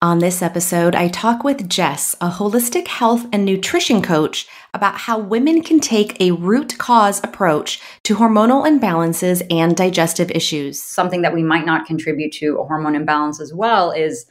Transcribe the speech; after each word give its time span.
On 0.00 0.20
this 0.20 0.42
episode, 0.42 0.94
I 0.94 1.08
talk 1.08 1.42
with 1.42 1.68
Jess, 1.68 2.14
a 2.20 2.30
holistic 2.30 2.86
health 2.86 3.26
and 3.32 3.44
nutrition 3.44 4.00
coach, 4.00 4.46
about 4.72 4.96
how 4.96 5.18
women 5.18 5.60
can 5.60 5.80
take 5.80 6.20
a 6.20 6.30
root 6.30 6.78
cause 6.78 7.18
approach 7.24 7.80
to 8.04 8.14
hormonal 8.14 8.64
imbalances 8.64 9.44
and 9.50 9.76
digestive 9.76 10.30
issues. 10.30 10.80
Something 10.80 11.22
that 11.22 11.34
we 11.34 11.42
might 11.42 11.66
not 11.66 11.84
contribute 11.84 12.30
to 12.34 12.58
a 12.58 12.64
hormone 12.64 12.94
imbalance 12.94 13.40
as 13.40 13.52
well 13.52 13.90
is 13.90 14.24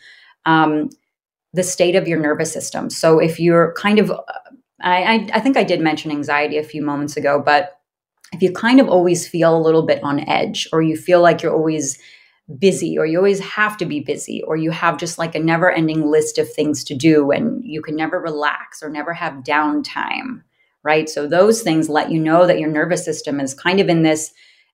um, 0.46 0.90
the 1.52 1.64
state 1.64 1.96
of 1.96 2.08
your 2.08 2.22
nervous 2.22 2.54
system. 2.54 2.90
So 2.90 3.20
if 3.20 3.38
you're 3.38 3.74
kind 3.74 4.00
of, 4.00 4.10
I, 4.80 5.30
I 5.34 5.42
think 5.42 5.58
I 5.58 5.66
did 5.66 5.82
mention 5.82 6.12
anxiety 6.12 6.58
a 6.58 6.64
few 6.64 6.82
moments 6.82 7.18
ago, 7.18 7.44
but 7.46 7.78
if 8.32 8.42
you 8.42 8.54
kind 8.54 8.80
of 8.80 8.88
always 8.88 9.28
feel 9.28 9.58
a 9.58 9.60
little 9.60 9.86
bit 9.86 10.02
on 10.02 10.30
edge 10.30 10.66
or 10.72 10.82
you 10.82 10.96
feel 10.96 11.22
like 11.22 11.42
you're 11.42 11.54
always 11.54 12.00
busy 12.60 12.98
or 12.98 13.06
you 13.06 13.18
always 13.18 13.40
have 13.40 13.76
to 13.78 13.86
be 13.86 14.00
busy 14.00 14.42
or 14.44 14.56
you 14.56 14.72
have 14.72 14.98
just 14.98 15.18
like 15.18 15.36
a 15.36 15.40
never 15.40 15.70
ending 15.70 16.10
list 16.10 16.38
of 16.38 16.52
things 16.52 16.84
to 16.86 16.96
do 16.96 17.32
and 17.32 17.62
you 17.66 17.82
can 17.82 17.96
never 17.96 18.20
relax 18.20 18.82
or 18.82 18.90
never 18.90 19.14
have 19.14 19.44
downtime 19.44 20.42
right? 20.84 21.10
So 21.10 21.28
those 21.28 21.64
things 21.64 21.90
let 21.90 22.12
you 22.12 22.20
know 22.20 22.48
that 22.48 22.60
your 22.60 22.70
nervous 22.70 23.04
system 23.04 23.42
is 23.42 23.54
kind 23.54 23.82
of 23.82 23.90
in 23.90 24.04
this 24.04 24.32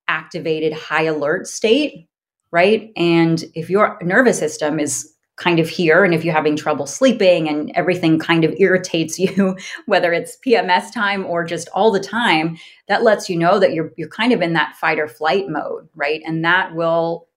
activated 0.08 0.72
high 0.72 1.06
alert 1.06 1.48
state 1.48 2.08
right? 2.52 2.92
And 2.96 3.44
if 3.56 3.68
your 3.72 3.98
nervous 4.04 4.38
system 4.38 4.80
is 4.80 5.12
kind 5.38 5.58
of 5.58 5.68
here 5.68 6.04
and 6.04 6.14
if 6.14 6.24
you're 6.24 6.36
having 6.36 6.56
trouble 6.56 6.86
sleeping 6.86 7.50
and 7.50 7.72
everything 7.74 8.20
kind 8.20 8.44
of 8.46 8.54
irritates 8.60 9.18
you 9.18 9.58
whether 9.88 10.14
it's 10.14 10.38
PMS 10.46 10.94
time 10.94 11.26
or 11.26 11.44
just 11.44 11.68
all 11.74 11.92
the 11.92 12.00
time 12.00 12.56
that 12.88 13.02
lets 13.02 13.28
you 13.30 13.36
know 13.36 13.58
that 13.58 13.74
you're 13.74 13.92
you're 13.98 14.08
kind 14.08 14.32
of 14.32 14.44
in 14.44 14.54
that 14.54 14.76
fight 14.76 15.00
or 15.00 15.08
flight 15.08 15.50
mode 15.50 15.90
right? 15.96 16.22
And 16.26 16.46
that 16.46 16.76
will 16.76 17.28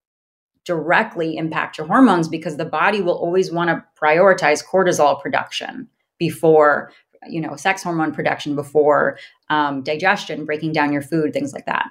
directly 0.67 1.37
impact 1.37 1.79
your 1.79 1.87
hormones 1.87 2.29
because 2.29 2.57
the 2.57 2.65
body 2.65 3.01
will 3.01 3.17
always 3.17 3.51
want 3.51 3.71
to 3.71 3.83
prioritize 3.99 4.63
cortisol 4.65 5.21
production 5.23 5.89
before 6.19 6.93
you 7.29 7.41
know 7.41 7.57
sex 7.57 7.83
hormone 7.83 8.13
production 8.13 8.55
before 8.55 9.19
um, 9.49 9.83
digestion 9.83 10.45
breaking 10.45 10.73
down 10.73 10.93
your 10.93 11.03
food 11.03 11.33
things 11.33 11.55
like 11.55 11.67
that. 11.67 11.89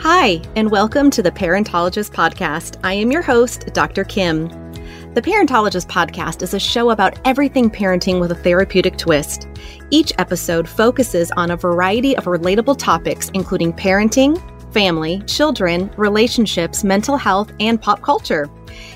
Hi 0.00 0.40
and 0.56 0.70
welcome 0.70 1.10
to 1.10 1.22
the 1.22 1.30
parentologist 1.30 2.12
podcast. 2.12 2.80
I 2.84 2.94
am 2.94 3.10
your 3.10 3.22
host 3.22 3.68
dr 3.74 4.04
kim 4.04 4.61
the 5.14 5.20
Parentologist 5.20 5.88
podcast 5.88 6.40
is 6.40 6.54
a 6.54 6.58
show 6.58 6.88
about 6.88 7.20
everything 7.26 7.68
parenting 7.68 8.18
with 8.18 8.32
a 8.32 8.34
therapeutic 8.34 8.96
twist. 8.96 9.46
Each 9.90 10.10
episode 10.16 10.66
focuses 10.66 11.30
on 11.32 11.50
a 11.50 11.56
variety 11.56 12.16
of 12.16 12.24
relatable 12.24 12.78
topics, 12.78 13.30
including 13.34 13.74
parenting, 13.74 14.40
family, 14.72 15.20
children, 15.26 15.92
relationships, 15.98 16.82
mental 16.82 17.18
health, 17.18 17.52
and 17.60 17.78
pop 17.78 18.00
culture. 18.00 18.48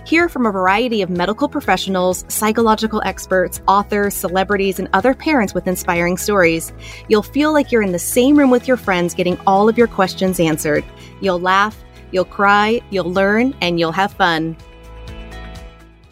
Hear 0.06 0.30
from 0.30 0.46
a 0.46 0.50
variety 0.50 1.02
of 1.02 1.10
medical 1.10 1.50
professionals, 1.50 2.24
psychological 2.28 3.02
experts, 3.04 3.60
authors, 3.68 4.14
celebrities, 4.14 4.78
and 4.78 4.88
other 4.94 5.12
parents 5.12 5.52
with 5.52 5.66
inspiring 5.66 6.16
stories. 6.16 6.72
You'll 7.08 7.22
feel 7.24 7.52
like 7.52 7.70
you're 7.70 7.82
in 7.82 7.92
the 7.92 7.98
same 7.98 8.38
room 8.38 8.48
with 8.48 8.66
your 8.66 8.78
friends 8.78 9.12
getting 9.12 9.38
all 9.46 9.68
of 9.68 9.76
your 9.76 9.86
questions 9.86 10.40
answered. 10.40 10.82
You'll 11.20 11.40
laugh, 11.40 11.76
you'll 12.10 12.24
cry, 12.24 12.80
you'll 12.88 13.12
learn, 13.12 13.54
and 13.60 13.78
you'll 13.78 13.92
have 13.92 14.14
fun. 14.14 14.56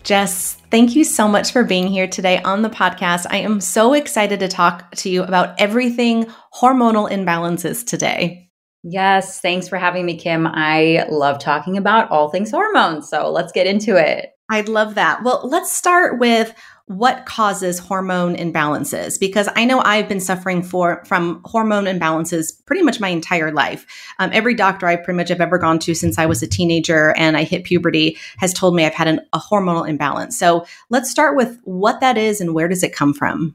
Jess, 0.04 0.58
thank 0.70 0.94
you 0.94 1.02
so 1.02 1.26
much 1.26 1.50
for 1.50 1.64
being 1.64 1.86
here 1.86 2.06
today 2.06 2.40
on 2.42 2.60
the 2.60 2.68
podcast. 2.68 3.24
I 3.30 3.38
am 3.38 3.58
so 3.58 3.94
excited 3.94 4.38
to 4.40 4.48
talk 4.48 4.94
to 4.96 5.08
you 5.08 5.22
about 5.22 5.58
everything 5.58 6.26
hormonal 6.54 7.10
imbalances 7.10 7.86
today. 7.86 8.50
Yes, 8.82 9.40
thanks 9.40 9.66
for 9.66 9.78
having 9.78 10.04
me, 10.04 10.18
Kim. 10.18 10.46
I 10.46 11.06
love 11.08 11.38
talking 11.38 11.78
about 11.78 12.10
all 12.10 12.28
things 12.28 12.50
hormones. 12.50 13.08
So 13.08 13.30
let's 13.30 13.50
get 13.50 13.66
into 13.66 13.96
it. 13.96 14.28
I'd 14.50 14.68
love 14.68 14.96
that. 14.96 15.24
Well, 15.24 15.40
let's 15.42 15.72
start 15.72 16.18
with 16.18 16.52
what 16.86 17.24
causes 17.24 17.78
hormone 17.78 18.36
imbalances 18.36 19.18
because 19.18 19.48
i 19.56 19.64
know 19.64 19.80
i've 19.80 20.06
been 20.06 20.20
suffering 20.20 20.62
for 20.62 21.02
from 21.06 21.40
hormone 21.46 21.84
imbalances 21.84 22.52
pretty 22.66 22.82
much 22.82 23.00
my 23.00 23.08
entire 23.08 23.50
life 23.50 23.86
um, 24.18 24.28
every 24.34 24.54
doctor 24.54 24.86
i 24.86 24.94
pretty 24.94 25.16
much 25.16 25.30
have 25.30 25.40
ever 25.40 25.56
gone 25.56 25.78
to 25.78 25.94
since 25.94 26.18
i 26.18 26.26
was 26.26 26.42
a 26.42 26.46
teenager 26.46 27.14
and 27.16 27.38
i 27.38 27.42
hit 27.42 27.64
puberty 27.64 28.18
has 28.36 28.52
told 28.52 28.74
me 28.74 28.84
i've 28.84 28.92
had 28.92 29.08
an, 29.08 29.18
a 29.32 29.38
hormonal 29.38 29.88
imbalance 29.88 30.38
so 30.38 30.66
let's 30.90 31.10
start 31.10 31.36
with 31.36 31.58
what 31.64 32.00
that 32.00 32.18
is 32.18 32.38
and 32.40 32.54
where 32.54 32.68
does 32.68 32.82
it 32.82 32.94
come 32.94 33.14
from 33.14 33.54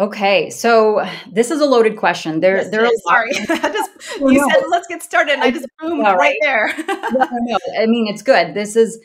Okay, 0.00 0.48
so 0.48 1.04
this 1.32 1.50
is 1.50 1.60
a 1.60 1.66
loaded 1.66 1.96
question. 1.96 2.38
There, 2.38 2.58
yes, 2.58 2.70
there 2.70 2.86
are. 2.86 2.90
Sorry, 2.98 3.32
just, 3.46 3.90
you 4.20 4.48
said 4.48 4.62
let's 4.68 4.86
get 4.86 5.02
started, 5.02 5.32
and 5.32 5.42
I 5.42 5.50
just 5.50 5.66
boom 5.80 5.98
right, 5.98 6.16
right 6.16 6.36
there. 6.40 6.72
no, 6.86 7.28
no, 7.32 7.58
I 7.76 7.86
mean 7.86 8.06
it's 8.06 8.22
good. 8.22 8.54
This 8.54 8.76
is 8.76 8.96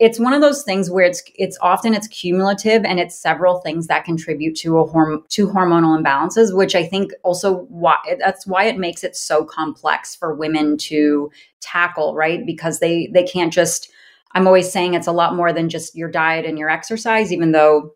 it's 0.00 0.18
one 0.18 0.32
of 0.32 0.40
those 0.40 0.62
things 0.62 0.90
where 0.90 1.04
it's 1.04 1.22
it's 1.36 1.58
often 1.60 1.92
it's 1.92 2.08
cumulative 2.08 2.84
and 2.84 2.98
it's 2.98 3.16
several 3.16 3.60
things 3.60 3.86
that 3.86 4.04
contribute 4.04 4.56
to 4.56 4.78
a 4.78 4.88
horm- 4.88 5.28
to 5.28 5.46
hormonal 5.46 5.96
imbalances 5.96 6.56
which 6.56 6.74
i 6.74 6.84
think 6.84 7.12
also 7.22 7.66
why 7.68 7.96
that's 8.18 8.46
why 8.46 8.64
it 8.64 8.78
makes 8.78 9.04
it 9.04 9.14
so 9.14 9.44
complex 9.44 10.16
for 10.16 10.34
women 10.34 10.76
to 10.76 11.30
tackle 11.60 12.14
right? 12.14 12.46
Because 12.46 12.80
they 12.80 13.08
they 13.12 13.22
can't 13.22 13.52
just 13.52 13.92
i'm 14.32 14.46
always 14.46 14.72
saying 14.72 14.94
it's 14.94 15.06
a 15.06 15.12
lot 15.12 15.36
more 15.36 15.52
than 15.52 15.68
just 15.68 15.94
your 15.94 16.10
diet 16.10 16.46
and 16.46 16.58
your 16.58 16.70
exercise 16.70 17.32
even 17.32 17.52
though 17.52 17.94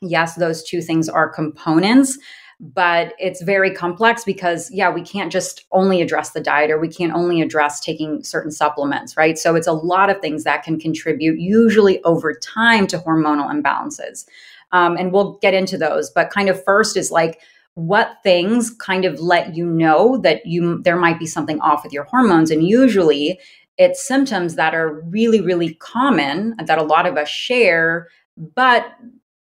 yes 0.00 0.36
those 0.36 0.62
two 0.62 0.80
things 0.80 1.08
are 1.08 1.28
components 1.28 2.16
but 2.60 3.14
it's 3.18 3.42
very 3.42 3.70
complex 3.72 4.22
because 4.22 4.70
yeah 4.70 4.90
we 4.90 5.00
can't 5.02 5.32
just 5.32 5.64
only 5.72 6.02
address 6.02 6.30
the 6.30 6.40
diet 6.40 6.70
or 6.70 6.78
we 6.78 6.88
can't 6.88 7.14
only 7.14 7.40
address 7.40 7.80
taking 7.80 8.22
certain 8.22 8.50
supplements 8.50 9.16
right? 9.16 9.38
So 9.38 9.54
it's 9.54 9.66
a 9.66 9.72
lot 9.72 10.10
of 10.10 10.20
things 10.20 10.44
that 10.44 10.62
can 10.62 10.78
contribute 10.78 11.38
usually 11.40 12.02
over 12.04 12.34
time 12.34 12.86
to 12.88 12.98
hormonal 12.98 13.50
imbalances. 13.50 14.26
Um, 14.72 14.96
and 14.96 15.10
we'll 15.10 15.38
get 15.38 15.54
into 15.54 15.78
those 15.78 16.10
but 16.10 16.30
kind 16.30 16.48
of 16.48 16.62
first 16.64 16.96
is 16.96 17.10
like 17.10 17.40
what 17.74 18.18
things 18.22 18.70
kind 18.70 19.04
of 19.06 19.20
let 19.20 19.54
you 19.54 19.64
know 19.64 20.18
that 20.18 20.44
you 20.44 20.82
there 20.82 20.96
might 20.96 21.18
be 21.18 21.26
something 21.26 21.60
off 21.60 21.82
with 21.82 21.92
your 21.92 22.04
hormones? 22.04 22.50
And 22.50 22.66
usually 22.66 23.40
it's 23.78 24.06
symptoms 24.06 24.56
that 24.56 24.74
are 24.74 25.00
really 25.04 25.40
really 25.40 25.74
common 25.74 26.56
that 26.62 26.78
a 26.78 26.82
lot 26.82 27.06
of 27.06 27.16
us 27.16 27.28
share 27.28 28.08
but 28.36 28.86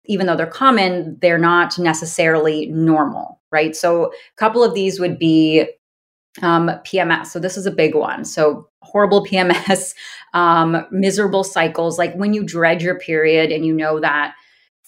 even 0.09 0.27
though 0.27 0.37
they're 0.37 0.47
common, 0.47 1.17
they're 1.21 1.39
not 1.39 1.79
necessarily 1.79 2.67
normal, 2.67 3.41
right? 3.53 3.77
So, 3.77 4.07
a 4.07 4.37
couple 4.37 4.65
of 4.65 4.75
these 4.75 4.99
would 4.99 5.19
be 5.19 5.69
um, 6.43 6.69
PMS. 6.85 7.27
So, 7.27 7.39
this 7.39 7.57
is 7.57 7.67
a 7.67 7.71
big 7.71 7.95
one. 7.95 8.25
So, 8.25 8.69
horrible 8.83 9.25
PMS, 9.31 9.95
um, 10.35 10.85
miserable 10.91 11.45
cycles, 11.45 11.99
like 11.99 12.15
when 12.15 12.35
you 12.35 12.43
dread 12.43 12.83
your 12.83 12.99
period 12.99 13.53
and 13.53 13.65
you 13.65 13.73
know 13.73 14.01
that 14.01 14.35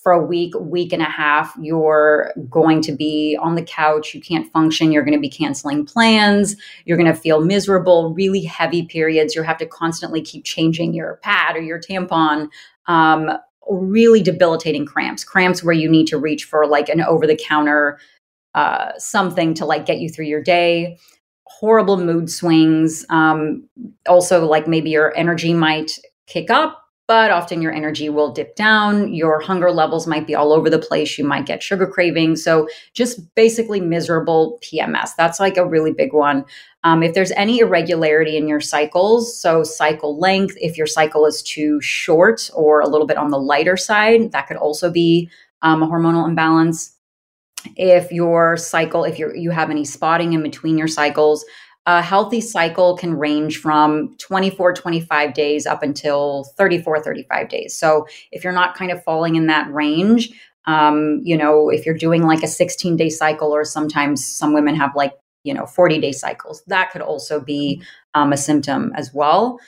for 0.02 0.12
a 0.12 0.24
week, 0.24 0.54
week 0.58 0.94
and 0.94 1.02
a 1.02 1.06
half, 1.06 1.54
you're 1.60 2.32
going 2.48 2.80
to 2.80 2.92
be 2.92 3.36
on 3.40 3.54
the 3.54 3.62
couch, 3.62 4.14
you 4.14 4.20
can't 4.20 4.50
function, 4.50 4.90
you're 4.90 5.04
going 5.04 5.16
to 5.16 5.20
be 5.20 5.28
canceling 5.28 5.84
plans, 5.84 6.56
you're 6.86 6.96
going 6.96 7.12
to 7.12 7.18
feel 7.18 7.44
miserable, 7.44 8.14
really 8.14 8.42
heavy 8.42 8.82
periods, 8.86 9.34
you 9.34 9.42
have 9.42 9.58
to 9.58 9.66
constantly 9.66 10.22
keep 10.22 10.44
changing 10.44 10.94
your 10.94 11.16
pad 11.22 11.54
or 11.54 11.60
your 11.60 11.78
tampon. 11.78 12.48
Um, 12.86 13.30
really 13.68 14.22
debilitating 14.22 14.86
cramps, 14.86 15.24
cramps 15.24 15.62
where 15.62 15.74
you 15.74 15.88
need 15.88 16.06
to 16.08 16.18
reach 16.18 16.44
for 16.44 16.66
like 16.66 16.88
an 16.88 17.00
over 17.02 17.26
the 17.26 17.36
counter 17.36 17.98
uh, 18.54 18.92
something 18.98 19.54
to 19.54 19.64
like 19.64 19.86
get 19.86 20.00
you 20.00 20.08
through 20.08 20.26
your 20.26 20.42
day. 20.42 20.98
Horrible 21.44 21.96
mood 21.96 22.30
swings. 22.30 23.04
Um, 23.10 23.68
also, 24.08 24.44
like 24.46 24.66
maybe 24.66 24.90
your 24.90 25.16
energy 25.16 25.52
might 25.52 25.98
kick 26.26 26.50
up, 26.50 26.82
but 27.10 27.32
often 27.32 27.60
your 27.60 27.72
energy 27.72 28.08
will 28.08 28.30
dip 28.30 28.54
down. 28.54 29.12
Your 29.12 29.40
hunger 29.40 29.72
levels 29.72 30.06
might 30.06 30.28
be 30.28 30.36
all 30.36 30.52
over 30.52 30.70
the 30.70 30.78
place. 30.78 31.18
You 31.18 31.24
might 31.24 31.44
get 31.44 31.60
sugar 31.60 31.84
cravings. 31.84 32.44
So, 32.44 32.68
just 32.94 33.34
basically 33.34 33.80
miserable 33.80 34.60
PMS. 34.62 35.16
That's 35.16 35.40
like 35.40 35.56
a 35.56 35.66
really 35.66 35.92
big 35.92 36.12
one. 36.12 36.44
Um, 36.84 37.02
if 37.02 37.12
there's 37.12 37.32
any 37.32 37.58
irregularity 37.58 38.36
in 38.36 38.46
your 38.46 38.60
cycles, 38.60 39.36
so 39.36 39.64
cycle 39.64 40.20
length, 40.20 40.54
if 40.60 40.78
your 40.78 40.86
cycle 40.86 41.26
is 41.26 41.42
too 41.42 41.80
short 41.80 42.48
or 42.54 42.80
a 42.80 42.86
little 42.86 43.08
bit 43.08 43.16
on 43.16 43.30
the 43.30 43.40
lighter 43.40 43.76
side, 43.76 44.30
that 44.30 44.46
could 44.46 44.56
also 44.56 44.88
be 44.88 45.28
um, 45.62 45.82
a 45.82 45.88
hormonal 45.88 46.28
imbalance. 46.28 46.96
If 47.74 48.12
your 48.12 48.56
cycle, 48.56 49.02
if 49.02 49.18
you 49.18 49.32
you 49.34 49.50
have 49.50 49.68
any 49.68 49.84
spotting 49.84 50.32
in 50.32 50.44
between 50.44 50.78
your 50.78 50.86
cycles, 50.86 51.44
a 51.90 52.02
healthy 52.02 52.40
cycle 52.40 52.96
can 52.96 53.18
range 53.18 53.58
from 53.58 54.14
24, 54.18 54.74
25 54.74 55.34
days 55.34 55.66
up 55.66 55.82
until 55.82 56.44
34, 56.56 57.02
35 57.02 57.48
days. 57.48 57.76
So 57.76 58.06
if 58.30 58.44
you're 58.44 58.52
not 58.52 58.76
kind 58.76 58.92
of 58.92 59.02
falling 59.02 59.34
in 59.34 59.48
that 59.48 59.68
range, 59.72 60.30
um, 60.66 61.20
you 61.24 61.36
know, 61.36 61.68
if 61.68 61.84
you're 61.84 61.96
doing 61.96 62.22
like 62.22 62.44
a 62.44 62.46
16 62.46 62.96
day 62.96 63.08
cycle, 63.08 63.50
or 63.50 63.64
sometimes 63.64 64.24
some 64.24 64.52
women 64.52 64.76
have 64.76 64.94
like, 64.94 65.14
you 65.42 65.52
know, 65.52 65.66
40 65.66 66.00
day 66.00 66.12
cycles, 66.12 66.62
that 66.68 66.92
could 66.92 67.02
also 67.02 67.40
be 67.40 67.82
um, 68.14 68.32
a 68.32 68.36
symptom 68.36 68.92
as 68.94 69.12
well. 69.12 69.58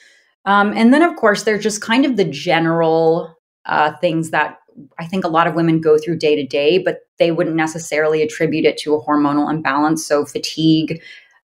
Um, 0.45 0.73
and 0.77 0.95
then, 0.95 1.03
of 1.03 1.17
course, 1.17 1.43
there's 1.43 1.63
just 1.63 1.81
kind 1.81 2.05
of 2.05 2.17
the 2.17 2.25
general 2.25 3.37
uh, 3.67 3.97
things 3.97 4.31
that 4.31 4.59
I 4.99 5.07
think 5.07 5.25
a 5.25 5.29
lot 5.29 5.49
of 5.49 5.55
women 5.55 5.81
go 5.81 5.99
through 5.99 6.19
day 6.19 6.37
to 6.37 6.47
day, 6.47 6.79
but 6.79 7.01
they 7.19 7.33
wouldn't 7.33 7.57
necessarily 7.57 8.23
attribute 8.23 8.65
it 8.65 8.79
to 8.79 8.95
a 8.95 9.03
hormonal 9.03 9.51
imbalance. 9.51 10.07
So, 10.07 10.25
fatigue. 10.25 11.03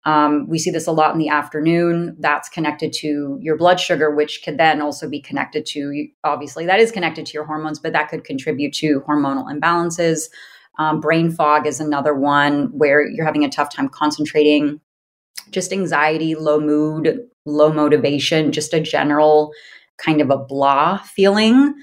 Um, 0.06 0.48
we 0.48 0.60
see 0.60 0.70
this 0.70 0.88
a 0.88 0.92
lot 0.92 1.14
in 1.14 1.20
the 1.20 1.30
afternoon. 1.30 2.16
That's 2.20 2.48
connected 2.48 2.94
to 2.94 3.38
your 3.42 3.58
blood 3.58 3.80
sugar, 3.80 4.14
which 4.14 4.42
could 4.44 4.58
then 4.58 4.82
also 4.82 5.10
be 5.10 5.20
connected 5.20 5.66
to, 5.68 6.08
obviously, 6.24 6.66
that 6.68 6.80
is 6.80 6.92
connected 6.92 7.26
to 7.26 7.34
your 7.34 7.46
hormones, 7.46 7.80
but 7.80 7.94
that 7.94 8.10
could 8.10 8.24
contribute 8.24 8.74
to 8.76 9.02
hormonal 9.08 9.52
imbalances. 9.52 10.30
Um, 10.78 11.00
brain 11.00 11.32
fog 11.32 11.66
is 11.66 11.80
another 11.80 12.14
one 12.14 12.68
where 12.68 13.08
you're 13.08 13.26
having 13.26 13.46
a 13.46 13.50
tough 13.50 13.74
time 13.74 13.90
concentrating. 13.90 14.80
Just 15.50 15.74
anxiety, 15.74 16.36
low 16.36 16.60
mood, 16.60 17.20
low 17.46 17.72
motivation, 17.72 18.52
just 18.52 18.74
a 18.74 18.80
general 18.80 19.54
kind 19.98 20.22
of 20.22 20.30
a 20.30 20.38
blah 20.38 20.98
feeling. 20.98 21.74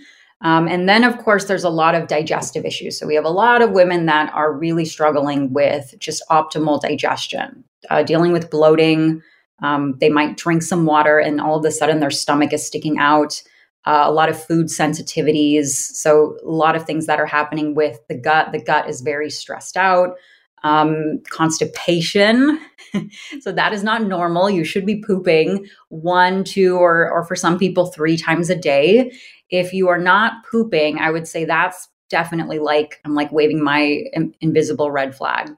Um, 0.43 0.67
and 0.67 0.89
then, 0.89 1.05
of 1.05 1.19
course, 1.19 1.45
there's 1.45 1.65
a 1.65 1.71
lot 1.71 1.95
of 1.95 2.09
digestive 2.09 2.65
issues. 2.65 2.99
So 2.99 3.07
we 3.07 3.15
have 3.15 3.25
a 3.25 3.31
lot 3.31 3.63
of 3.63 3.71
women 3.71 4.07
that 4.07 4.33
are 4.35 4.53
really 4.53 4.85
struggling 4.85 5.53
with 5.53 5.95
just 5.99 6.23
optimal 6.31 6.81
digestion, 6.81 7.65
uh, 7.90 8.02
dealing 8.02 8.32
with 8.32 8.50
bloating. 8.50 9.23
Um, 9.62 9.96
they 10.00 10.08
might 10.08 10.37
drink 10.37 10.62
some 10.62 10.87
water 10.87 11.19
and 11.19 11.40
all 11.40 11.58
of 11.58 11.64
a 11.64 11.70
sudden 11.70 12.00
their 12.00 12.11
stomach 12.11 12.52
is 12.52 12.67
sticking 12.67 12.99
out. 12.99 13.43
Uh, 13.84 14.05
a 14.05 14.12
lot 14.12 14.29
of 14.29 14.40
food 14.40 14.67
sensitivities. 14.67 15.70
So, 15.70 16.37
a 16.44 16.49
lot 16.49 16.76
of 16.76 16.87
things 16.87 17.06
that 17.06 17.19
are 17.19 17.26
happening 17.26 17.75
with 17.75 17.99
the 18.08 18.14
gut. 18.14 18.52
The 18.52 18.62
gut 18.62 18.88
is 18.88 19.00
very 19.00 19.29
stressed 19.29 19.76
out. 19.76 20.14
Um, 20.62 21.20
constipation. 21.31 22.61
so, 23.40 23.50
that 23.50 23.73
is 23.73 23.82
not 23.82 24.05
normal. 24.05 24.49
You 24.49 24.62
should 24.62 24.87
be 24.87 25.02
pooping 25.02 25.67
one, 25.88 26.44
two, 26.44 26.76
or, 26.76 27.11
or 27.11 27.25
for 27.25 27.35
some 27.35 27.58
people, 27.58 27.87
three 27.87 28.17
times 28.17 28.50
a 28.50 28.55
day 28.55 29.11
if 29.52 29.75
you 29.75 29.88
are 29.88 29.99
not 29.99 30.44
pooping, 30.50 30.99
I 30.99 31.11
would 31.11 31.28
say 31.28 31.44
that's 31.44 31.88
definitely 32.08 32.58
like 32.58 33.00
I'm 33.05 33.14
like 33.14 33.31
waving 33.31 33.62
my 33.62 34.02
invisible 34.40 34.90
red 34.90 35.14
flag. 35.14 35.50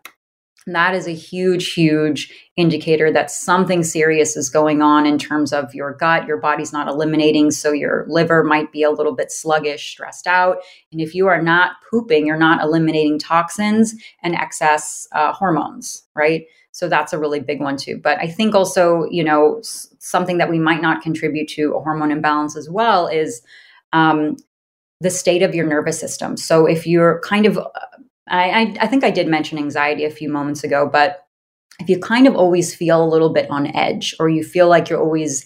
That 0.67 0.95
is 0.95 1.07
a 1.07 1.15
huge, 1.15 1.75
huge 1.75 2.33
indicator 2.57 3.13
that 3.13 3.31
something 3.31 3.83
serious 3.83 4.35
is 4.35 4.49
going 4.49 4.81
on 4.81 5.05
in 5.05 5.19
terms 5.19 5.53
of 5.53 5.75
your 5.75 5.93
gut. 5.93 6.27
Your 6.27 6.39
body's 6.39 6.73
not 6.73 6.89
eliminating, 6.89 7.51
so 7.51 7.71
your 7.73 8.07
liver 8.09 8.43
might 8.43 8.73
be 8.73 8.83
a 8.83 8.91
little 8.91 9.15
bit 9.15 9.31
sluggish, 9.31 9.91
stressed 9.91 10.27
out. 10.27 10.59
And 10.91 11.03
if 11.03 11.15
you 11.15 11.27
are 11.27 11.43
not 11.43 11.73
pooping, 11.91 12.27
you're 12.27 12.39
not 12.39 12.63
eliminating 12.63 13.19
toxins 13.19 13.95
and 14.23 14.35
excess 14.35 15.07
uh, 15.13 15.35
hormones, 15.35 16.05
right? 16.15 16.47
So 16.71 16.89
that's 16.89 17.13
a 17.13 17.19
really 17.19 17.41
big 17.41 17.61
one 17.61 17.77
too. 17.77 18.01
But 18.03 18.19
I 18.19 18.27
think 18.27 18.55
also, 18.55 19.05
you 19.11 19.23
know, 19.23 19.61
something 19.63 20.39
that 20.39 20.51
we 20.51 20.59
might 20.59 20.81
not 20.81 21.03
contribute 21.03 21.49
to 21.51 21.75
a 21.75 21.81
hormone 21.81 22.11
imbalance 22.11 22.57
as 22.57 22.71
well 22.71 23.07
is 23.07 23.43
um, 23.93 24.37
the 25.01 25.11
state 25.11 25.43
of 25.43 25.55
your 25.55 25.67
nervous 25.67 26.01
system. 26.01 26.39
So 26.39 26.65
if 26.65 26.87
you're 26.87 27.21
kind 27.21 27.45
of, 27.45 27.59
I, 28.29 28.77
I 28.81 28.87
think 28.87 29.05
I 29.05 29.11
did 29.11 29.29
mention 29.29 29.59
anxiety 29.59 30.05
a 30.05 30.11
few 30.11 30.29
moments 30.31 30.65
ago, 30.65 30.89
but 30.91 31.27
if 31.81 31.89
you 31.89 31.99
kind 31.99 32.27
of 32.27 32.37
always 32.37 32.75
feel 32.75 33.03
a 33.03 33.09
little 33.09 33.31
bit 33.33 33.51
on 33.51 33.75
edge, 33.77 34.15
or 34.19 34.29
you 34.29 34.45
feel 34.45 34.69
like 34.69 34.89
you're 34.89 35.01
always 35.01 35.45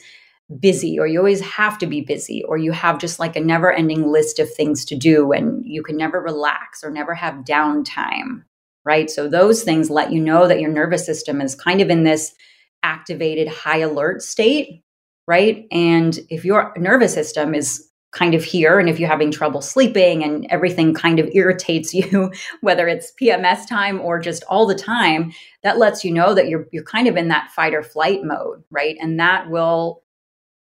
busy, 0.60 0.98
or 0.98 1.06
you 1.06 1.19
always 1.19 1.40
have 1.40 1.78
to 1.78 1.86
be 1.86 2.02
busy, 2.02 2.44
or 2.44 2.56
you 2.56 2.72
have 2.72 2.98
just 2.98 3.19
like 3.19 3.34
a 3.34 3.40
never 3.40 3.72
ending 3.72 4.12
list 4.12 4.38
of 4.38 4.52
things 4.52 4.84
to 4.86 4.96
do, 4.96 5.32
and 5.32 5.62
you 5.64 5.82
can 5.82 5.96
never 5.96 6.20
relax 6.20 6.84
or 6.84 6.90
never 6.90 7.14
have 7.14 7.44
downtime, 7.44 8.44
right? 8.84 9.10
So 9.10 9.28
those 9.28 9.62
things 9.62 9.90
let 9.90 10.12
you 10.12 10.20
know 10.20 10.46
that 10.46 10.60
your 10.60 10.70
nervous 10.70 11.04
system 11.04 11.40
is 11.40 11.54
kind 11.54 11.81
of 11.81 11.90
in 11.90 12.04
this 12.04 12.34
activated 12.82 13.48
high 13.48 13.78
alert 13.78 14.22
state, 14.22 14.82
right? 15.26 15.66
And 15.72 16.19
if 16.31 16.44
your 16.44 16.72
nervous 16.76 17.14
system 17.14 17.54
is 17.54 17.88
kind 18.10 18.34
of 18.34 18.43
here 18.43 18.78
and 18.78 18.88
if 18.88 18.99
you're 18.99 19.08
having 19.08 19.31
trouble 19.31 19.60
sleeping 19.60 20.25
and 20.25 20.46
everything 20.49 20.94
kind 20.94 21.19
of 21.19 21.28
irritates 21.34 21.93
you 21.94 22.32
whether 22.62 22.88
it's 22.88 23.12
PMS 23.20 23.69
time 23.69 24.00
or 24.00 24.19
just 24.19 24.43
all 24.44 24.66
the 24.66 24.75
time 24.75 25.32
that 25.62 25.78
lets 25.78 26.05
you 26.05 26.12
know 26.12 26.34
that 26.34 26.49
you're 26.49 26.66
you're 26.72 26.84
kind 26.84 27.06
of 27.06 27.16
in 27.16 27.28
that 27.28 27.50
fight 27.50 27.75
or 27.75 27.82
flight 27.82 28.25
mode 28.25 28.62
right? 28.70 28.96
And 29.00 29.19
that 29.20 29.50
will 29.50 30.02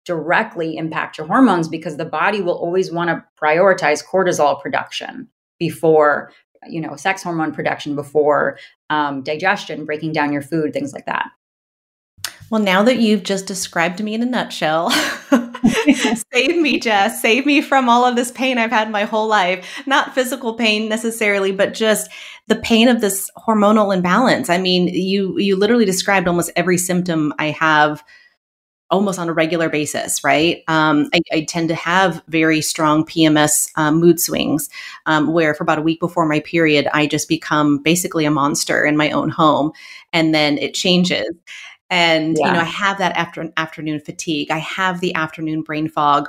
directly 0.04 0.76
impact 0.76 1.18
your 1.18 1.26
hormones 1.26 1.68
because 1.68 1.96
the 1.96 2.04
body 2.04 2.40
will 2.40 2.54
always 2.54 2.92
want 2.92 3.10
to 3.10 3.24
prioritize 3.42 4.04
cortisol 4.04 4.60
production 4.60 5.28
before 5.58 6.32
you 6.68 6.80
know 6.80 6.96
sex 6.96 7.22
hormone 7.22 7.52
production 7.52 7.94
before 7.94 8.58
um, 8.90 9.22
digestion 9.22 9.84
breaking 9.84 10.12
down 10.12 10.32
your 10.32 10.42
food 10.42 10.72
things 10.72 10.92
like 10.92 11.06
that 11.06 11.28
well, 12.50 12.62
now 12.62 12.82
that 12.82 12.98
you've 12.98 13.22
just 13.22 13.46
described 13.46 14.02
me 14.02 14.14
in 14.14 14.22
a 14.22 14.26
nutshell, 14.26 14.90
save 16.32 16.56
me, 16.56 16.78
Jess. 16.78 17.20
Save 17.20 17.46
me 17.46 17.60
from 17.60 17.88
all 17.88 18.04
of 18.04 18.16
this 18.16 18.30
pain 18.30 18.58
I've 18.58 18.70
had 18.70 18.90
my 18.90 19.04
whole 19.04 19.26
life. 19.26 19.82
Not 19.86 20.14
physical 20.14 20.54
pain 20.54 20.88
necessarily, 20.88 21.52
but 21.52 21.74
just 21.74 22.10
the 22.46 22.56
pain 22.56 22.88
of 22.88 23.00
this 23.00 23.30
hormonal 23.36 23.94
imbalance. 23.94 24.48
I 24.48 24.58
mean, 24.58 24.88
you 24.88 25.38
you 25.38 25.56
literally 25.56 25.84
described 25.84 26.28
almost 26.28 26.52
every 26.56 26.78
symptom 26.78 27.32
I 27.38 27.50
have 27.50 28.02
almost 28.88 29.18
on 29.18 29.28
a 29.28 29.32
regular 29.32 29.68
basis, 29.68 30.22
right? 30.22 30.62
Um, 30.68 31.08
I, 31.12 31.20
I, 31.32 31.40
tend 31.48 31.70
to 31.70 31.74
have 31.74 32.22
very 32.28 32.60
strong 32.60 33.04
PMS 33.04 33.68
um, 33.74 33.96
mood 33.98 34.20
swings, 34.20 34.70
um, 35.06 35.32
where 35.32 35.54
for 35.54 35.64
about 35.64 35.80
a 35.80 35.82
week 35.82 35.98
before 35.98 36.24
my 36.24 36.38
period, 36.38 36.86
I 36.94 37.08
just 37.08 37.28
become 37.28 37.78
basically 37.78 38.26
a 38.26 38.30
monster 38.30 38.84
in 38.84 38.96
my 38.96 39.10
own 39.10 39.28
home, 39.28 39.72
and 40.12 40.32
then 40.32 40.56
it 40.58 40.72
changes 40.72 41.26
and 41.90 42.36
yeah. 42.38 42.46
you 42.46 42.52
know 42.52 42.60
i 42.60 42.64
have 42.64 42.98
that 42.98 43.16
after 43.16 43.52
afternoon 43.56 44.00
fatigue 44.00 44.50
i 44.50 44.58
have 44.58 45.00
the 45.00 45.14
afternoon 45.14 45.62
brain 45.62 45.88
fog 45.88 46.28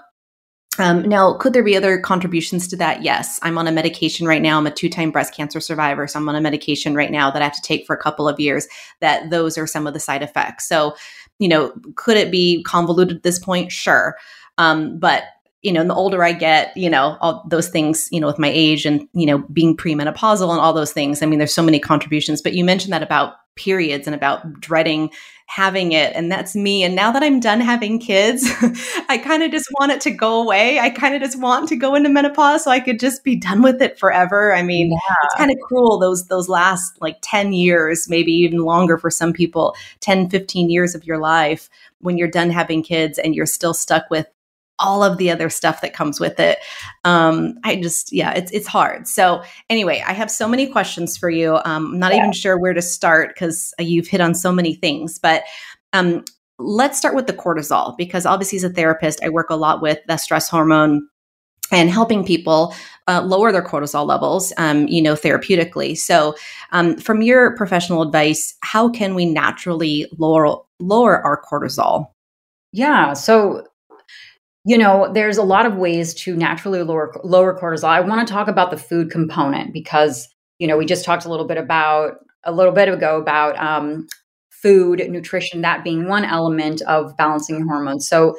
um, 0.80 1.02
now, 1.04 1.34
could 1.34 1.54
there 1.54 1.64
be 1.64 1.76
other 1.76 1.98
contributions 2.00 2.68
to 2.68 2.76
that? 2.78 3.02
Yes. 3.02 3.40
I'm 3.42 3.58
on 3.58 3.68
a 3.68 3.72
medication 3.72 4.28
right 4.28 4.42
now. 4.42 4.58
I'm 4.58 4.68
a 4.68 4.72
two 4.72 4.90
time 4.90 5.12
breast 5.12 5.34
cancer 5.34 5.60
survivor. 5.60 6.08
So 6.08 6.20
I'm 6.20 6.30
on 6.30 6.36
a 6.36 6.42
medication 6.42 6.94
right 6.94 7.12
now 7.12 7.32
that 7.32 7.42
I 7.42 7.46
have 7.46 7.56
to 7.56 7.62
take 7.62 7.86
for 7.86 7.96
a 7.96 8.02
couple 8.02 8.28
of 8.28 8.40
years, 8.40 8.68
that 9.02 9.30
those 9.30 9.58
are 9.58 9.68
some 9.68 9.88
of 9.88 9.94
the 9.94 10.00
side 10.00 10.22
effects. 10.22 10.68
So, 10.68 10.96
you 11.40 11.48
know, 11.48 11.74
could 11.96 12.18
it 12.18 12.32
be 12.32 12.64
convoluted 12.64 13.18
at 13.18 13.24
this 13.24 13.40
point? 13.40 13.72
Sure. 13.72 14.16
Um, 14.58 15.00
but 15.00 15.24
you 15.64 15.72
know, 15.72 15.82
and 15.82 15.90
the 15.90 15.96
older 15.96 16.24
I 16.24 16.34
get, 16.34 16.76
you 16.78 16.90
know, 16.90 17.18
all 17.20 17.44
those 17.50 17.70
things, 17.70 18.08
you 18.12 18.20
know, 18.20 18.28
with 18.28 18.40
my 18.40 18.50
age 18.50 18.86
and, 18.86 19.08
you 19.14 19.26
know, 19.26 19.40
being 19.52 19.76
premenopausal 19.76 20.52
and 20.52 20.60
all 20.60 20.74
those 20.74 20.94
things. 20.94 21.22
I 21.22 21.26
mean, 21.26 21.40
there's 21.40 21.54
so 21.54 21.64
many 21.64 21.80
contributions, 21.80 22.42
but 22.42 22.54
you 22.54 22.64
mentioned 22.64 22.94
that 22.94 23.04
about 23.04 23.36
periods 23.56 24.08
and 24.08 24.16
about 24.16 24.62
dreading 24.62 25.10
having 25.48 25.94
it. 25.94 26.14
And 26.14 26.30
that's 26.30 26.56
me. 26.56 26.84
And 26.84 26.94
now 26.94 27.12
that 27.12 27.24
I'm 27.24 27.40
done 27.40 27.62
having 27.62 28.00
kids, 28.00 28.46
I 29.10 29.18
kind 29.18 29.44
of 29.44 29.52
just 29.52 29.68
want 29.80 29.94
it 29.94 30.02
to 30.02 30.12
go 30.12 30.42
away. 30.42 30.78
I 30.78 30.90
kind 30.90 31.16
of 31.16 31.22
just 31.22 31.40
want 31.40 31.70
to 31.70 31.76
go 31.78 31.96
into 31.96 32.10
menopause 32.10 32.66
so 32.66 32.72
I 32.72 32.82
could 32.82 33.00
just 33.00 33.24
be 33.24 33.38
done 33.38 33.62
with 33.62 33.82
it 33.82 33.98
forever. 33.98 34.54
I 34.54 34.62
mean, 34.62 34.92
yeah. 34.92 35.16
it's 35.24 35.36
kind 35.36 35.50
of 35.50 35.58
cruel 35.66 35.98
those 35.98 36.28
those 36.28 36.50
last 36.50 37.02
like 37.02 37.18
10 37.22 37.54
years, 37.54 38.10
maybe 38.10 38.34
even 38.34 38.60
longer 38.60 38.98
for 38.98 39.10
some 39.10 39.32
people, 39.32 39.76
10, 40.02 40.30
15 40.30 40.70
years 40.70 40.94
of 40.94 41.06
your 41.06 41.18
life 41.18 41.70
when 42.00 42.18
you're 42.18 42.28
done 42.28 42.50
having 42.50 42.84
kids 42.84 43.18
and 43.18 43.34
you're 43.34 43.46
still 43.46 43.74
stuck 43.74 44.10
with 44.10 44.28
all 44.80 45.04
of 45.04 45.18
the 45.18 45.32
other 45.32 45.50
stuff 45.50 45.82
that 45.82 45.94
comes 45.94 46.20
with 46.20 46.40
it. 46.40 46.60
Um, 47.06 47.56
I 47.64 47.78
just, 47.78 48.14
yeah, 48.14 48.34
it's 48.34 48.52
it's 48.52 48.68
hard. 48.68 49.08
So 49.08 49.44
anyway, 49.70 50.04
I 50.06 50.14
have 50.14 50.30
so 50.30 50.48
many 50.48 50.68
questions 50.68 51.18
for 51.18 51.30
you. 51.30 51.56
Um, 51.66 51.94
I'm 51.94 52.00
not 52.00 52.14
yeah. 52.14 52.20
even 52.20 52.32
sure 52.32 52.60
where 52.60 52.74
to 52.74 52.82
start 52.82 53.34
because 53.34 53.74
you've 53.80 54.08
hit 54.08 54.22
on 54.22 54.36
so 54.36 54.52
many 54.52 54.76
things. 54.76 55.20
But 55.20 55.44
um, 55.94 56.24
let's 56.60 56.98
start 56.98 57.16
with 57.16 57.28
the 57.28 57.34
cortisol 57.34 57.98
because 57.98 58.26
obviously, 58.26 58.58
as 58.58 58.64
a 58.64 58.70
therapist, 58.70 59.24
I 59.24 59.30
work 59.30 59.50
a 59.50 59.56
lot 59.56 59.82
with 59.82 60.00
the 60.08 60.18
stress 60.18 60.50
hormone 60.50 61.08
and 61.72 61.90
helping 61.90 62.26
people 62.26 62.74
uh, 63.08 63.22
lower 63.22 63.52
their 63.52 63.64
cortisol 63.64 64.06
levels, 64.06 64.54
um, 64.58 64.88
you 64.88 65.02
know, 65.02 65.14
therapeutically. 65.14 65.98
So, 65.98 66.36
um, 66.72 66.98
from 66.98 67.22
your 67.22 67.56
professional 67.56 68.02
advice, 68.02 68.56
how 68.62 68.90
can 68.90 69.16
we 69.16 69.26
naturally 69.26 70.08
lower 70.18 70.58
lower 70.80 71.22
our 71.22 71.42
cortisol? 71.42 72.08
Yeah. 72.72 73.14
So 73.14 73.66
you 74.68 74.78
know, 74.78 75.10
there's 75.14 75.38
a 75.38 75.44
lot 75.44 75.66
of 75.66 75.78
ways 75.78 76.14
to 76.14 76.36
naturally 76.36 76.84
lower 76.84 77.14
lower 77.24 77.58
cortisol. 77.58 77.86
I 77.86 78.02
want 78.02 78.28
to 78.28 78.32
talk 78.32 78.50
about 78.50 78.70
the 78.70 78.76
food 78.76 79.10
component 79.10 79.72
because 79.72 80.28
you 80.60 80.68
know 80.68 80.76
we 80.76 80.86
just 80.86 81.06
talked 81.06 81.24
a 81.24 81.30
little 81.30 81.48
bit 81.48 81.58
about 81.58 82.16
a 82.44 82.52
little 82.52 82.74
bit 82.74 82.90
ago 82.90 83.18
about 83.18 83.58
um, 83.60 84.08
food 84.52 85.02
nutrition 85.10 85.62
that 85.62 85.86
being 85.86 86.10
one 86.10 86.26
element 86.26 86.82
of 86.82 87.16
balancing 87.16 87.66
hormones. 87.66 88.10
So 88.10 88.36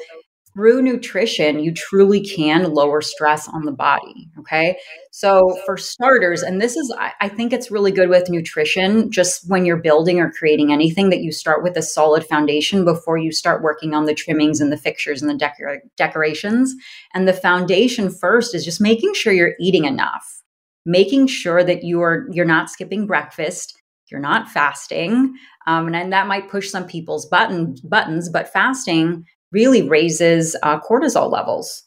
through 0.59 0.81
nutrition, 0.81 1.59
you 1.59 1.73
truly 1.73 2.19
can 2.19 2.73
lower 2.73 2.99
stress 2.99 3.47
on 3.47 3.63
the 3.63 3.71
body. 3.71 4.29
Okay. 4.39 4.77
So, 5.09 5.57
for 5.65 5.77
starters, 5.77 6.41
and 6.41 6.61
this 6.61 6.75
is, 6.75 6.93
I, 6.99 7.29
think 7.29 7.53
it's 7.53 7.71
really 7.71 7.93
good 7.93 8.09
with 8.09 8.29
nutrition, 8.29 9.09
just 9.09 9.49
when 9.49 9.63
you're 9.63 9.77
building 9.77 10.19
or 10.19 10.29
creating 10.29 10.73
anything, 10.73 11.11
that 11.11 11.21
you 11.21 11.31
start 11.31 11.63
with 11.63 11.77
a 11.77 11.81
solid 11.81 12.25
foundation 12.25 12.83
before 12.83 13.17
you 13.17 13.31
start 13.31 13.63
working 13.63 13.93
on 13.93 14.03
the 14.03 14.13
trimmings 14.13 14.59
and 14.59 14.69
the 14.69 14.77
fixtures 14.77 15.21
and 15.21 15.31
the 15.31 15.35
decor- 15.35 15.81
decorations. 15.95 16.75
And 17.13 17.25
the 17.25 17.33
foundation 17.33 18.09
first 18.09 18.53
is 18.53 18.65
just 18.65 18.81
making 18.81 19.13
sure 19.13 19.31
you're 19.31 19.55
eating 19.61 19.85
enough, 19.85 20.43
making 20.85 21.27
sure 21.27 21.63
that 21.63 21.85
you're 21.85 22.27
you're 22.31 22.43
not 22.43 22.69
skipping 22.69 23.07
breakfast, 23.07 23.81
you're 24.11 24.19
not 24.19 24.49
fasting, 24.49 25.35
um, 25.67 25.87
and, 25.87 25.95
and 25.95 26.11
that 26.11 26.27
might 26.27 26.49
push 26.49 26.69
some 26.69 26.85
people's 26.85 27.25
button 27.27 27.75
buttons, 27.85 28.27
but 28.27 28.51
fasting 28.51 29.23
really 29.51 29.87
raises 29.87 30.55
uh, 30.63 30.79
cortisol 30.79 31.31
levels. 31.31 31.83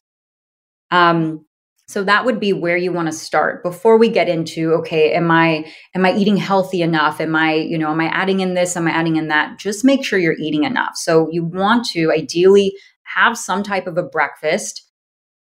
Um, 0.90 1.44
so 1.88 2.04
that 2.04 2.24
would 2.24 2.40
be 2.40 2.52
where 2.52 2.76
you 2.76 2.92
want 2.92 3.08
to 3.08 3.12
start 3.12 3.62
before 3.62 3.98
we 3.98 4.08
get 4.08 4.28
into 4.28 4.72
okay, 4.74 5.12
am 5.12 5.30
I 5.30 5.70
am 5.94 6.06
I 6.06 6.14
eating 6.16 6.36
healthy 6.36 6.80
enough? 6.80 7.20
Am 7.20 7.36
I 7.36 7.54
you 7.54 7.76
know 7.76 7.90
am 7.90 8.00
I 8.00 8.06
adding 8.06 8.40
in 8.40 8.54
this? 8.54 8.76
Am 8.76 8.88
I 8.88 8.92
adding 8.92 9.16
in 9.16 9.28
that? 9.28 9.58
Just 9.58 9.84
make 9.84 10.04
sure 10.04 10.18
you're 10.18 10.38
eating 10.38 10.64
enough. 10.64 10.96
So 10.96 11.28
you 11.30 11.44
want 11.44 11.86
to 11.88 12.10
ideally 12.10 12.72
have 13.02 13.36
some 13.36 13.62
type 13.62 13.86
of 13.86 13.98
a 13.98 14.02
breakfast. 14.02 14.88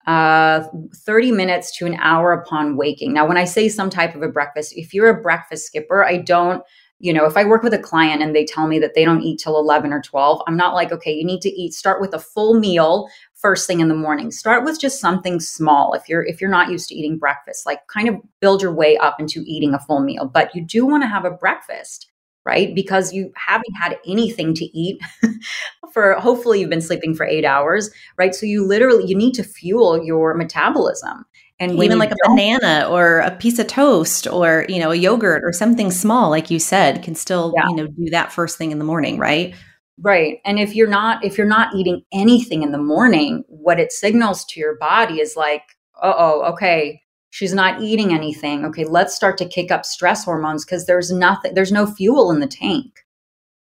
Uh, 0.07 0.63
30 1.05 1.31
minutes 1.33 1.77
to 1.77 1.85
an 1.85 1.93
hour 2.01 2.33
upon 2.33 2.77
waking. 2.77 3.13
Now, 3.13 3.27
when 3.27 3.37
I 3.37 3.43
say 3.43 3.69
some 3.69 3.91
type 3.91 4.15
of 4.15 4.23
a 4.23 4.27
breakfast, 4.27 4.73
if 4.75 4.91
you're 4.91 5.09
a 5.09 5.21
breakfast 5.21 5.67
skipper, 5.67 6.03
I 6.03 6.17
don't 6.17 6.63
you 6.99 7.13
know, 7.13 7.25
if 7.25 7.37
I 7.37 7.45
work 7.45 7.63
with 7.63 7.73
a 7.73 7.79
client 7.79 8.21
and 8.21 8.35
they 8.35 8.43
tell 8.43 8.67
me 8.67 8.77
that 8.79 8.93
they 8.93 9.05
don't 9.05 9.21
eat 9.21 9.39
till 9.39 9.57
11 9.57 9.93
or 9.93 10.01
12, 10.01 10.41
I'm 10.47 10.57
not 10.57 10.73
like, 10.73 10.91
okay, 10.91 11.13
you 11.13 11.25
need 11.25 11.41
to 11.41 11.49
eat, 11.49 11.73
start 11.73 12.01
with 12.01 12.13
a 12.13 12.19
full 12.19 12.59
meal 12.59 13.07
first 13.35 13.67
thing 13.67 13.79
in 13.79 13.87
the 13.87 13.95
morning. 13.95 14.31
Start 14.31 14.65
with 14.65 14.79
just 14.79 14.99
something 14.99 15.39
small 15.39 15.93
if 15.93 16.09
you're 16.09 16.23
if 16.23 16.41
you're 16.41 16.49
not 16.49 16.69
used 16.69 16.89
to 16.89 16.95
eating 16.95 17.17
breakfast. 17.17 17.65
Like 17.65 17.87
kind 17.87 18.09
of 18.09 18.15
build 18.41 18.61
your 18.61 18.73
way 18.73 18.97
up 18.97 19.19
into 19.19 19.43
eating 19.45 19.73
a 19.73 19.79
full 19.79 20.01
meal, 20.01 20.25
but 20.25 20.53
you 20.53 20.61
do 20.61 20.85
want 20.85 21.03
to 21.03 21.07
have 21.07 21.25
a 21.25 21.31
breakfast, 21.31 22.11
right? 22.45 22.75
Because 22.75 23.13
you 23.13 23.31
haven't 23.35 23.73
had 23.81 23.97
anything 24.05 24.53
to 24.55 24.65
eat 24.77 25.01
for 25.93 26.13
hopefully 26.15 26.59
you've 26.59 26.69
been 26.69 26.81
sleeping 26.81 27.15
for 27.15 27.25
8 27.25 27.45
hours, 27.45 27.89
right? 28.17 28.35
So 28.35 28.45
you 28.45 28.65
literally 28.65 29.05
you 29.05 29.15
need 29.15 29.33
to 29.35 29.43
fuel 29.43 30.03
your 30.03 30.33
metabolism. 30.33 31.25
And 31.59 31.83
even 31.83 31.99
like 31.99 32.11
a 32.11 32.15
banana 32.25 32.87
or 32.89 33.19
a 33.19 33.31
piece 33.31 33.59
of 33.59 33.67
toast 33.67 34.27
or, 34.27 34.65
you 34.69 34.79
know, 34.79 34.91
a 34.91 34.95
yogurt 34.95 35.43
or 35.43 35.51
something 35.51 35.91
small, 35.91 36.29
like 36.29 36.49
you 36.49 36.57
said, 36.57 37.03
can 37.03 37.15
still, 37.15 37.53
yeah. 37.55 37.67
you 37.67 37.75
know, 37.75 37.87
do 37.87 38.09
that 38.11 38.31
first 38.31 38.57
thing 38.57 38.71
in 38.71 38.79
the 38.79 38.85
morning, 38.85 39.17
right? 39.17 39.53
Right. 40.01 40.39
And 40.45 40.57
if 40.57 40.73
you're 40.73 40.87
not 40.87 41.25
if 41.25 41.37
you're 41.37 41.45
not 41.45 41.75
eating 41.75 42.03
anything 42.13 42.63
in 42.63 42.71
the 42.71 42.77
morning, 42.77 43.43
what 43.47 43.79
it 43.79 43.91
signals 43.91 44.45
to 44.45 44.59
your 44.59 44.77
body 44.77 45.19
is 45.19 45.35
like, 45.35 45.63
"Uh-oh, 46.01 46.43
okay, 46.53 47.01
she's 47.31 47.53
not 47.53 47.81
eating 47.81 48.13
anything. 48.13 48.63
Okay, 48.65 48.85
let's 48.85 49.13
start 49.13 49.37
to 49.39 49.45
kick 49.45 49.69
up 49.69 49.85
stress 49.85 50.23
hormones 50.23 50.63
because 50.63 50.85
there's 50.85 51.11
nothing 51.11 51.53
there's 51.53 51.73
no 51.73 51.85
fuel 51.85 52.31
in 52.31 52.39
the 52.39 52.47
tank." 52.47 53.05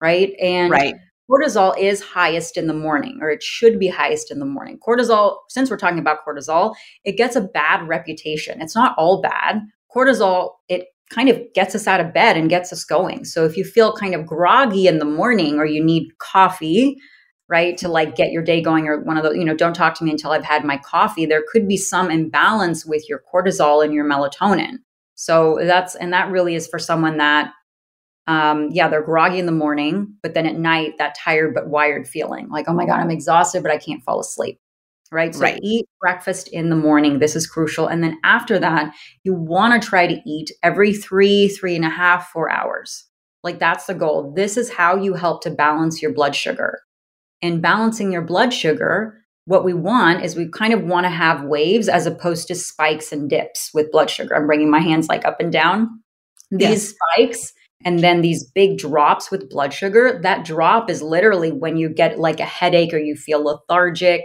Right? 0.02 0.34
And 0.38 0.70
right 0.70 0.94
cortisol 1.30 1.76
is 1.78 2.00
highest 2.02 2.56
in 2.56 2.66
the 2.66 2.74
morning, 2.74 3.18
or 3.20 3.30
it 3.30 3.42
should 3.42 3.78
be 3.78 3.88
highest 3.88 4.30
in 4.30 4.38
the 4.38 4.44
morning. 4.44 4.78
Cortisol, 4.86 5.38
since 5.48 5.70
we're 5.70 5.76
talking 5.76 5.98
about 5.98 6.24
cortisol, 6.26 6.74
it 7.04 7.16
gets 7.16 7.36
a 7.36 7.40
bad 7.40 7.86
reputation. 7.88 8.60
It's 8.60 8.74
not 8.74 8.94
all 8.96 9.20
bad. 9.20 9.60
Cortisol, 9.94 10.50
it 10.68 10.86
kind 11.10 11.28
of 11.28 11.40
gets 11.54 11.74
us 11.74 11.86
out 11.86 12.00
of 12.00 12.12
bed 12.12 12.36
and 12.36 12.50
gets 12.50 12.72
us 12.72 12.84
going. 12.84 13.24
So 13.24 13.44
if 13.44 13.56
you 13.56 13.64
feel 13.64 13.92
kind 13.92 14.14
of 14.14 14.26
groggy 14.26 14.86
in 14.88 14.98
the 14.98 15.04
morning 15.04 15.58
or 15.58 15.64
you 15.64 15.82
need 15.82 16.18
coffee, 16.18 16.96
right, 17.48 17.76
to 17.78 17.88
like 17.88 18.16
get 18.16 18.32
your 18.32 18.42
day 18.42 18.60
going, 18.60 18.88
or 18.88 19.00
one 19.02 19.16
of 19.16 19.22
those, 19.22 19.36
you 19.36 19.44
know, 19.44 19.54
don't 19.54 19.74
talk 19.74 19.94
to 19.94 20.04
me 20.04 20.10
until 20.10 20.32
I've 20.32 20.44
had 20.44 20.64
my 20.64 20.78
coffee, 20.78 21.26
there 21.26 21.44
could 21.52 21.68
be 21.68 21.76
some 21.76 22.10
imbalance 22.10 22.84
with 22.84 23.08
your 23.08 23.22
cortisol 23.32 23.84
and 23.84 23.94
your 23.94 24.04
melatonin. 24.04 24.78
So 25.14 25.58
that's, 25.62 25.94
and 25.94 26.12
that 26.12 26.30
really 26.30 26.56
is 26.56 26.66
for 26.66 26.78
someone 26.78 27.18
that 27.18 27.52
um, 28.26 28.70
yeah, 28.72 28.88
they're 28.88 29.02
groggy 29.02 29.38
in 29.38 29.46
the 29.46 29.52
morning, 29.52 30.14
but 30.22 30.34
then 30.34 30.46
at 30.46 30.58
night, 30.58 30.94
that 30.98 31.16
tired 31.16 31.54
but 31.54 31.68
wired 31.68 32.08
feeling 32.08 32.48
like, 32.48 32.66
oh 32.68 32.74
my 32.74 32.86
God, 32.86 33.00
I'm 33.00 33.10
exhausted, 33.10 33.62
but 33.62 33.70
I 33.70 33.78
can't 33.78 34.02
fall 34.02 34.20
asleep. 34.20 34.58
Right. 35.12 35.32
So 35.34 35.42
right. 35.42 35.60
eat 35.62 35.86
breakfast 36.00 36.48
in 36.48 36.68
the 36.68 36.76
morning. 36.76 37.20
This 37.20 37.36
is 37.36 37.46
crucial. 37.46 37.86
And 37.86 38.02
then 38.02 38.18
after 38.24 38.58
that, 38.58 38.92
you 39.22 39.34
want 39.34 39.80
to 39.80 39.88
try 39.88 40.08
to 40.08 40.20
eat 40.26 40.50
every 40.64 40.92
three, 40.92 41.48
three 41.48 41.76
and 41.76 41.84
a 41.84 41.90
half, 41.90 42.30
four 42.30 42.50
hours. 42.50 43.04
Like 43.44 43.60
that's 43.60 43.86
the 43.86 43.94
goal. 43.94 44.32
This 44.34 44.56
is 44.56 44.72
how 44.72 44.96
you 44.96 45.14
help 45.14 45.42
to 45.42 45.50
balance 45.50 46.02
your 46.02 46.12
blood 46.12 46.34
sugar. 46.34 46.80
And 47.40 47.62
balancing 47.62 48.10
your 48.10 48.22
blood 48.22 48.52
sugar, 48.52 49.22
what 49.44 49.64
we 49.64 49.74
want 49.74 50.24
is 50.24 50.34
we 50.34 50.48
kind 50.48 50.72
of 50.72 50.82
want 50.82 51.04
to 51.04 51.10
have 51.10 51.44
waves 51.44 51.88
as 51.88 52.06
opposed 52.06 52.48
to 52.48 52.56
spikes 52.56 53.12
and 53.12 53.30
dips 53.30 53.70
with 53.72 53.92
blood 53.92 54.10
sugar. 54.10 54.34
I'm 54.34 54.48
bringing 54.48 54.70
my 54.70 54.80
hands 54.80 55.06
like 55.08 55.24
up 55.24 55.38
and 55.38 55.52
down. 55.52 56.02
These 56.50 56.60
yes. 56.60 56.94
spikes 57.14 57.52
and 57.84 58.00
then 58.00 58.22
these 58.22 58.44
big 58.44 58.78
drops 58.78 59.30
with 59.30 59.50
blood 59.50 59.72
sugar 59.72 60.18
that 60.22 60.44
drop 60.44 60.90
is 60.90 61.02
literally 61.02 61.52
when 61.52 61.76
you 61.76 61.88
get 61.88 62.18
like 62.18 62.40
a 62.40 62.44
headache 62.44 62.92
or 62.92 62.98
you 62.98 63.14
feel 63.14 63.44
lethargic 63.44 64.24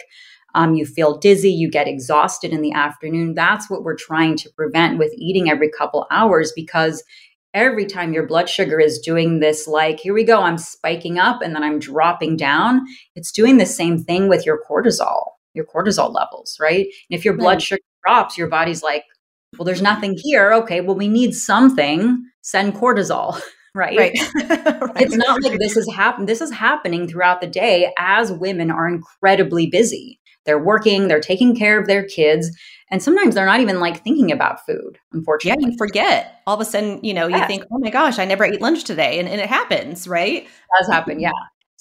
um, 0.54 0.74
you 0.74 0.86
feel 0.86 1.18
dizzy 1.18 1.52
you 1.52 1.70
get 1.70 1.88
exhausted 1.88 2.52
in 2.52 2.62
the 2.62 2.72
afternoon 2.74 3.34
that's 3.36 3.70
what 3.70 3.84
we're 3.84 3.96
trying 3.96 4.38
to 4.38 4.50
prevent 4.52 4.98
with 4.98 5.14
eating 5.18 5.50
every 5.50 5.70
couple 5.70 6.08
hours 6.12 6.52
because 6.56 7.04
every 7.54 7.86
time 7.86 8.14
your 8.14 8.26
blood 8.26 8.48
sugar 8.48 8.80
is 8.80 9.00
doing 9.00 9.40
this 9.40 9.68
like 9.68 10.00
here 10.00 10.14
we 10.14 10.24
go 10.24 10.42
i'm 10.42 10.58
spiking 10.58 11.20
up 11.20 11.42
and 11.42 11.54
then 11.54 11.64
i'm 11.64 11.80
dropping 11.80 12.38
down 12.38 12.82
it's 13.16 13.32
doing 13.32 13.58
the 13.58 13.66
same 13.66 14.02
thing 14.02 14.30
with 14.30 14.46
your 14.46 14.60
cortisol 14.70 15.24
your 15.54 15.66
cortisol 15.66 16.14
levels 16.14 16.58
right 16.62 16.86
and 16.86 17.18
if 17.18 17.26
your 17.26 17.36
blood 17.36 17.56
right. 17.56 17.62
sugar 17.62 17.82
drops 18.06 18.38
your 18.38 18.48
body's 18.48 18.82
like 18.82 19.04
well 19.58 19.66
there's 19.66 19.82
nothing 19.82 20.18
here 20.18 20.54
okay 20.54 20.82
well 20.82 20.96
we 20.96 21.08
need 21.08 21.34
something 21.34 22.24
send 22.42 22.74
cortisol 22.74 23.40
right? 23.74 23.98
Right. 23.98 24.20
right. 24.36 25.02
It's 25.02 25.16
not 25.16 25.42
like 25.44 25.60
this 25.60 25.78
is 25.78 25.92
happen 25.94 26.26
this 26.26 26.42
is 26.42 26.52
happening 26.52 27.08
throughout 27.08 27.42
the 27.42 27.48
day 27.48 27.92
as 27.98 28.32
women 28.32 28.72
are 28.72 28.88
incredibly 28.88 29.68
busy. 29.68 30.20
They're 30.46 30.64
working, 30.64 31.08
they're 31.08 31.20
taking 31.20 31.56
care 31.56 31.80
of 31.80 31.86
their 31.86 32.04
kids, 32.04 32.50
and 32.90 33.02
sometimes 33.02 33.36
they're 33.36 33.46
not 33.46 33.60
even 33.60 33.80
like 33.80 34.04
thinking 34.04 34.32
about 34.32 34.66
food, 34.66 34.98
unfortunately. 35.14 35.64
Yeah, 35.64 35.70
you 35.70 35.78
forget. 35.78 36.42
All 36.48 36.56
of 36.56 36.62
a 36.62 36.66
sudden, 36.66 37.00
you 37.04 37.14
know, 37.14 37.28
you 37.28 37.36
yes. 37.36 37.48
think, 37.48 37.64
"Oh 37.72 37.78
my 37.78 37.92
gosh, 37.92 38.18
I 38.18 38.26
never 38.26 38.44
ate 38.44 38.60
lunch 38.60 38.84
today." 38.84 39.20
And, 39.20 39.30
and 39.30 39.40
it 39.40 39.48
happens, 39.48 40.08
right? 40.08 40.44
It 40.44 40.50
does 40.80 40.92
happen, 40.92 41.20
yeah. 41.20 41.32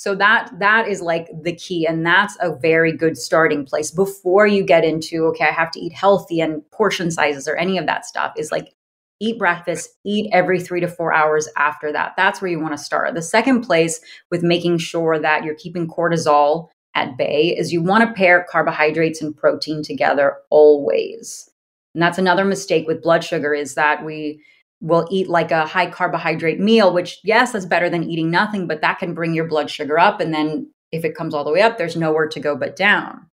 So 0.01 0.15
that 0.15 0.51
that 0.59 0.89
is 0.89 1.03
like 1.03 1.29
the 1.43 1.55
key 1.55 1.87
and 1.87 2.07
that's 2.07 2.35
a 2.41 2.57
very 2.57 2.91
good 2.91 3.19
starting 3.19 3.67
place 3.67 3.91
before 3.91 4.47
you 4.47 4.65
get 4.65 4.83
into 4.83 5.27
okay, 5.27 5.45
I 5.45 5.53
have 5.53 5.71
to 5.73 5.79
eat 5.79 5.93
healthy 5.93 6.41
and 6.41 6.63
portion 6.71 7.11
sizes 7.11 7.47
or 7.47 7.55
any 7.57 7.77
of 7.77 7.85
that 7.85 8.07
stuff 8.07 8.33
is 8.39 8.51
like 8.51 8.73
eat 9.21 9.39
breakfast, 9.39 9.91
eat 10.07 10.31
every 10.33 10.59
three 10.59 10.81
to 10.81 10.89
four 10.89 11.13
hours 11.13 11.51
after 11.55 11.93
that. 11.93 12.15
That's 12.17 12.41
where 12.41 12.51
you 12.51 12.59
want 12.59 12.73
to 12.73 12.83
start. 12.83 13.13
The 13.15 13.21
second 13.21 13.61
place 13.61 14.01
with 14.31 14.43
making 14.43 14.79
sure 14.79 15.19
that 15.19 15.45
you're 15.45 15.55
keeping 15.55 15.87
cortisol 15.87 16.69
at 16.95 17.19
bay 17.19 17.55
is 17.55 17.71
you 17.71 17.83
want 17.83 18.09
to 18.09 18.15
pair 18.15 18.47
carbohydrates 18.49 19.21
and 19.21 19.37
protein 19.37 19.83
together 19.83 20.39
always. 20.49 21.51
And 21.95 22.03
that's 22.03 22.17
another 22.17 22.47
mistake 22.47 22.87
with 22.87 23.03
blood 23.03 23.23
sugar 23.23 23.53
is 23.53 23.75
that 23.75 24.03
we 24.03 24.43
will 24.81 25.07
eat 25.11 25.29
like 25.29 25.51
a 25.51 25.67
high 25.67 25.91
carbohydrate 25.91 26.59
meal, 26.59 26.93
which, 26.93 27.19
yes, 27.23 27.53
that's 27.53 27.67
better 27.67 27.91
than 27.91 28.05
eating 28.05 28.31
nothing, 28.31 28.67
but 28.67 28.81
that 28.81 28.99
can 28.99 29.15
bring 29.15 29.35
your 29.35 29.47
blood 29.47 29.71
sugar 29.71 29.99
up. 29.99 30.21
And 30.21 30.33
then 30.33 30.71
if 30.91 31.05
it 31.05 31.15
comes 31.15 31.35
all 31.35 31.45
the 31.45 31.53
way 31.53 31.61
up, 31.61 31.79
there's 31.79 31.97
nowhere 31.97 32.29
to 32.29 32.41
go 32.41 32.57
but 32.57 32.77
down. 32.77 33.27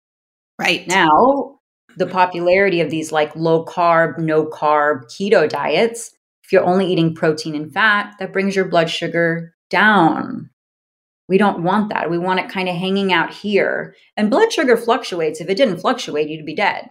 Right. 0.60 0.88
Now, 0.88 1.60
the 1.98 2.08
popularity 2.08 2.82
of 2.82 2.90
these 2.90 3.12
like 3.12 3.36
low 3.36 3.66
carb, 3.66 4.18
no 4.18 4.46
carb 4.46 5.06
keto 5.06 5.48
diets, 5.48 6.12
if 6.44 6.52
you're 6.52 6.66
only 6.66 6.88
eating 6.88 7.16
protein 7.16 7.56
and 7.56 7.74
fat, 7.74 8.16
that 8.20 8.34
brings 8.34 8.56
your 8.56 8.66
blood 8.66 8.90
sugar 8.90 9.56
down. 9.70 10.50
We 11.28 11.40
don't 11.40 11.64
want 11.64 11.90
that. 11.90 12.12
We 12.12 12.20
want 12.20 12.40
it 12.40 12.50
kind 12.50 12.70
of 12.70 12.76
hanging 12.76 13.12
out 13.12 13.34
here. 13.34 13.96
And 14.16 14.30
blood 14.30 14.54
sugar 14.54 14.78
fluctuates. 14.78 15.42
If 15.42 15.50
it 15.50 15.58
didn't 15.58 15.80
fluctuate, 15.80 16.30
you'd 16.30 16.46
be 16.46 16.56
dead. 16.56 16.88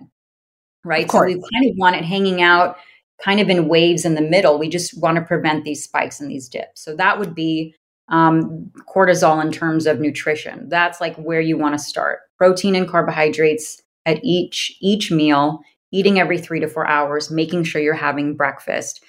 Right. 0.85 1.09
So 1.09 1.25
we 1.25 1.35
kind 1.35 1.71
of 1.71 1.77
want 1.77 1.97
it 1.97 2.05
hanging 2.05 2.43
out 2.43 2.77
kind 3.25 3.41
of 3.41 3.49
in 3.49 3.69
waves 3.69 4.05
in 4.05 4.15
the 4.15 4.21
middle. 4.21 4.59
We 4.59 4.69
just 4.69 5.01
want 5.01 5.17
to 5.17 5.23
prevent 5.23 5.65
these 5.65 5.83
spikes 5.83 6.21
and 6.21 6.31
these 6.31 6.49
dips. 6.49 6.83
So 6.83 6.95
that 6.97 7.19
would 7.19 7.35
be 7.35 7.75
um, 8.09 8.71
cortisol 8.95 9.43
in 9.43 9.51
terms 9.51 9.87
of 9.87 9.99
nutrition. 9.99 10.69
That's 10.69 11.01
like 11.01 11.17
where 11.17 11.41
you 11.41 11.57
want 11.57 11.75
to 11.75 11.83
start. 11.83 12.21
Protein 12.37 12.75
and 12.75 12.89
carbohydrates 12.89 13.81
at 14.05 14.21
each 14.23 14.77
each 14.81 15.11
meal, 15.11 15.61
eating 15.91 16.21
every 16.21 16.37
3 16.37 16.61
to 16.61 16.69
4 16.69 16.87
hours, 16.87 17.31
making 17.31 17.65
sure 17.65 17.81
you're 17.81 17.95
having 17.95 18.37
breakfast. 18.37 19.03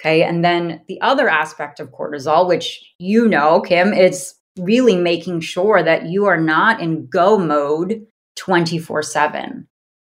Okay? 0.00 0.22
And 0.22 0.42
then 0.42 0.80
the 0.88 1.00
other 1.02 1.28
aspect 1.28 1.78
of 1.78 1.90
cortisol, 1.90 2.48
which 2.48 2.82
you 2.98 3.28
know, 3.28 3.60
Kim, 3.60 3.92
is 3.92 4.34
really 4.58 4.96
making 4.96 5.40
sure 5.40 5.82
that 5.82 6.06
you 6.06 6.24
are 6.24 6.40
not 6.40 6.80
in 6.80 7.06
go 7.06 7.36
mode 7.36 8.06
24/7. 8.36 9.66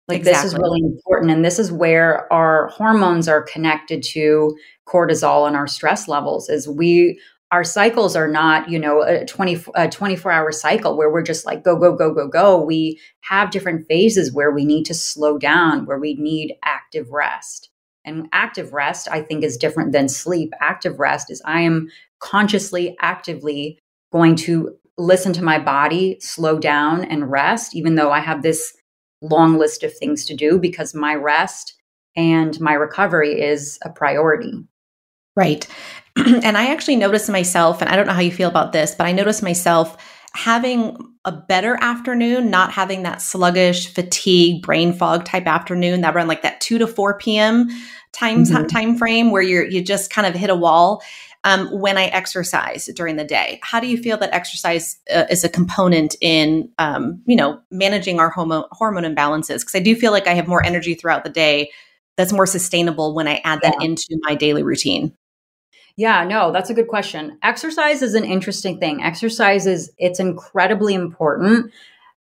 Like 0.08 0.18
exactly. 0.18 0.42
this 0.42 0.52
is 0.52 0.58
really 0.58 0.80
important 0.80 1.30
and 1.30 1.44
this 1.44 1.58
is 1.58 1.70
where 1.70 2.30
our 2.32 2.68
hormones 2.68 3.28
are 3.28 3.42
connected 3.42 4.02
to 4.02 4.56
cortisol 4.86 5.46
and 5.46 5.56
our 5.56 5.68
stress 5.68 6.08
levels 6.08 6.48
is 6.48 6.68
we 6.68 7.20
our 7.52 7.64
cycles 7.64 8.16
are 8.16 8.28
not, 8.28 8.70
you 8.70 8.78
know, 8.78 9.02
a 9.02 9.26
20, 9.26 9.62
a 9.74 9.86
24 9.86 10.32
hour 10.32 10.50
cycle 10.52 10.96
where 10.96 11.12
we're 11.12 11.22
just 11.22 11.44
like 11.44 11.62
go, 11.62 11.76
go, 11.76 11.94
go, 11.94 12.12
go, 12.12 12.26
go. 12.26 12.58
We 12.58 12.98
have 13.20 13.50
different 13.50 13.86
phases 13.86 14.32
where 14.32 14.50
we 14.50 14.64
need 14.64 14.84
to 14.86 14.94
slow 14.94 15.36
down, 15.36 15.84
where 15.84 15.98
we 15.98 16.14
need 16.14 16.56
active 16.64 17.10
rest. 17.12 17.68
And 18.06 18.26
active 18.32 18.72
rest, 18.72 19.06
I 19.12 19.20
think, 19.20 19.44
is 19.44 19.58
different 19.58 19.92
than 19.92 20.08
sleep. 20.08 20.52
Active 20.60 20.98
rest 20.98 21.30
is 21.30 21.42
I 21.44 21.60
am 21.60 21.88
consciously, 22.20 22.96
actively 23.00 23.78
going 24.12 24.34
to 24.36 24.74
listen 24.96 25.34
to 25.34 25.44
my 25.44 25.58
body, 25.58 26.18
slow 26.20 26.58
down 26.58 27.04
and 27.04 27.30
rest, 27.30 27.76
even 27.76 27.96
though 27.96 28.10
I 28.10 28.20
have 28.20 28.42
this 28.42 28.74
long 29.22 29.58
list 29.58 29.82
of 29.82 29.96
things 29.96 30.24
to 30.26 30.34
do 30.34 30.58
because 30.58 30.94
my 30.94 31.14
rest 31.14 31.74
and 32.14 32.60
my 32.60 32.74
recovery 32.74 33.40
is 33.40 33.78
a 33.84 33.90
priority. 33.90 34.52
Right. 35.34 35.66
and 36.16 36.58
I 36.58 36.70
actually 36.70 36.96
noticed 36.96 37.30
myself, 37.30 37.80
and 37.80 37.88
I 37.88 37.96
don't 37.96 38.06
know 38.06 38.12
how 38.12 38.20
you 38.20 38.32
feel 38.32 38.50
about 38.50 38.72
this, 38.72 38.94
but 38.94 39.06
I 39.06 39.12
noticed 39.12 39.42
myself 39.42 39.96
having 40.34 40.96
a 41.24 41.32
better 41.32 41.78
afternoon, 41.80 42.50
not 42.50 42.72
having 42.72 43.02
that 43.02 43.22
sluggish, 43.22 43.92
fatigue, 43.92 44.62
brain 44.62 44.92
fog 44.92 45.24
type 45.24 45.46
afternoon 45.46 46.00
that 46.00 46.14
run 46.14 46.26
like 46.26 46.42
that 46.42 46.60
2 46.60 46.78
to 46.78 46.86
4 46.86 47.18
p.m. 47.18 47.68
time 48.12 48.44
mm-hmm. 48.44 48.66
time 48.66 48.96
frame 48.96 49.30
where 49.30 49.42
you're 49.42 49.64
you 49.64 49.82
just 49.82 50.10
kind 50.10 50.26
of 50.26 50.34
hit 50.34 50.50
a 50.50 50.54
wall. 50.56 51.02
Um, 51.44 51.66
when 51.72 51.98
I 51.98 52.04
exercise 52.06 52.88
during 52.94 53.16
the 53.16 53.24
day, 53.24 53.58
how 53.64 53.80
do 53.80 53.88
you 53.88 53.98
feel 53.98 54.16
that 54.18 54.32
exercise 54.32 54.98
uh, 55.12 55.24
is 55.28 55.42
a 55.42 55.48
component 55.48 56.14
in, 56.20 56.70
um, 56.78 57.20
you 57.26 57.34
know, 57.34 57.60
managing 57.72 58.20
our 58.20 58.30
hormone 58.30 58.64
hormone 58.70 59.02
imbalances? 59.02 59.60
Because 59.60 59.74
I 59.74 59.80
do 59.80 59.96
feel 59.96 60.12
like 60.12 60.28
I 60.28 60.34
have 60.34 60.46
more 60.46 60.64
energy 60.64 60.94
throughout 60.94 61.24
the 61.24 61.30
day. 61.30 61.70
That's 62.16 62.32
more 62.32 62.46
sustainable 62.46 63.14
when 63.14 63.26
I 63.26 63.40
add 63.44 63.60
that 63.62 63.76
yeah. 63.80 63.86
into 63.86 64.20
my 64.22 64.36
daily 64.36 64.62
routine. 64.62 65.16
Yeah, 65.96 66.24
no, 66.24 66.52
that's 66.52 66.70
a 66.70 66.74
good 66.74 66.88
question. 66.88 67.38
Exercise 67.42 68.02
is 68.02 68.14
an 68.14 68.24
interesting 68.24 68.78
thing. 68.78 69.02
Exercise 69.02 69.66
is 69.66 69.92
it's 69.98 70.20
incredibly 70.20 70.94
important. 70.94 71.72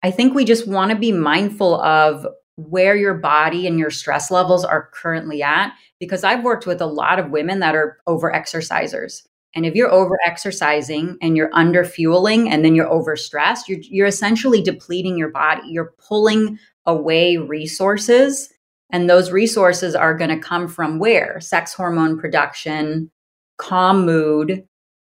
I 0.04 0.12
think 0.12 0.36
we 0.36 0.46
just 0.46 0.68
want 0.68 0.92
to 0.92 0.98
be 0.98 1.12
mindful 1.12 1.82
of 1.82 2.28
where 2.58 2.96
your 2.96 3.16
body 3.16 3.66
and 3.68 3.80
your 3.80 3.90
stress 3.90 4.30
levels 4.30 4.64
are 4.64 4.90
currently 4.94 5.42
at 5.42 5.74
because 6.06 6.24
I've 6.24 6.44
worked 6.44 6.66
with 6.66 6.82
a 6.82 6.86
lot 6.86 7.20
of 7.20 7.32
women 7.32 7.60
that 7.60 7.76
are 7.76 7.98
over 8.08 8.32
exercisers. 8.32 9.24
And 9.56 9.66
if 9.66 9.74
you're 9.74 9.92
over 9.92 10.18
exercising 10.26 11.18
and 11.22 11.38
you're 11.38 11.50
under 11.54 11.86
fueling 11.86 12.50
and 12.50 12.64
then 12.64 12.76
you're 12.76 12.90
over 12.90 13.16
stressed, 13.16 13.70
you're, 13.70 13.80
you're 13.82 14.08
essentially 14.08 14.62
depleting 14.62 15.18
your 15.18 15.30
body. 15.30 15.62
You're 15.68 15.94
pulling 15.98 16.60
away 16.86 17.38
resources. 17.38 18.52
And 18.92 19.10
those 19.10 19.32
resources 19.32 19.96
are 19.96 20.16
going 20.18 20.30
to 20.30 20.40
come 20.40 20.68
from 20.68 21.00
where? 21.00 21.40
Sex 21.40 21.74
hormone 21.74 22.20
production, 22.20 23.10
calm 23.58 24.06
mood, 24.06 24.68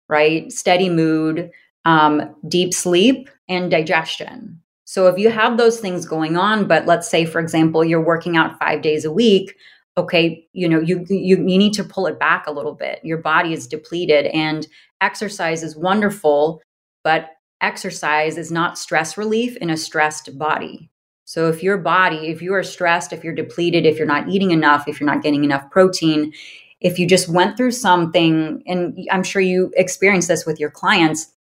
right? 0.09 0.51
Steady 0.51 0.89
mood, 0.89 1.51
um, 1.85 2.35
deep 2.49 2.75
sleep, 2.75 3.29
and 3.49 3.71
digestion. 3.71 4.61
So 4.85 5.07
if 5.07 5.19
you 5.19 5.31
have 5.31 5.57
those 5.57 5.79
things 5.79 6.05
going 6.05 6.37
on, 6.37 6.67
but 6.67 6.87
let's 6.87 7.09
say, 7.09 7.25
for 7.25 7.41
example, 7.41 7.85
you're 7.85 8.05
working 8.05 8.37
out 8.37 8.59
five 8.59 8.83
days 8.83 9.05
a 9.05 9.13
week, 9.13 9.55
okay, 9.97 10.47
you 10.53 10.69
know, 10.69 10.81
you 10.81 11.05
you 11.09 11.37
you 11.37 11.59
need 11.59 11.75
to 11.75 11.85
pull 11.85 12.07
it 12.07 12.19
back 12.19 12.47
a 12.47 12.53
little 12.53 12.75
bit. 12.75 13.01
Your 13.05 13.19
body 13.19 13.53
is 13.53 13.67
depleted, 13.67 14.27
and 14.27 14.67
exercise 15.01 15.63
is 15.63 15.77
wonderful, 15.77 16.63
but 17.05 17.31
exercise 17.61 18.39
is 18.39 18.51
not 18.51 18.79
stress 18.79 19.19
relief 19.19 19.57
in 19.59 19.71
a 19.71 19.77
stressed 19.77 20.39
body. 20.39 20.91
So 21.25 21.49
if 21.49 21.63
your 21.63 21.79
body, 21.79 22.29
if 22.29 22.43
you 22.43 22.55
are 22.55 22.63
stressed, 22.63 23.13
if 23.13 23.23
you're 23.23 23.35
depleted, 23.35 23.87
if 23.87 23.99
you're 23.99 24.07
not 24.07 24.29
eating 24.29 24.51
enough, 24.51 24.89
if 24.89 24.99
you're 24.99 25.09
not 25.09 25.23
getting 25.23 25.45
enough 25.45 25.71
protein, 25.71 26.33
if 26.81 26.99
you 26.99 27.07
just 27.07 27.29
went 27.29 27.57
through 27.57 27.73
something, 27.73 28.63
and 28.67 28.99
I'm 29.13 29.23
sure 29.23 29.43
you 29.43 29.73
experience 29.77 30.27
this 30.27 30.47
with 30.47 30.59
your 30.59 30.71
clients, 30.71 31.33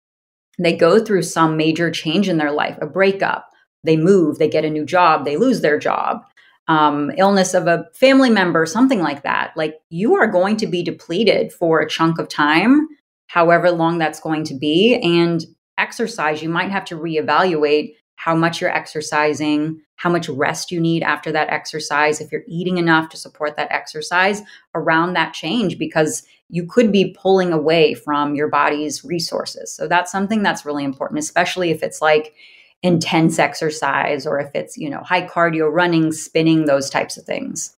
they 0.60 0.76
go 0.76 1.04
through 1.04 1.24
some 1.24 1.58
major 1.58 1.90
change 1.90 2.30
in 2.30 2.38
their 2.38 2.52
life, 2.52 2.78
a 2.82 2.86
breakup, 2.86 3.50
they 3.84 3.96
move, 3.96 4.38
they 4.38 4.50
get 4.50 4.66
a 4.66 4.70
new 4.70 4.86
job, 4.86 5.26
they 5.26 5.38
lose 5.38 5.62
their 5.62 5.80
job, 5.80 6.24
um, 6.70 7.12
illness 7.18 7.54
of 7.56 7.68
a 7.68 7.86
family 7.94 8.30
member, 8.30 8.66
something 8.66 9.02
like 9.02 9.24
that. 9.24 9.52
Like 9.58 9.80
you 9.90 10.16
are 10.16 10.28
going 10.28 10.56
to 10.58 10.68
be 10.68 10.84
depleted 10.84 11.52
for 11.52 11.82
a 11.82 11.90
chunk 11.90 12.20
of 12.20 12.30
time, 12.30 12.88
however 13.28 13.72
long 13.72 13.98
that's 13.98 14.20
going 14.20 14.46
to 14.46 14.54
be. 14.54 14.96
And 15.02 15.44
exercise, 15.78 16.42
you 16.44 16.50
might 16.50 16.72
have 16.72 16.86
to 16.86 16.96
reevaluate 16.96 17.96
how 18.16 18.36
much 18.36 18.62
you're 18.62 18.70
exercising, 18.70 19.82
how 19.96 20.10
much 20.12 20.30
rest 20.30 20.72
you 20.72 20.80
need 20.80 21.02
after 21.02 21.32
that 21.32 21.50
exercise, 21.50 22.22
if 22.22 22.32
you're 22.32 22.44
eating 22.48 22.78
enough 22.78 23.10
to 23.10 23.18
support 23.18 23.56
that 23.56 23.72
exercise 23.72 24.44
around 24.76 25.14
that 25.14 25.34
change, 25.34 25.80
because 25.80 26.24
you 26.50 26.68
could 26.68 26.92
be 26.92 27.16
pulling 27.20 27.52
away 27.52 27.96
from 27.96 28.36
your 28.36 28.48
body's 28.48 29.04
resources. 29.04 29.74
So 29.74 29.88
that's 29.88 30.12
something 30.12 30.44
that's 30.44 30.66
really 30.66 30.84
important, 30.84 31.20
especially 31.20 31.72
if 31.72 31.82
it's 31.82 32.02
like 32.02 32.36
Mm-hmm. 32.84 32.94
intense 32.94 33.40
exercise 33.40 34.26
or 34.26 34.40
if 34.40 34.52
it's, 34.56 34.78
you 34.78 34.90
know, 34.90 35.02
high 35.02 35.28
cardio, 35.28 35.70
running, 35.70 36.14
spinning, 36.14 36.64
those 36.64 36.90
types 36.90 37.18
of 37.18 37.26
things. 37.26 37.76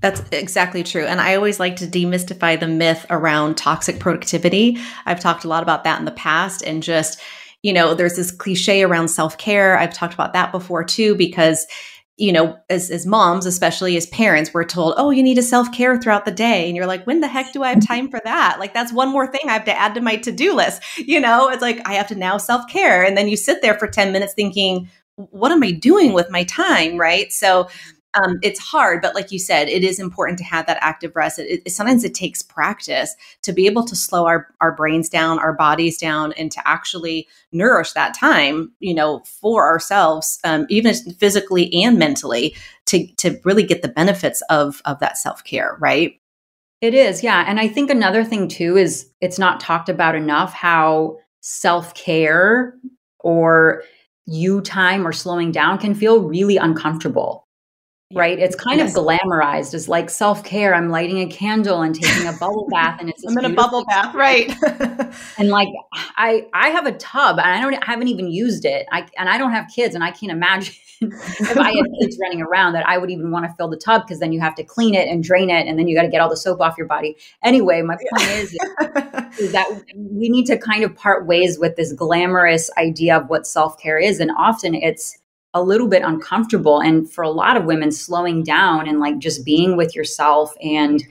That's 0.00 0.22
exactly 0.30 0.82
true. 0.82 1.04
And 1.04 1.20
I 1.20 1.34
always 1.34 1.60
like 1.60 1.76
to 1.76 1.86
demystify 1.86 2.58
the 2.58 2.68
myth 2.68 3.04
around 3.10 3.56
toxic 3.56 3.98
productivity. 3.98 4.78
I've 5.04 5.20
talked 5.20 5.44
a 5.44 5.48
lot 5.48 5.62
about 5.62 5.84
that 5.84 5.98
in 5.98 6.06
the 6.06 6.12
past 6.12 6.62
and 6.62 6.82
just 6.82 7.20
you 7.64 7.72
know, 7.72 7.92
there's 7.92 8.14
this 8.14 8.30
cliche 8.30 8.84
around 8.84 9.08
self 9.08 9.36
care. 9.36 9.76
I've 9.76 9.92
talked 9.92 10.14
about 10.14 10.32
that 10.32 10.52
before 10.52 10.84
too, 10.84 11.16
because 11.16 11.66
you 12.18 12.32
know, 12.32 12.58
as, 12.68 12.90
as 12.90 13.06
moms, 13.06 13.46
especially 13.46 13.96
as 13.96 14.06
parents, 14.06 14.52
we're 14.52 14.64
told, 14.64 14.94
oh, 14.96 15.10
you 15.10 15.22
need 15.22 15.36
to 15.36 15.42
self 15.42 15.70
care 15.72 15.96
throughout 15.96 16.24
the 16.24 16.32
day. 16.32 16.66
And 16.66 16.76
you're 16.76 16.86
like, 16.86 17.06
when 17.06 17.20
the 17.20 17.28
heck 17.28 17.52
do 17.52 17.62
I 17.62 17.70
have 17.70 17.86
time 17.86 18.10
for 18.10 18.20
that? 18.24 18.58
Like, 18.58 18.74
that's 18.74 18.92
one 18.92 19.10
more 19.10 19.30
thing 19.30 19.42
I 19.46 19.52
have 19.52 19.64
to 19.66 19.78
add 19.78 19.94
to 19.94 20.00
my 20.00 20.16
to 20.16 20.32
do 20.32 20.54
list. 20.54 20.82
You 20.98 21.20
know, 21.20 21.48
it's 21.48 21.62
like 21.62 21.80
I 21.88 21.94
have 21.94 22.08
to 22.08 22.16
now 22.16 22.36
self 22.36 22.68
care. 22.68 23.04
And 23.04 23.16
then 23.16 23.28
you 23.28 23.36
sit 23.36 23.62
there 23.62 23.78
for 23.78 23.86
10 23.86 24.12
minutes 24.12 24.34
thinking, 24.34 24.90
what 25.14 25.52
am 25.52 25.62
I 25.62 25.70
doing 25.70 26.12
with 26.12 26.30
my 26.30 26.44
time? 26.44 26.98
Right. 26.98 27.32
So, 27.32 27.68
um, 28.14 28.38
it's 28.42 28.58
hard, 28.58 29.02
but 29.02 29.14
like 29.14 29.30
you 29.30 29.38
said, 29.38 29.68
it 29.68 29.84
is 29.84 30.00
important 30.00 30.38
to 30.38 30.44
have 30.44 30.66
that 30.66 30.78
active 30.80 31.14
rest. 31.14 31.38
It, 31.38 31.62
it, 31.66 31.70
sometimes 31.70 32.04
it 32.04 32.14
takes 32.14 32.42
practice 32.42 33.14
to 33.42 33.52
be 33.52 33.66
able 33.66 33.84
to 33.84 33.94
slow 33.94 34.26
our, 34.26 34.48
our 34.60 34.72
brains 34.72 35.08
down, 35.08 35.38
our 35.38 35.52
bodies 35.52 35.98
down, 35.98 36.32
and 36.32 36.50
to 36.52 36.66
actually 36.66 37.28
nourish 37.52 37.92
that 37.92 38.14
time, 38.14 38.72
you 38.80 38.94
know, 38.94 39.20
for 39.20 39.66
ourselves, 39.66 40.38
um, 40.44 40.66
even 40.70 40.94
physically 40.94 41.72
and 41.84 41.98
mentally, 41.98 42.56
to 42.86 43.06
to 43.16 43.38
really 43.44 43.62
get 43.62 43.82
the 43.82 43.88
benefits 43.88 44.42
of 44.48 44.80
of 44.86 44.98
that 45.00 45.18
self 45.18 45.44
care, 45.44 45.76
right? 45.78 46.18
It 46.80 46.94
is, 46.94 47.22
yeah. 47.22 47.44
And 47.46 47.60
I 47.60 47.68
think 47.68 47.90
another 47.90 48.24
thing 48.24 48.48
too 48.48 48.76
is 48.76 49.10
it's 49.20 49.38
not 49.38 49.60
talked 49.60 49.88
about 49.88 50.14
enough 50.14 50.54
how 50.54 51.18
self 51.40 51.92
care 51.94 52.74
or 53.18 53.82
you 54.26 54.60
time 54.60 55.06
or 55.06 55.12
slowing 55.12 55.52
down 55.52 55.78
can 55.78 55.94
feel 55.94 56.22
really 56.22 56.56
uncomfortable 56.56 57.47
right? 58.14 58.38
It's 58.38 58.56
kind 58.56 58.78
yes. 58.78 58.96
of 58.96 59.04
glamorized 59.04 59.74
as 59.74 59.88
like 59.88 60.08
self 60.08 60.42
care. 60.42 60.74
I'm 60.74 60.88
lighting 60.88 61.18
a 61.18 61.26
candle 61.26 61.82
and 61.82 61.94
taking 61.94 62.26
a 62.26 62.32
bubble 62.32 62.66
bath, 62.70 63.00
and 63.00 63.10
it's 63.10 63.24
I'm 63.26 63.36
in 63.38 63.44
a 63.44 63.54
bubble 63.54 63.84
bath, 63.84 64.14
right? 64.14 64.54
and 65.38 65.48
like 65.48 65.68
I 65.94 66.46
I 66.54 66.70
have 66.70 66.86
a 66.86 66.92
tub, 66.92 67.38
and 67.38 67.46
I 67.46 67.60
don't 67.60 67.74
I 67.74 67.90
haven't 67.90 68.08
even 68.08 68.28
used 68.28 68.64
it. 68.64 68.86
I 68.90 69.06
and 69.18 69.28
I 69.28 69.36
don't 69.36 69.52
have 69.52 69.66
kids, 69.74 69.94
and 69.94 70.02
I 70.02 70.10
can't 70.10 70.32
imagine 70.32 70.74
if 71.00 71.56
I 71.56 71.70
had 71.70 71.84
kids 72.00 72.18
running 72.20 72.40
around 72.40 72.72
that 72.72 72.88
I 72.88 72.96
would 72.96 73.10
even 73.10 73.30
want 73.30 73.44
to 73.44 73.54
fill 73.56 73.68
the 73.68 73.76
tub 73.76 74.02
because 74.06 74.20
then 74.20 74.32
you 74.32 74.40
have 74.40 74.54
to 74.54 74.64
clean 74.64 74.94
it 74.94 75.08
and 75.08 75.22
drain 75.22 75.50
it, 75.50 75.66
and 75.66 75.78
then 75.78 75.86
you 75.86 75.94
got 75.94 76.02
to 76.02 76.08
get 76.08 76.20
all 76.20 76.30
the 76.30 76.36
soap 76.36 76.60
off 76.60 76.78
your 76.78 76.86
body. 76.86 77.16
Anyway, 77.44 77.82
my 77.82 77.96
point 77.96 78.30
is, 78.30 78.58
is 79.38 79.52
that 79.52 79.68
we 79.96 80.30
need 80.30 80.46
to 80.46 80.56
kind 80.56 80.82
of 80.82 80.94
part 80.96 81.26
ways 81.26 81.58
with 81.58 81.76
this 81.76 81.92
glamorous 81.92 82.70
idea 82.78 83.18
of 83.18 83.28
what 83.28 83.46
self 83.46 83.78
care 83.78 83.98
is, 83.98 84.18
and 84.18 84.30
often 84.38 84.74
it's 84.74 85.18
a 85.58 85.62
little 85.62 85.88
bit 85.88 86.02
uncomfortable. 86.02 86.80
And 86.80 87.10
for 87.10 87.22
a 87.22 87.30
lot 87.30 87.56
of 87.56 87.64
women, 87.64 87.90
slowing 87.90 88.42
down 88.42 88.88
and 88.88 89.00
like 89.00 89.18
just 89.18 89.44
being 89.44 89.76
with 89.76 89.94
yourself 89.94 90.54
and 90.62 91.02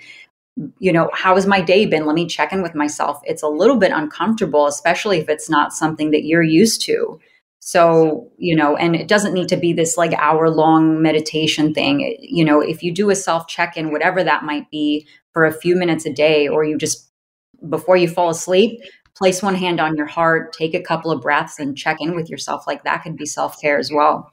you 0.80 0.92
know, 0.92 1.10
how 1.14 1.36
has 1.36 1.46
my 1.46 1.62
day 1.62 1.86
been? 1.86 2.06
Let 2.06 2.16
me 2.16 2.26
check 2.26 2.52
in 2.52 2.64
with 2.64 2.74
myself. 2.74 3.22
It's 3.26 3.44
a 3.44 3.48
little 3.48 3.78
bit 3.78 3.92
uncomfortable, 3.92 4.66
especially 4.66 5.20
if 5.20 5.30
it's 5.30 5.50
not 5.50 5.72
something 5.72 6.12
that 6.12 6.24
you're 6.24 6.42
used 6.42 6.82
to. 6.86 7.20
So, 7.60 8.32
you 8.38 8.56
know, 8.56 8.76
and 8.76 8.96
it 8.96 9.08
doesn't 9.08 9.34
need 9.34 9.50
to 9.50 9.58
be 9.58 9.74
this 9.74 9.98
like 9.98 10.14
hour 10.14 10.50
long 10.50 11.02
meditation 11.02 11.74
thing. 11.74 12.18
You 12.20 12.46
know, 12.46 12.62
if 12.62 12.82
you 12.82 12.94
do 12.94 13.10
a 13.10 13.16
self 13.16 13.48
check 13.48 13.78
in, 13.78 13.92
whatever 13.92 14.24
that 14.24 14.44
might 14.44 14.70
be 14.72 15.06
for 15.34 15.46
a 15.46 15.54
few 15.54 15.76
minutes 15.76 16.06
a 16.06 16.14
day, 16.14 16.48
or 16.48 16.64
you 16.64 16.78
just 16.78 17.12
before 17.70 17.98
you 17.98 18.08
fall 18.08 18.30
asleep, 18.30 18.80
place 19.16 19.42
one 19.42 19.56
hand 19.56 19.80
on 19.80 19.98
your 19.98 20.06
heart, 20.06 20.54
take 20.54 20.74
a 20.74 20.82
couple 20.82 21.12
of 21.12 21.22
breaths, 21.22 21.60
and 21.60 21.78
check 21.78 21.98
in 22.00 22.16
with 22.16 22.30
yourself. 22.30 22.66
Like 22.68 22.84
that 22.84 23.04
could 23.04 23.18
be 23.18 23.26
self 23.26 23.60
care 23.60 23.78
as 23.78 23.92
well. 23.92 24.32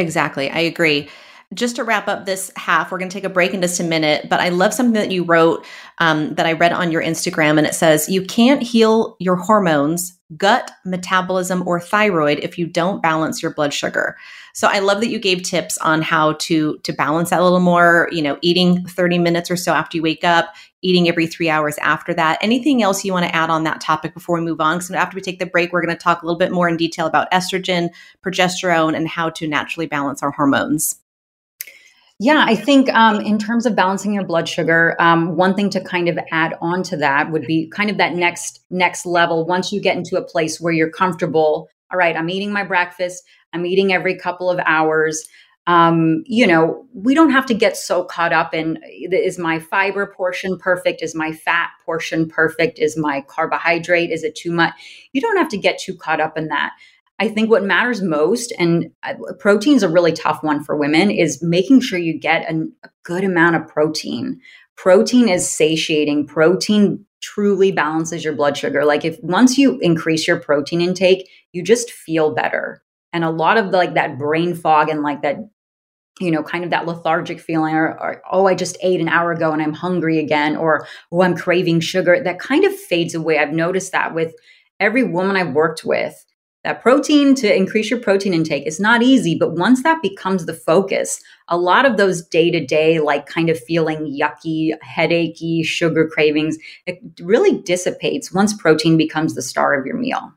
Exactly. 0.00 0.50
I 0.50 0.60
agree. 0.60 1.08
Just 1.52 1.76
to 1.76 1.84
wrap 1.84 2.08
up 2.08 2.26
this 2.26 2.50
half, 2.56 2.90
we're 2.90 2.98
going 2.98 3.10
to 3.10 3.14
take 3.14 3.24
a 3.24 3.28
break 3.28 3.52
in 3.52 3.60
just 3.60 3.80
a 3.80 3.84
minute. 3.84 4.28
But 4.28 4.40
I 4.40 4.50
love 4.50 4.72
something 4.72 4.94
that 4.94 5.10
you 5.10 5.24
wrote 5.24 5.66
um, 5.98 6.34
that 6.36 6.46
I 6.46 6.52
read 6.52 6.72
on 6.72 6.92
your 6.92 7.02
Instagram, 7.02 7.58
and 7.58 7.66
it 7.66 7.74
says, 7.74 8.08
You 8.08 8.22
can't 8.22 8.62
heal 8.62 9.16
your 9.18 9.36
hormones 9.36 10.16
gut, 10.36 10.70
metabolism, 10.84 11.66
or 11.66 11.80
thyroid 11.80 12.38
if 12.38 12.56
you 12.56 12.66
don't 12.66 13.02
balance 13.02 13.42
your 13.42 13.52
blood 13.52 13.74
sugar. 13.74 14.16
So 14.52 14.68
I 14.68 14.80
love 14.80 15.00
that 15.00 15.08
you 15.08 15.18
gave 15.18 15.42
tips 15.42 15.78
on 15.78 16.02
how 16.02 16.34
to 16.34 16.78
to 16.78 16.92
balance 16.92 17.30
that 17.30 17.40
a 17.40 17.42
little 17.42 17.60
more, 17.60 18.08
you 18.10 18.22
know, 18.22 18.38
eating 18.42 18.84
30 18.86 19.18
minutes 19.18 19.50
or 19.50 19.56
so 19.56 19.72
after 19.72 19.96
you 19.96 20.02
wake 20.02 20.24
up, 20.24 20.54
eating 20.82 21.08
every 21.08 21.26
3 21.26 21.48
hours 21.48 21.78
after 21.78 22.14
that. 22.14 22.38
Anything 22.40 22.82
else 22.82 23.04
you 23.04 23.12
want 23.12 23.26
to 23.26 23.34
add 23.34 23.50
on 23.50 23.64
that 23.64 23.80
topic 23.80 24.14
before 24.14 24.38
we 24.38 24.44
move 24.44 24.60
on? 24.60 24.80
So 24.80 24.94
after 24.94 25.14
we 25.14 25.20
take 25.20 25.38
the 25.38 25.46
break, 25.46 25.72
we're 25.72 25.84
going 25.84 25.96
to 25.96 26.02
talk 26.02 26.22
a 26.22 26.26
little 26.26 26.38
bit 26.38 26.52
more 26.52 26.68
in 26.68 26.76
detail 26.76 27.06
about 27.06 27.30
estrogen, 27.30 27.90
progesterone 28.24 28.96
and 28.96 29.08
how 29.08 29.30
to 29.30 29.46
naturally 29.46 29.86
balance 29.86 30.22
our 30.22 30.30
hormones. 30.30 30.96
Yeah, 32.22 32.44
I 32.46 32.54
think 32.54 32.90
um, 32.90 33.18
in 33.22 33.38
terms 33.38 33.64
of 33.64 33.74
balancing 33.74 34.12
your 34.12 34.26
blood 34.26 34.46
sugar, 34.46 34.94
um, 34.98 35.36
one 35.36 35.54
thing 35.54 35.70
to 35.70 35.80
kind 35.80 36.06
of 36.06 36.18
add 36.30 36.54
on 36.60 36.82
to 36.82 36.98
that 36.98 37.30
would 37.32 37.46
be 37.46 37.66
kind 37.68 37.88
of 37.88 37.96
that 37.96 38.12
next 38.12 38.60
next 38.68 39.06
level. 39.06 39.46
Once 39.46 39.72
you 39.72 39.80
get 39.80 39.96
into 39.96 40.18
a 40.18 40.22
place 40.22 40.60
where 40.60 40.70
you're 40.70 40.90
comfortable, 40.90 41.70
all 41.90 41.96
right, 41.96 42.14
I'm 42.14 42.28
eating 42.28 42.52
my 42.52 42.62
breakfast, 42.62 43.24
I'm 43.52 43.66
eating 43.66 43.92
every 43.92 44.16
couple 44.16 44.50
of 44.50 44.60
hours. 44.66 45.26
Um, 45.66 46.22
you 46.26 46.46
know, 46.46 46.86
we 46.94 47.14
don't 47.14 47.30
have 47.30 47.46
to 47.46 47.54
get 47.54 47.76
so 47.76 48.04
caught 48.04 48.32
up 48.32 48.54
in 48.54 48.78
is 48.88 49.38
my 49.38 49.58
fiber 49.58 50.12
portion 50.16 50.58
perfect? 50.58 51.02
Is 51.02 51.14
my 51.14 51.32
fat 51.32 51.70
portion 51.84 52.28
perfect? 52.28 52.78
Is 52.78 52.96
my 52.96 53.24
carbohydrate? 53.28 54.10
Is 54.10 54.24
it 54.24 54.34
too 54.34 54.50
much? 54.50 54.72
You 55.12 55.20
don't 55.20 55.36
have 55.36 55.48
to 55.50 55.58
get 55.58 55.78
too 55.78 55.94
caught 55.94 56.20
up 56.20 56.36
in 56.36 56.48
that. 56.48 56.72
I 57.20 57.28
think 57.28 57.50
what 57.50 57.62
matters 57.62 58.00
most, 58.00 58.50
and 58.58 58.90
uh, 59.02 59.12
protein 59.38 59.76
is 59.76 59.82
a 59.82 59.90
really 59.90 60.12
tough 60.12 60.42
one 60.42 60.64
for 60.64 60.74
women, 60.74 61.10
is 61.10 61.42
making 61.42 61.82
sure 61.82 61.98
you 61.98 62.18
get 62.18 62.50
a 62.50 62.66
good 63.02 63.24
amount 63.24 63.56
of 63.56 63.68
protein. 63.68 64.40
Protein 64.74 65.28
is 65.28 65.46
satiating. 65.46 66.26
Protein 66.26 67.04
truly 67.20 67.72
balances 67.72 68.24
your 68.24 68.32
blood 68.32 68.56
sugar. 68.56 68.86
Like 68.86 69.04
if 69.04 69.22
once 69.22 69.58
you 69.58 69.78
increase 69.80 70.26
your 70.26 70.40
protein 70.40 70.80
intake, 70.80 71.28
you 71.52 71.62
just 71.62 71.90
feel 71.90 72.34
better. 72.34 72.82
And 73.12 73.24
a 73.24 73.30
lot 73.30 73.56
of 73.56 73.70
the, 73.70 73.76
like 73.76 73.94
that 73.94 74.18
brain 74.18 74.54
fog 74.54 74.88
and 74.88 75.02
like 75.02 75.22
that, 75.22 75.36
you 76.20 76.30
know, 76.30 76.42
kind 76.42 76.64
of 76.64 76.70
that 76.70 76.86
lethargic 76.86 77.40
feeling, 77.40 77.74
or, 77.74 77.98
or 78.00 78.22
oh, 78.30 78.46
I 78.46 78.54
just 78.54 78.76
ate 78.82 79.00
an 79.00 79.08
hour 79.08 79.32
ago 79.32 79.52
and 79.52 79.62
I'm 79.62 79.72
hungry 79.72 80.18
again, 80.18 80.56
or 80.56 80.86
oh, 81.10 81.22
I'm 81.22 81.36
craving 81.36 81.80
sugar, 81.80 82.22
that 82.22 82.38
kind 82.38 82.64
of 82.64 82.74
fades 82.74 83.14
away. 83.14 83.38
I've 83.38 83.52
noticed 83.52 83.92
that 83.92 84.14
with 84.14 84.34
every 84.78 85.02
woman 85.02 85.36
I've 85.36 85.54
worked 85.54 85.84
with 85.84 86.24
that 86.62 86.82
protein 86.82 87.34
to 87.36 87.54
increase 87.54 87.90
your 87.90 88.00
protein 88.00 88.34
intake 88.34 88.66
is 88.66 88.80
not 88.80 89.02
easy 89.02 89.34
but 89.34 89.52
once 89.52 89.82
that 89.82 90.02
becomes 90.02 90.46
the 90.46 90.54
focus 90.54 91.22
a 91.48 91.56
lot 91.56 91.86
of 91.86 91.96
those 91.96 92.22
day 92.26 92.50
to 92.50 92.64
day 92.64 92.98
like 92.98 93.26
kind 93.26 93.48
of 93.48 93.58
feeling 93.58 94.06
yucky 94.06 94.72
headachy 94.82 95.64
sugar 95.64 96.06
cravings 96.06 96.58
it 96.86 96.98
really 97.20 97.60
dissipates 97.62 98.32
once 98.32 98.54
protein 98.54 98.96
becomes 98.96 99.34
the 99.34 99.42
star 99.42 99.78
of 99.78 99.86
your 99.86 99.96
meal 99.96 100.32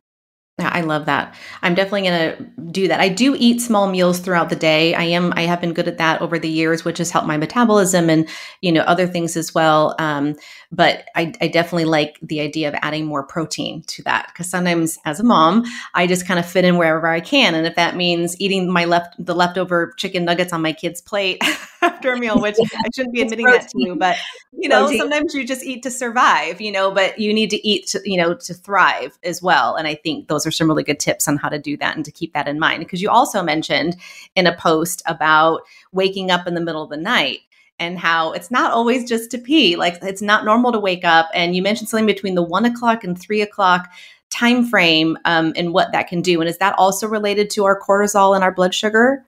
I 0.60 0.82
love 0.82 1.08
that. 1.08 1.34
I'm 1.64 1.74
definitely 1.74 2.04
going 2.04 2.38
to 2.38 2.72
do 2.72 2.88
that. 2.88 3.00
I 3.00 3.10
do 3.10 3.36
eat 3.38 3.60
small 3.60 3.90
meals 3.90 4.20
throughout 4.20 4.50
the 4.50 4.56
day. 4.56 4.94
I 4.94 5.04
am. 5.06 5.34
I 5.36 5.42
have 5.42 5.60
been 5.60 5.74
good 5.74 5.88
at 5.88 5.98
that 5.98 6.22
over 6.22 6.38
the 6.38 6.50
years, 6.50 6.86
which 6.86 7.00
has 7.00 7.10
helped 7.10 7.28
my 7.28 7.38
metabolism 7.38 8.08
and 8.08 8.30
you 8.62 8.72
know 8.72 8.82
other 8.82 9.08
things 9.08 9.36
as 9.36 9.56
well. 9.56 9.96
Um, 9.98 10.36
but 10.72 11.06
I, 11.16 11.34
I, 11.42 11.48
definitely 11.48 11.86
like 11.86 12.20
the 12.22 12.40
idea 12.40 12.68
of 12.68 12.76
adding 12.84 13.06
more 13.06 13.24
protein 13.24 13.82
to 13.88 14.04
that 14.04 14.28
because 14.28 14.48
sometimes, 14.48 15.00
as 15.06 15.20
a 15.20 15.24
mom, 15.24 15.64
I 15.96 16.06
just 16.06 16.28
kind 16.28 16.40
of 16.40 16.46
fit 16.46 16.66
in 16.66 16.78
wherever 16.78 17.08
I 17.08 17.20
can, 17.20 17.56
and 17.56 17.66
if 17.66 17.76
that 17.76 17.96
means 17.96 18.40
eating 18.40 18.72
my 18.72 18.86
left 18.86 19.16
the 19.18 19.34
leftover 19.34 19.94
chicken 19.98 20.24
nuggets 20.24 20.54
on 20.54 20.62
my 20.62 20.74
kid's 20.74 21.02
plate 21.02 21.42
after 21.84 22.14
a 22.14 22.18
meal, 22.18 22.40
which 22.40 22.56
I 22.60 22.90
shouldn't 22.96 23.14
be 23.14 23.22
admitting 23.24 23.46
that 23.48 23.70
to 23.70 23.74
you, 23.76 23.96
but 23.96 24.18
you 24.52 24.70
know, 24.70 24.84
protein. 24.84 25.00
sometimes 25.00 25.34
you 25.34 25.46
just 25.46 25.64
eat 25.64 25.84
to 25.84 25.92
survive. 25.92 26.62
You 26.62 26.72
know, 26.72 26.92
but 26.92 27.20
you 27.20 27.34
need 27.34 27.50
to 27.52 27.68
eat 27.68 27.88
to 27.88 28.02
you 28.04 28.18
know 28.18 28.34
to 28.34 28.54
thrive 28.54 29.18
as 29.24 29.42
well. 29.42 29.76
And 29.76 29.88
I 29.88 29.96
think 29.96 30.28
those 30.28 30.46
are 30.48 30.52
some 30.52 30.68
really 30.68 30.84
good 30.84 31.00
tips 31.00 31.28
on 31.28 31.38
how 31.38 31.50
to 31.50 31.60
do 31.60 31.78
that 31.78 31.96
and 31.96 32.06
to 32.06 32.12
keep 32.12 32.34
that 32.34 32.48
in 32.48 32.60
mind. 32.60 32.80
Because 32.80 33.02
you 33.02 33.10
also 33.10 33.44
mentioned 33.44 33.98
in 34.36 34.48
a 34.48 34.56
post 34.56 35.02
about 35.06 35.62
waking 35.92 36.32
up 36.32 36.48
in 36.48 36.56
the 36.56 36.62
middle 36.62 36.84
of 36.84 36.90
the 36.90 36.98
night 36.98 37.40
and 37.80 38.00
how 38.00 38.32
it's 38.32 38.52
not 38.52 38.72
always 38.72 39.08
just 39.08 39.32
to 39.32 39.38
pee. 39.38 39.76
Like 39.76 40.00
it's 40.02 40.22
not 40.22 40.46
normal 40.46 40.72
to 40.72 40.80
wake 40.80 41.04
up. 41.04 41.30
And 41.34 41.56
you 41.56 41.62
mentioned 41.62 41.90
something 41.90 42.06
between 42.06 42.36
the 42.36 42.44
one 42.44 42.66
o'clock 42.66 43.04
and 43.04 43.20
three 43.20 43.42
o'clock 43.42 43.90
time 44.30 44.66
frame 44.66 45.18
um, 45.26 45.54
and 45.56 45.74
what 45.74 45.92
that 45.92 46.08
can 46.08 46.22
do. 46.22 46.40
And 46.42 46.50
is 46.50 46.58
that 46.58 46.76
also 46.78 47.08
related 47.08 47.50
to 47.52 47.66
our 47.66 47.80
cortisol 47.80 48.36
and 48.36 48.44
our 48.44 48.52
blood 48.52 48.74
sugar? 48.74 49.26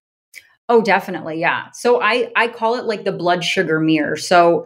Oh, 0.69 0.81
definitely. 0.81 1.39
Yeah. 1.39 1.69
So 1.73 2.01
I 2.01 2.31
I 2.35 2.47
call 2.47 2.75
it 2.75 2.85
like 2.85 3.03
the 3.05 3.11
blood 3.11 3.43
sugar 3.43 3.79
mirror. 3.79 4.17
So 4.17 4.65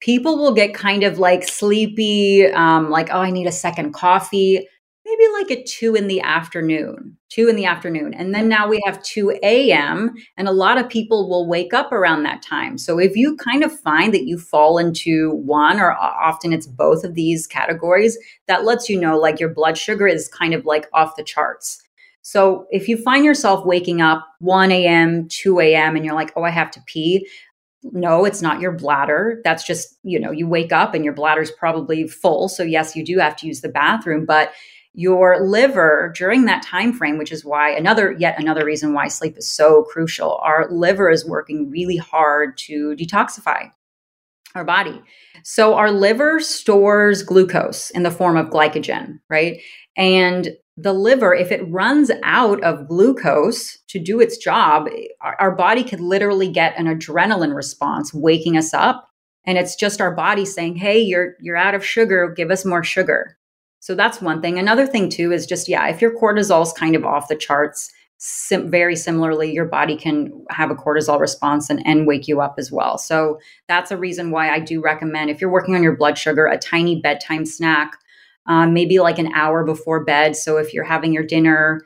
people 0.00 0.38
will 0.38 0.54
get 0.54 0.74
kind 0.74 1.04
of 1.04 1.18
like 1.18 1.48
sleepy, 1.48 2.46
um, 2.48 2.90
like 2.90 3.10
oh, 3.12 3.20
I 3.20 3.30
need 3.32 3.48
a 3.48 3.52
second 3.52 3.94
coffee 3.94 4.68
maybe 5.06 5.24
like 5.34 5.50
at 5.52 5.66
two 5.66 5.96
in 5.96 6.08
the 6.08 6.20
afternoon, 6.22 7.16
two 7.30 7.48
in 7.48 7.56
the 7.56 7.66
afternoon. 7.66 8.14
And 8.14 8.34
then 8.34 8.48
now 8.48 8.68
we 8.68 8.82
have 8.86 9.02
2 9.04 9.72
a.m. 9.72 10.14
And 10.36 10.48
a 10.48 10.52
lot 10.52 10.78
of 10.78 10.88
people 10.88 11.28
will 11.30 11.48
wake 11.48 11.74
up 11.74 11.92
around 11.92 12.24
that 12.24 12.42
time. 12.42 12.78
So 12.78 12.98
if 13.00 13.16
you 13.16 13.36
kind 13.38 13.64
of 13.64 13.80
find 13.80 14.14
that 14.14 14.26
you 14.26 14.38
fall 14.38 14.78
into 14.78 15.32
one 15.36 15.80
or 15.80 15.92
often 15.94 16.52
it's 16.54 16.66
both 16.68 17.04
of 17.04 17.14
these 17.14 17.46
categories, 17.46 18.18
that 18.48 18.64
lets 18.64 18.88
you 18.90 19.00
know 19.00 19.18
like 19.18 19.40
your 19.40 19.50
blood 19.50 19.78
sugar 19.78 20.08
is 20.08 20.28
kind 20.28 20.54
of 20.54 20.66
like 20.66 20.88
off 20.94 21.16
the 21.16 21.24
charts. 21.24 21.83
So 22.24 22.66
if 22.70 22.88
you 22.88 22.96
find 22.96 23.22
yourself 23.22 23.66
waking 23.66 24.00
up 24.00 24.26
1 24.40 24.72
a.m., 24.72 25.28
2 25.28 25.60
a.m., 25.60 25.94
and 25.94 26.06
you're 26.06 26.14
like, 26.14 26.32
oh, 26.36 26.42
I 26.42 26.48
have 26.48 26.70
to 26.70 26.82
pee, 26.86 27.28
no, 27.82 28.24
it's 28.24 28.40
not 28.40 28.60
your 28.60 28.72
bladder. 28.72 29.42
That's 29.44 29.62
just, 29.62 29.98
you 30.02 30.18
know, 30.18 30.30
you 30.30 30.48
wake 30.48 30.72
up 30.72 30.94
and 30.94 31.04
your 31.04 31.12
bladder's 31.12 31.50
probably 31.50 32.08
full. 32.08 32.48
So 32.48 32.62
yes, 32.62 32.96
you 32.96 33.04
do 33.04 33.18
have 33.18 33.36
to 33.36 33.46
use 33.46 33.60
the 33.60 33.68
bathroom, 33.68 34.24
but 34.24 34.52
your 34.94 35.46
liver 35.46 36.14
during 36.16 36.44
that 36.44 36.62
time 36.62 36.92
frame 36.92 37.18
which 37.18 37.32
is 37.32 37.44
why 37.44 37.68
another 37.70 38.12
yet 38.12 38.38
another 38.38 38.64
reason 38.64 38.92
why 38.92 39.08
sleep 39.08 39.36
is 39.36 39.50
so 39.50 39.82
crucial 39.90 40.38
our 40.44 40.70
liver 40.70 41.10
is 41.10 41.26
working 41.26 41.68
really 41.68 41.96
hard 41.96 42.56
to 42.56 42.94
detoxify 42.94 43.68
our 44.54 44.62
body 44.62 45.02
so 45.42 45.74
our 45.74 45.90
liver 45.90 46.38
stores 46.38 47.24
glucose 47.24 47.90
in 47.90 48.04
the 48.04 48.10
form 48.10 48.36
of 48.36 48.50
glycogen 48.50 49.18
right 49.28 49.60
and 49.96 50.50
the 50.76 50.92
liver 50.92 51.34
if 51.34 51.52
it 51.52 51.68
runs 51.70 52.10
out 52.22 52.62
of 52.64 52.88
glucose 52.88 53.78
to 53.88 53.98
do 53.98 54.20
its 54.20 54.36
job 54.36 54.88
our, 55.20 55.36
our 55.40 55.54
body 55.54 55.84
could 55.84 56.00
literally 56.00 56.50
get 56.50 56.76
an 56.78 56.86
adrenaline 56.86 57.54
response 57.54 58.12
waking 58.12 58.56
us 58.56 58.74
up 58.74 59.08
and 59.46 59.56
it's 59.56 59.76
just 59.76 60.00
our 60.00 60.14
body 60.14 60.44
saying 60.44 60.74
hey 60.76 60.98
you're 60.98 61.34
you're 61.40 61.56
out 61.56 61.74
of 61.74 61.84
sugar 61.84 62.32
give 62.36 62.50
us 62.50 62.64
more 62.64 62.82
sugar 62.82 63.36
so 63.84 63.94
that's 63.94 64.22
one 64.22 64.40
thing. 64.40 64.58
Another 64.58 64.86
thing 64.86 65.10
too 65.10 65.30
is 65.30 65.44
just 65.44 65.68
yeah, 65.68 65.86
if 65.88 66.00
your 66.00 66.18
cortisol 66.18 66.62
is 66.62 66.72
kind 66.72 66.96
of 66.96 67.04
off 67.04 67.28
the 67.28 67.36
charts, 67.36 67.92
sim- 68.16 68.70
very 68.70 68.96
similarly, 68.96 69.52
your 69.52 69.66
body 69.66 69.94
can 69.94 70.42
have 70.48 70.70
a 70.70 70.74
cortisol 70.74 71.20
response 71.20 71.68
and, 71.68 71.86
and 71.86 72.06
wake 72.06 72.26
you 72.26 72.40
up 72.40 72.54
as 72.56 72.72
well. 72.72 72.96
So 72.96 73.38
that's 73.68 73.90
a 73.90 73.98
reason 73.98 74.30
why 74.30 74.48
I 74.48 74.58
do 74.58 74.80
recommend 74.80 75.28
if 75.28 75.38
you're 75.38 75.52
working 75.52 75.74
on 75.74 75.82
your 75.82 75.98
blood 75.98 76.16
sugar, 76.16 76.46
a 76.46 76.56
tiny 76.56 77.02
bedtime 77.02 77.44
snack, 77.44 77.92
um, 78.46 78.74
maybe 78.74 78.98
like 78.98 79.18
an 79.18 79.32
hour 79.34 79.64
before 79.64 80.04
bed. 80.04 80.36
So 80.36 80.58
if 80.58 80.74
you're 80.74 80.84
having 80.84 81.12
your 81.12 81.22
dinner, 81.22 81.82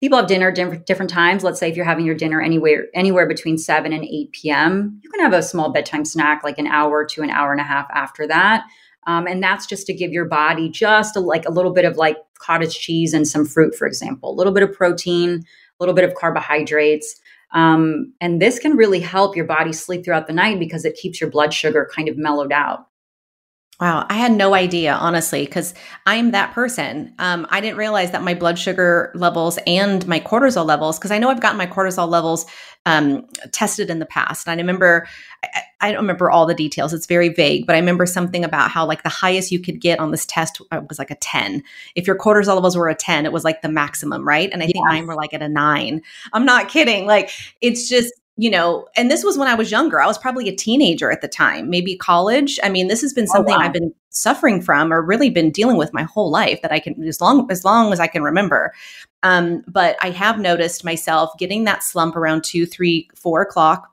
people 0.00 0.18
have 0.18 0.26
dinner 0.26 0.50
different, 0.50 0.86
different 0.86 1.10
times. 1.10 1.44
Let's 1.44 1.60
say 1.60 1.68
if 1.68 1.76
you're 1.76 1.84
having 1.84 2.06
your 2.06 2.14
dinner 2.14 2.40
anywhere 2.40 2.86
anywhere 2.94 3.26
between 3.26 3.58
7 3.58 3.92
and 3.92 4.04
8 4.04 4.32
p.m., 4.32 5.00
you 5.02 5.10
can 5.10 5.20
have 5.20 5.32
a 5.32 5.42
small 5.42 5.70
bedtime 5.70 6.04
snack 6.04 6.42
like 6.42 6.58
an 6.58 6.66
hour 6.66 7.04
to 7.04 7.22
an 7.22 7.30
hour 7.30 7.52
and 7.52 7.60
a 7.60 7.64
half 7.64 7.88
after 7.94 8.26
that. 8.26 8.64
Um, 9.06 9.26
and 9.26 9.42
that's 9.42 9.66
just 9.66 9.86
to 9.86 9.94
give 9.94 10.12
your 10.12 10.26
body 10.26 10.68
just 10.68 11.16
a, 11.16 11.20
like 11.20 11.46
a 11.46 11.50
little 11.50 11.72
bit 11.72 11.84
of 11.84 11.96
like 11.96 12.16
cottage 12.38 12.78
cheese 12.78 13.14
and 13.14 13.26
some 13.26 13.46
fruit, 13.46 13.74
for 13.74 13.86
example, 13.86 14.30
a 14.30 14.36
little 14.36 14.52
bit 14.52 14.62
of 14.62 14.72
protein, 14.72 15.30
a 15.30 15.82
little 15.82 15.94
bit 15.94 16.04
of 16.04 16.14
carbohydrates. 16.14 17.20
Um, 17.52 18.12
and 18.20 18.40
this 18.40 18.58
can 18.58 18.76
really 18.76 19.00
help 19.00 19.34
your 19.34 19.46
body 19.46 19.72
sleep 19.72 20.04
throughout 20.04 20.26
the 20.26 20.32
night 20.32 20.58
because 20.58 20.84
it 20.84 20.96
keeps 20.96 21.20
your 21.20 21.30
blood 21.30 21.52
sugar 21.52 21.90
kind 21.92 22.08
of 22.08 22.16
mellowed 22.16 22.52
out. 22.52 22.86
Wow, 23.80 24.06
I 24.10 24.14
had 24.14 24.32
no 24.32 24.52
idea, 24.54 24.92
honestly, 24.92 25.46
because 25.46 25.72
I'm 26.04 26.32
that 26.32 26.52
person. 26.52 27.14
Um, 27.18 27.46
I 27.48 27.62
didn't 27.62 27.78
realize 27.78 28.10
that 28.10 28.22
my 28.22 28.34
blood 28.34 28.58
sugar 28.58 29.10
levels 29.14 29.58
and 29.66 30.06
my 30.06 30.20
cortisol 30.20 30.66
levels, 30.66 30.98
because 30.98 31.10
I 31.10 31.16
know 31.16 31.30
I've 31.30 31.40
gotten 31.40 31.56
my 31.56 31.66
cortisol 31.66 32.06
levels 32.06 32.44
um, 32.84 33.26
tested 33.52 33.88
in 33.88 33.98
the 33.98 34.04
past. 34.04 34.46
And 34.46 34.52
I 34.52 34.62
remember, 34.62 35.06
I, 35.42 35.62
I, 35.80 35.92
don't 35.92 36.02
remember 36.02 36.30
all 36.30 36.44
the 36.44 36.54
details, 36.54 36.92
it's 36.92 37.06
very 37.06 37.30
vague, 37.30 37.66
but 37.66 37.74
I 37.74 37.78
remember 37.78 38.04
something 38.04 38.44
about 38.44 38.70
how, 38.70 38.84
like, 38.84 39.02
the 39.02 39.08
highest 39.08 39.50
you 39.50 39.60
could 39.60 39.80
get 39.80 39.98
on 39.98 40.10
this 40.10 40.26
test 40.26 40.60
uh, 40.70 40.82
was 40.86 40.98
like 40.98 41.10
a 41.10 41.16
10. 41.16 41.62
If 41.94 42.06
your 42.06 42.18
cortisol 42.18 42.56
levels 42.56 42.76
were 42.76 42.88
a 42.88 42.94
10, 42.94 43.24
it 43.24 43.32
was 43.32 43.44
like 43.44 43.62
the 43.62 43.70
maximum, 43.70 44.28
right? 44.28 44.50
And 44.52 44.62
I 44.62 44.66
think 44.66 44.76
yes. 44.76 44.84
mine 44.88 45.06
were 45.06 45.14
like 45.14 45.32
at 45.32 45.40
a 45.40 45.48
nine. 45.48 46.02
I'm 46.34 46.44
not 46.44 46.68
kidding. 46.68 47.06
Like, 47.06 47.30
it's 47.62 47.88
just, 47.88 48.12
you 48.36 48.50
know, 48.50 48.86
and 48.96 49.10
this 49.10 49.24
was 49.24 49.36
when 49.36 49.48
I 49.48 49.54
was 49.54 49.70
younger. 49.70 50.00
I 50.00 50.06
was 50.06 50.18
probably 50.18 50.48
a 50.48 50.54
teenager 50.54 51.10
at 51.10 51.20
the 51.20 51.28
time, 51.28 51.68
maybe 51.68 51.96
college. 51.96 52.58
I 52.62 52.68
mean, 52.68 52.88
this 52.88 53.02
has 53.02 53.12
been 53.12 53.26
oh, 53.30 53.34
something 53.34 53.54
oh, 53.54 53.58
wow. 53.58 53.64
I've 53.64 53.72
been 53.72 53.92
suffering 54.10 54.62
from 54.62 54.92
or 54.92 55.02
really 55.02 55.30
been 55.30 55.50
dealing 55.50 55.76
with 55.76 55.92
my 55.92 56.04
whole 56.04 56.30
life 56.30 56.62
that 56.62 56.72
I 56.72 56.80
can 56.80 57.02
as 57.04 57.20
long 57.20 57.50
as 57.50 57.64
long 57.64 57.92
as 57.92 58.00
I 58.00 58.06
can 58.06 58.22
remember. 58.22 58.72
Um, 59.22 59.62
but 59.68 59.96
I 60.00 60.10
have 60.10 60.38
noticed 60.38 60.84
myself 60.84 61.30
getting 61.38 61.64
that 61.64 61.82
slump 61.82 62.16
around 62.16 62.42
two, 62.42 62.66
three, 62.66 63.08
four 63.14 63.42
o'clock 63.42 63.90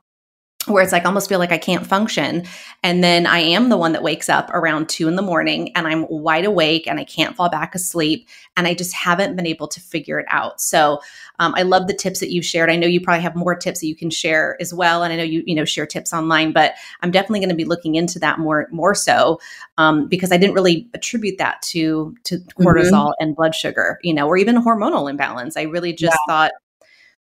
where 0.68 0.84
it's 0.84 0.92
like 0.92 1.04
I 1.04 1.08
almost 1.08 1.30
feel 1.30 1.40
like 1.40 1.52
I 1.52 1.58
can't 1.58 1.86
function. 1.86 2.46
And 2.84 3.04
then 3.04 3.26
I 3.26 3.40
am 3.40 3.70
the 3.70 3.78
one 3.78 3.94
that 3.94 4.04
wakes 4.04 4.30
up 4.30 4.50
around 4.52 4.90
two 4.90 5.08
in 5.08 5.16
the 5.16 5.22
morning 5.22 5.72
and 5.76 5.88
I'm 5.88 6.08
wide 6.10 6.46
awake 6.46 6.88
and 6.88 7.00
I 7.00 7.04
can't 7.04 7.36
fall 7.36 7.50
back 7.50 7.76
asleep. 7.76 8.28
And 8.56 8.68
I 8.68 8.74
just 8.74 8.94
haven't 8.94 9.36
been 9.36 9.46
able 9.46 9.68
to 9.68 9.80
figure 9.80 10.20
it 10.20 10.26
out. 10.30 10.62
So 10.62 11.00
um, 11.40 11.54
I 11.56 11.64
love 11.64 11.88
the 11.88 11.94
tips 11.94 12.20
that 12.20 12.32
you've 12.32 12.46
shared. 12.46 12.70
I 12.70 12.76
know 12.76 12.88
you 12.88 13.02
probably 13.02 13.22
have 13.22 13.36
more 13.36 13.56
tips 13.56 13.82
that 13.82 13.88
you 13.88 13.96
can 13.96 14.10
share 14.10 14.58
as 14.60 14.74
well. 14.74 15.04
And 15.04 15.14
I 15.14 15.16
know 15.16 15.24
you, 15.24 15.44
you 15.46 15.56
know, 15.56 15.66
share 15.66 15.86
tips 15.86 16.14
online, 16.14 16.52
but 16.52 16.74
I'm 17.02 17.12
definitely 17.12 17.40
going 17.40 17.50
to 17.50 17.56
be 17.56 17.66
looking 17.66 17.96
into 17.96 18.20
that 18.20 18.40
more, 18.40 18.68
more 18.72 18.96
so 18.96 19.40
um, 19.78 20.08
because 20.08 20.32
I 20.32 20.38
didn't 20.38 20.56
really 20.56 20.90
attribute 20.94 21.38
that 21.38 21.62
to, 21.64 22.16
to 22.26 22.38
mm-hmm. 22.38 22.64
cortisol 22.64 23.10
mm-hmm. 23.10 23.24
and 23.24 23.36
blood 23.36 23.54
sugar, 23.54 24.00
you 24.02 24.14
know, 24.14 24.28
or 24.28 24.38
even 24.38 24.62
hormonal 24.62 25.10
imbalance. 25.10 25.58
I 25.58 25.64
really 25.64 25.94
just 25.94 26.18
yeah. 26.28 26.34
thought 26.34 26.52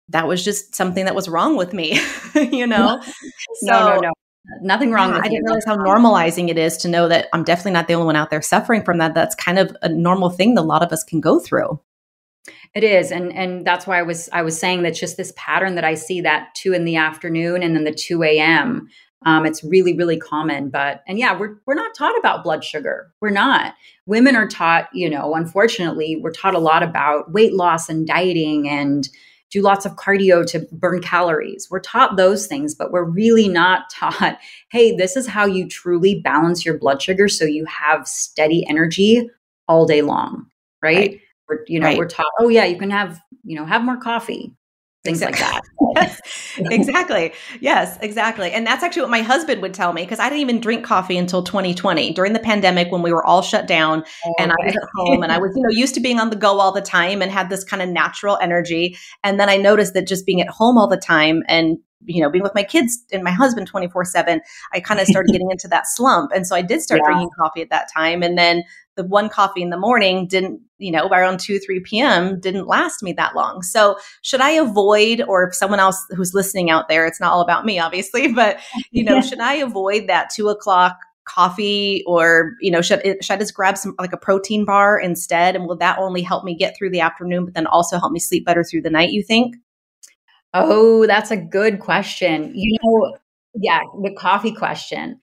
that 0.10 0.28
was 0.28 0.44
just 0.44 0.76
something 0.76 1.06
that 1.06 1.16
was 1.16 1.28
wrong 1.28 1.58
with 1.58 1.74
me, 1.74 2.00
you 2.36 2.68
know? 2.68 3.02
so, 3.02 3.68
no, 3.68 3.96
no, 3.96 4.00
no. 4.00 4.12
Nothing 4.62 4.92
wrong 4.92 5.12
yeah, 5.12 5.22
I 5.24 5.28
didn't 5.28 5.46
realize 5.46 5.66
how 5.66 5.76
normalizing 5.76 6.50
it 6.50 6.58
is 6.58 6.78
to 6.78 6.88
know 6.88 7.08
that 7.08 7.30
I'm 7.34 7.44
definitely 7.44 7.72
not 7.72 7.88
the 7.88 7.96
only 7.96 8.06
one 8.06 8.16
out 8.16 8.30
there 8.30 8.44
suffering 8.44 8.84
from 8.84 9.00
that. 9.00 9.16
That's 9.16 9.34
kind 9.34 9.58
of 9.58 9.76
a 9.82 9.90
normal 9.90 10.30
thing 10.30 10.54
that 10.54 10.62
a 10.62 10.64
lot 10.64 10.84
of 10.84 10.92
us 10.92 11.04
can 11.04 11.20
go 11.20 11.40
through. 11.40 11.80
It 12.76 12.84
is, 12.84 13.12
and 13.12 13.34
and 13.34 13.66
that's 13.66 13.88
why 13.88 13.98
I 13.98 14.04
was 14.04 14.30
I 14.34 14.44
was 14.44 14.60
saying 14.60 14.84
that 14.84 14.92
just 14.92 15.18
this 15.18 15.34
pattern 15.36 15.76
that 15.76 15.84
I 15.84 15.96
see 15.96 16.22
that 16.22 16.54
two 16.54 16.74
in 16.74 16.86
the 16.86 16.96
afternoon 16.96 17.64
and 17.64 17.76
then 17.76 17.86
the 17.86 17.94
two 17.94 18.22
a.m. 18.22 18.88
Um, 19.26 19.48
it's 19.48 19.64
really 19.64 19.98
really 19.98 20.20
common, 20.20 20.70
but 20.70 21.02
and 21.08 21.18
yeah, 21.18 21.38
we're 21.38 21.58
we're 21.66 21.74
not 21.74 21.96
taught 21.96 22.18
about 22.20 22.44
blood 22.44 22.64
sugar. 22.64 23.12
We're 23.22 23.32
not. 23.32 23.74
Women 24.06 24.36
are 24.36 24.48
taught, 24.48 24.90
you 24.94 25.10
know, 25.10 25.34
unfortunately, 25.34 26.18
we're 26.22 26.32
taught 26.32 26.54
a 26.54 26.60
lot 26.60 26.84
about 26.84 27.32
weight 27.32 27.54
loss 27.54 27.90
and 27.90 28.06
dieting 28.06 28.70
and 28.70 29.10
do 29.56 29.62
lots 29.62 29.86
of 29.86 29.96
cardio 29.96 30.46
to 30.46 30.68
burn 30.74 31.02
calories. 31.02 31.70
We're 31.72 31.80
taught 31.80 32.18
those 32.18 32.46
things, 32.46 32.76
but 32.76 32.92
we're 32.92 33.06
really 33.06 33.48
not 33.48 33.90
taught, 33.92 34.38
hey, 34.70 34.96
this 34.96 35.16
is 35.16 35.28
how 35.28 35.46
you 35.46 35.68
truly 35.68 36.20
balance 36.20 36.66
your 36.66 36.78
blood 36.78 37.02
sugar 37.02 37.30
so 37.30 37.46
you 37.46 37.66
have 37.66 38.06
steady 38.06 38.68
energy 38.68 39.30
all 39.70 39.86
day 39.86 40.02
long, 40.02 40.48
right? 40.82 40.98
right. 40.98 41.22
We're, 41.48 41.60
you 41.68 41.80
know, 41.80 41.88
right. 41.88 41.98
we're 41.98 42.08
taught, 42.08 42.26
oh 42.40 42.50
yeah, 42.50 42.66
you 42.66 42.78
can 42.78 42.90
have, 42.90 43.22
you 43.44 43.56
know, 43.56 43.66
have 43.66 43.84
more 43.84 43.98
coffee 43.98 44.54
things 45.06 45.22
exactly. 45.22 45.64
like 45.80 46.10
that. 46.10 46.22
exactly. 46.72 47.34
Yes, 47.60 47.98
exactly. 48.02 48.52
And 48.52 48.66
that's 48.66 48.84
actually 48.84 49.04
what 49.04 49.12
my 49.12 49.22
husband 49.22 49.62
would 49.62 49.74
tell 49.74 49.94
me 49.94 50.04
because 50.04 50.20
I 50.20 50.30
didn't 50.30 50.42
even 50.42 50.60
drink 50.60 50.84
coffee 50.84 51.18
until 51.18 51.44
2020 51.44 52.14
during 52.14 52.34
the 52.34 52.40
pandemic 52.40 52.92
when 52.92 53.02
we 53.02 53.14
were 53.14 53.26
all 53.26 53.42
shut 53.42 53.68
down 53.68 54.04
oh, 54.26 54.34
and 54.40 54.52
I 54.52 54.56
was 54.66 54.76
at 54.76 54.90
home 54.96 55.24
and 55.24 55.32
I 55.32 55.38
was, 55.38 55.52
you 55.56 55.64
know, 55.64 55.70
used 55.70 55.94
to 55.96 56.02
being 56.02 56.20
on 56.20 56.30
the 56.30 56.36
go 56.36 56.60
all 56.60 56.72
the 56.72 56.82
time 56.82 57.22
and 57.22 57.32
had 57.32 57.50
this 57.50 57.64
kind 57.64 57.82
of 57.82 57.90
natural 57.90 58.38
energy. 58.42 58.98
And 59.24 59.40
then 59.40 59.50
I 59.50 59.58
noticed 59.58 59.94
that 59.94 60.08
just 60.08 60.26
being 60.26 60.42
at 60.42 60.50
home 60.50 60.78
all 60.78 60.88
the 60.88 60.98
time 60.98 61.44
and 61.48 61.78
you 62.04 62.22
know, 62.22 62.30
being 62.30 62.44
with 62.44 62.56
my 62.56 62.64
kids 62.64 63.04
and 63.12 63.24
my 63.24 63.32
husband 63.32 63.68
24 63.68 64.06
7, 64.06 64.42
I 64.74 64.80
kind 64.80 65.00
of 65.00 65.08
started 65.08 65.32
getting 65.32 65.52
into 65.52 65.68
that 65.70 65.88
slump. 65.88 66.32
And 66.34 66.46
so 66.46 66.56
I 66.56 66.62
did 66.62 66.82
start 66.82 67.02
yeah. 67.04 67.12
drinking 67.12 67.30
coffee 67.38 67.62
at 67.62 67.70
that 67.70 67.90
time. 67.96 68.24
And 68.24 68.38
then 68.38 68.64
the 68.96 69.04
one 69.04 69.30
coffee 69.30 69.62
in 69.62 69.70
the 69.70 69.78
morning 69.78 70.28
didn't, 70.28 70.62
you 70.78 70.92
know, 70.92 71.10
by 71.10 71.20
around 71.20 71.40
2, 71.40 71.60
3 71.60 71.80
p.m. 71.82 72.40
didn't 72.40 72.68
last 72.68 73.04
me 73.04 73.14
that 73.14 73.36
long. 73.36 73.62
So 73.62 73.98
should 74.22 74.42
I 74.42 74.52
avoid, 74.52 75.22
or 75.22 75.48
if 75.48 75.56
someone 75.56 75.80
else 75.80 76.04
who's 76.16 76.34
listening 76.34 76.70
out 76.70 76.88
there, 76.88 77.06
it's 77.06 77.20
not 77.20 77.32
all 77.32 77.42
about 77.42 77.66
me, 77.66 77.80
obviously, 77.80 78.28
but, 78.34 78.60
you 78.92 79.04
know, 79.04 79.22
should 79.22 79.40
I 79.40 79.56
avoid 79.56 80.08
that 80.08 80.30
two 80.34 80.50
o'clock 80.50 80.98
coffee 81.26 82.04
or 82.06 82.54
you 82.62 82.70
know 82.70 82.84
should, 82.84 83.02
should 83.20 83.34
i 83.34 83.38
just 83.38 83.56
grab 83.56 83.80
some 83.80 83.96
like 83.98 84.14
a 84.14 84.18
protein 84.18 84.64
bar 84.64 85.00
instead 85.00 85.56
and 85.56 85.66
will 85.66 85.76
that 85.76 85.98
only 85.98 86.22
help 86.22 86.44
me 86.44 86.56
get 86.56 86.78
through 86.78 86.92
the 86.92 87.00
afternoon 87.00 87.46
but 87.46 87.56
then 87.56 87.66
also 87.66 87.98
help 87.98 88.12
me 88.12 88.20
sleep 88.20 88.46
better 88.46 88.64
through 88.64 88.80
the 88.80 88.92
night 88.92 89.10
you 89.10 89.24
think 89.24 89.56
Oh, 90.58 91.06
that's 91.06 91.32
a 91.32 91.38
good 91.38 91.80
question. 91.80 92.52
You 92.56 92.78
know, 92.82 93.18
yeah, 93.56 93.82
the 94.04 94.12
coffee 94.12 94.54
question. 94.54 95.20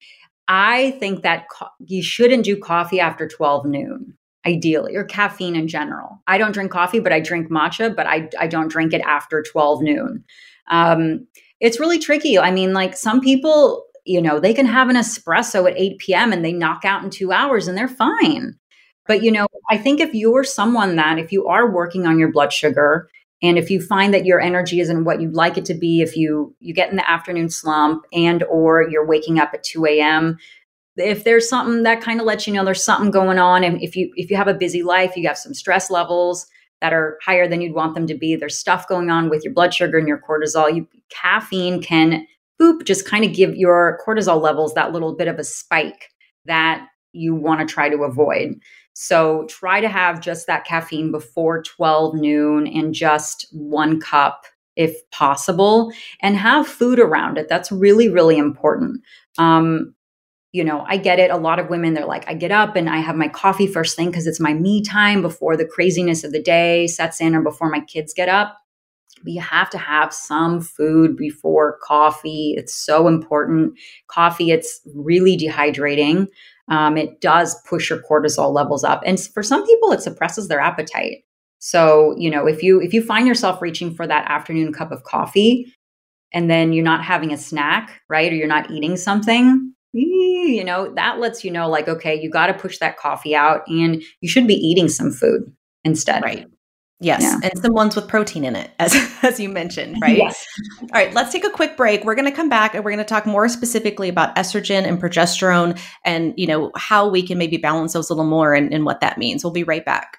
I 0.48 0.92
think 1.00 1.22
that 1.22 1.46
co- 1.50 1.68
you 1.86 2.02
shouldn't 2.02 2.44
do 2.44 2.56
coffee 2.58 3.00
after 3.00 3.26
12 3.28 3.64
noon, 3.66 4.16
ideally, 4.46 4.94
or 4.96 5.04
caffeine 5.04 5.56
in 5.56 5.68
general. 5.68 6.22
I 6.26 6.36
don't 6.38 6.52
drink 6.52 6.70
coffee, 6.72 7.00
but 7.00 7.12
I 7.12 7.20
drink 7.20 7.50
matcha, 7.50 7.94
but 7.96 8.06
I, 8.06 8.28
I 8.38 8.46
don't 8.46 8.68
drink 8.68 8.92
it 8.92 9.00
after 9.02 9.42
12 9.42 9.82
noon. 9.82 10.24
Um, 10.70 11.26
it's 11.60 11.80
really 11.80 11.98
tricky. 11.98 12.38
I 12.38 12.50
mean, 12.50 12.74
like 12.74 12.96
some 12.96 13.20
people, 13.20 13.84
you 14.04 14.20
know, 14.20 14.40
they 14.40 14.54
can 14.54 14.66
have 14.66 14.90
an 14.90 14.96
espresso 14.96 15.70
at 15.70 15.78
8 15.78 16.14
p.m. 16.14 16.32
and 16.32 16.44
they 16.44 16.52
knock 16.54 16.84
out 16.84 17.04
in 17.04 17.10
two 17.10 17.32
hours 17.32 17.68
and 17.68 17.78
they're 17.78 17.88
fine. 17.88 18.56
But, 19.06 19.22
you 19.22 19.32
know, 19.32 19.46
I 19.70 19.78
think 19.78 20.00
if 20.00 20.14
you're 20.14 20.44
someone 20.44 20.96
that, 20.96 21.18
if 21.18 21.32
you 21.32 21.46
are 21.48 21.70
working 21.72 22.06
on 22.06 22.18
your 22.18 22.30
blood 22.30 22.52
sugar, 22.52 23.08
and 23.42 23.58
if 23.58 23.70
you 23.70 23.80
find 23.80 24.14
that 24.14 24.24
your 24.24 24.40
energy 24.40 24.80
isn't 24.80 25.04
what 25.04 25.20
you'd 25.20 25.34
like 25.34 25.58
it 25.58 25.64
to 25.66 25.74
be 25.74 26.00
if 26.00 26.16
you 26.16 26.54
you 26.60 26.72
get 26.72 26.90
in 26.90 26.96
the 26.96 27.10
afternoon 27.10 27.50
slump 27.50 28.04
and 28.12 28.42
or 28.44 28.88
you're 28.88 29.06
waking 29.06 29.38
up 29.38 29.50
at 29.52 29.62
2 29.64 29.84
a.m 29.86 30.38
if 30.96 31.24
there's 31.24 31.48
something 31.48 31.82
that 31.82 32.00
kind 32.00 32.20
of 32.20 32.26
lets 32.26 32.46
you 32.46 32.52
know 32.52 32.64
there's 32.64 32.84
something 32.84 33.10
going 33.10 33.38
on 33.38 33.64
and 33.64 33.82
if 33.82 33.96
you 33.96 34.10
if 34.16 34.30
you 34.30 34.36
have 34.36 34.48
a 34.48 34.54
busy 34.54 34.82
life 34.82 35.16
you 35.16 35.26
have 35.26 35.38
some 35.38 35.54
stress 35.54 35.90
levels 35.90 36.46
that 36.80 36.92
are 36.92 37.18
higher 37.24 37.46
than 37.46 37.60
you'd 37.60 37.74
want 37.74 37.94
them 37.94 38.06
to 38.06 38.14
be 38.14 38.36
there's 38.36 38.58
stuff 38.58 38.88
going 38.88 39.10
on 39.10 39.28
with 39.28 39.44
your 39.44 39.52
blood 39.52 39.74
sugar 39.74 39.98
and 39.98 40.08
your 40.08 40.20
cortisol 40.20 40.74
you 40.74 40.86
caffeine 41.10 41.82
can 41.82 42.26
boop 42.60 42.84
just 42.84 43.06
kind 43.06 43.24
of 43.24 43.32
give 43.32 43.54
your 43.56 43.98
cortisol 44.06 44.40
levels 44.40 44.74
that 44.74 44.92
little 44.92 45.14
bit 45.14 45.28
of 45.28 45.38
a 45.38 45.44
spike 45.44 46.08
that 46.44 46.86
you 47.12 47.34
want 47.34 47.60
to 47.60 47.72
try 47.72 47.88
to 47.88 48.04
avoid 48.04 48.54
so 48.94 49.46
try 49.48 49.80
to 49.80 49.88
have 49.88 50.20
just 50.20 50.46
that 50.46 50.64
caffeine 50.64 51.10
before 51.10 51.62
12 51.62 52.14
noon 52.14 52.66
and 52.66 52.94
just 52.94 53.46
one 53.52 54.00
cup 54.00 54.44
if 54.76 55.08
possible 55.10 55.92
and 56.20 56.36
have 56.36 56.66
food 56.66 56.98
around 56.98 57.38
it. 57.38 57.48
That's 57.48 57.72
really, 57.72 58.08
really 58.08 58.38
important. 58.38 59.02
Um, 59.38 59.94
you 60.52 60.64
know, 60.64 60.84
I 60.86 60.98
get 60.98 61.18
it. 61.18 61.30
A 61.30 61.36
lot 61.36 61.58
of 61.58 61.70
women, 61.70 61.94
they're 61.94 62.06
like, 62.06 62.28
I 62.28 62.34
get 62.34 62.52
up 62.52 62.76
and 62.76 62.88
I 62.88 62.98
have 62.98 63.16
my 63.16 63.28
coffee 63.28 63.66
first 63.66 63.96
thing 63.96 64.10
because 64.10 64.26
it's 64.26 64.40
my 64.40 64.52
me 64.52 64.82
time 64.82 65.22
before 65.22 65.56
the 65.56 65.64
craziness 65.66 66.24
of 66.24 66.32
the 66.32 66.42
day 66.42 66.86
sets 66.86 67.20
in 67.20 67.34
or 67.34 67.40
before 67.40 67.70
my 67.70 67.80
kids 67.80 68.12
get 68.12 68.28
up. 68.28 68.58
But 69.22 69.32
you 69.32 69.40
have 69.40 69.70
to 69.70 69.78
have 69.78 70.12
some 70.12 70.60
food 70.60 71.16
before 71.16 71.78
coffee. 71.82 72.54
It's 72.58 72.74
so 72.74 73.08
important. 73.08 73.78
Coffee, 74.08 74.50
it's 74.50 74.80
really 74.94 75.38
dehydrating 75.38 76.26
um, 76.68 76.96
it 76.96 77.20
does 77.20 77.60
push 77.62 77.90
your 77.90 78.02
cortisol 78.02 78.52
levels 78.52 78.84
up. 78.84 79.02
And 79.04 79.20
for 79.20 79.42
some 79.42 79.66
people 79.66 79.92
it 79.92 80.02
suppresses 80.02 80.48
their 80.48 80.60
appetite. 80.60 81.24
So 81.58 82.14
you 82.18 82.30
know 82.30 82.46
if 82.46 82.62
you 82.62 82.80
if 82.80 82.92
you 82.92 83.02
find 83.02 83.26
yourself 83.26 83.62
reaching 83.62 83.94
for 83.94 84.06
that 84.06 84.30
afternoon 84.30 84.72
cup 84.72 84.92
of 84.92 85.04
coffee 85.04 85.72
and 86.32 86.50
then 86.50 86.72
you're 86.72 86.84
not 86.84 87.04
having 87.04 87.32
a 87.32 87.38
snack 87.38 88.00
right 88.08 88.32
or 88.32 88.36
you're 88.36 88.48
not 88.48 88.70
eating 88.70 88.96
something 88.96 89.72
you 89.92 90.64
know 90.64 90.92
that 90.94 91.20
lets 91.20 91.44
you 91.44 91.50
know 91.50 91.68
like 91.68 91.86
okay 91.86 92.18
you 92.18 92.30
got 92.30 92.46
to 92.46 92.54
push 92.54 92.78
that 92.78 92.96
coffee 92.96 93.36
out 93.36 93.60
and 93.68 94.02
you 94.22 94.28
should 94.28 94.46
be 94.46 94.54
eating 94.54 94.88
some 94.88 95.10
food 95.12 95.42
instead. 95.84 96.22
Right 96.22 96.46
Yes, 97.02 97.22
yeah. 97.22 97.40
and 97.42 97.58
some 97.60 97.74
ones 97.74 97.96
with 97.96 98.06
protein 98.06 98.44
in 98.44 98.54
it, 98.54 98.70
as 98.78 98.94
as 99.22 99.40
you 99.40 99.48
mentioned, 99.48 99.98
right? 100.00 100.16
Yes. 100.16 100.46
All 100.80 100.88
right, 100.92 101.12
let's 101.12 101.32
take 101.32 101.44
a 101.44 101.50
quick 101.50 101.76
break. 101.76 102.04
We're 102.04 102.14
going 102.14 102.30
to 102.30 102.36
come 102.36 102.48
back 102.48 102.74
and 102.74 102.84
we're 102.84 102.92
going 102.92 102.98
to 102.98 103.04
talk 103.04 103.26
more 103.26 103.48
specifically 103.48 104.08
about 104.08 104.34
estrogen 104.36 104.86
and 104.86 105.00
progesterone, 105.00 105.78
and 106.04 106.32
you 106.36 106.46
know 106.46 106.70
how 106.76 107.08
we 107.08 107.26
can 107.26 107.38
maybe 107.38 107.56
balance 107.56 107.92
those 107.92 108.08
a 108.08 108.14
little 108.14 108.28
more 108.28 108.54
and, 108.54 108.72
and 108.72 108.84
what 108.84 109.00
that 109.00 109.18
means. 109.18 109.44
We'll 109.44 109.52
be 109.52 109.64
right 109.64 109.84
back. 109.84 110.18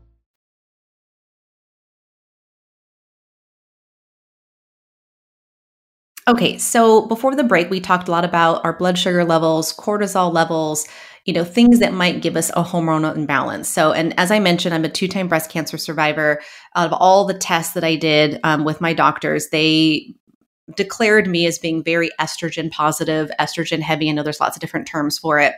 Okay, 6.27 6.57
so 6.57 7.07
before 7.07 7.35
the 7.35 7.43
break, 7.43 7.69
we 7.69 7.79
talked 7.79 8.07
a 8.07 8.11
lot 8.11 8.23
about 8.23 8.63
our 8.63 8.73
blood 8.73 8.97
sugar 8.97 9.25
levels, 9.25 9.73
cortisol 9.73 10.31
levels, 10.31 10.87
you 11.25 11.33
know, 11.33 11.43
things 11.43 11.79
that 11.79 11.93
might 11.93 12.21
give 12.21 12.35
us 12.35 12.49
a 12.51 12.63
hormonal 12.63 13.15
imbalance. 13.15 13.67
So, 13.67 13.91
and 13.91 14.17
as 14.19 14.31
I 14.31 14.39
mentioned, 14.39 14.73
I'm 14.73 14.85
a 14.85 14.89
two 14.89 15.07
time 15.07 15.27
breast 15.27 15.49
cancer 15.49 15.77
survivor. 15.77 16.41
Out 16.75 16.87
of 16.87 16.93
all 16.93 17.25
the 17.25 17.33
tests 17.33 17.73
that 17.73 17.83
I 17.83 17.95
did 17.95 18.39
um, 18.43 18.63
with 18.63 18.81
my 18.81 18.93
doctors, 18.93 19.49
they 19.49 20.13
declared 20.75 21.27
me 21.27 21.47
as 21.47 21.59
being 21.59 21.83
very 21.83 22.11
estrogen 22.19 22.71
positive, 22.71 23.31
estrogen 23.39 23.81
heavy. 23.81 24.09
I 24.09 24.13
know 24.13 24.23
there's 24.23 24.39
lots 24.39 24.55
of 24.55 24.61
different 24.61 24.87
terms 24.87 25.17
for 25.17 25.39
it. 25.39 25.55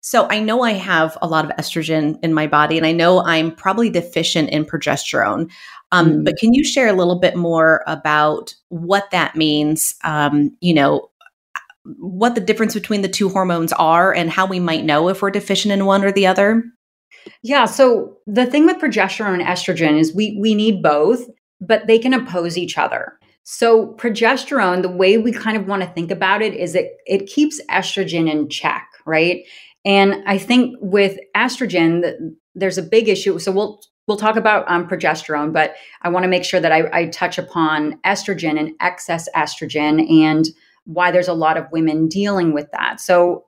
So 0.00 0.26
I 0.30 0.40
know 0.40 0.62
I 0.62 0.72
have 0.72 1.16
a 1.20 1.28
lot 1.28 1.44
of 1.44 1.56
estrogen 1.56 2.18
in 2.22 2.32
my 2.32 2.46
body, 2.46 2.78
and 2.78 2.86
I 2.86 2.92
know 2.92 3.22
I'm 3.22 3.54
probably 3.54 3.90
deficient 3.90 4.48
in 4.50 4.64
progesterone. 4.64 5.50
Um, 5.92 6.10
mm. 6.10 6.24
But 6.24 6.36
can 6.38 6.54
you 6.54 6.64
share 6.64 6.88
a 6.88 6.94
little 6.94 7.18
bit 7.18 7.36
more 7.36 7.82
about 7.86 8.54
what 8.68 9.10
that 9.10 9.36
means? 9.36 9.94
Um, 10.04 10.56
you 10.60 10.72
know, 10.72 11.10
what 11.98 12.34
the 12.34 12.40
difference 12.40 12.74
between 12.74 13.02
the 13.02 13.08
two 13.08 13.28
hormones 13.28 13.72
are 13.74 14.14
and 14.14 14.30
how 14.30 14.46
we 14.46 14.60
might 14.60 14.84
know 14.84 15.08
if 15.08 15.22
we're 15.22 15.30
deficient 15.30 15.72
in 15.72 15.86
one 15.86 16.04
or 16.04 16.12
the 16.12 16.26
other? 16.26 16.62
Yeah. 17.42 17.66
So 17.66 18.16
the 18.26 18.46
thing 18.46 18.66
with 18.66 18.78
progesterone 18.78 19.34
and 19.34 19.42
estrogen 19.42 19.98
is 19.98 20.14
we 20.14 20.38
we 20.40 20.54
need 20.54 20.82
both, 20.82 21.26
but 21.60 21.86
they 21.86 21.98
can 21.98 22.14
oppose 22.14 22.56
each 22.56 22.78
other. 22.78 23.18
So 23.42 23.94
progesterone, 23.94 24.82
the 24.82 24.88
way 24.88 25.18
we 25.18 25.32
kind 25.32 25.56
of 25.56 25.66
want 25.66 25.82
to 25.82 25.88
think 25.88 26.10
about 26.10 26.42
it 26.42 26.54
is 26.54 26.74
it 26.74 26.92
it 27.06 27.26
keeps 27.26 27.60
estrogen 27.70 28.30
in 28.30 28.48
check, 28.48 28.86
right? 29.06 29.44
And 29.84 30.22
I 30.26 30.38
think 30.38 30.76
with 30.80 31.18
estrogen, 31.36 32.34
there's 32.54 32.78
a 32.78 32.82
big 32.82 33.08
issue. 33.08 33.38
So 33.38 33.52
we'll 33.52 33.80
we'll 34.06 34.16
talk 34.16 34.36
about 34.36 34.68
um, 34.68 34.88
progesterone, 34.88 35.52
but 35.52 35.74
I 36.02 36.08
want 36.08 36.24
to 36.24 36.28
make 36.28 36.44
sure 36.44 36.58
that 36.58 36.72
I, 36.72 36.90
I 36.92 37.06
touch 37.06 37.38
upon 37.38 38.00
estrogen 38.04 38.58
and 38.58 38.72
excess 38.80 39.28
estrogen 39.36 40.10
and 40.24 40.46
why 40.84 41.12
there's 41.12 41.28
a 41.28 41.32
lot 41.32 41.56
of 41.56 41.70
women 41.70 42.08
dealing 42.08 42.52
with 42.52 42.68
that. 42.72 43.00
So 43.00 43.46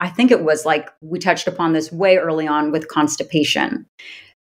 I 0.00 0.08
think 0.08 0.32
it 0.32 0.42
was 0.42 0.66
like 0.66 0.90
we 1.00 1.20
touched 1.20 1.46
upon 1.46 1.72
this 1.72 1.92
way 1.92 2.16
early 2.16 2.48
on 2.48 2.72
with 2.72 2.88
constipation. 2.88 3.86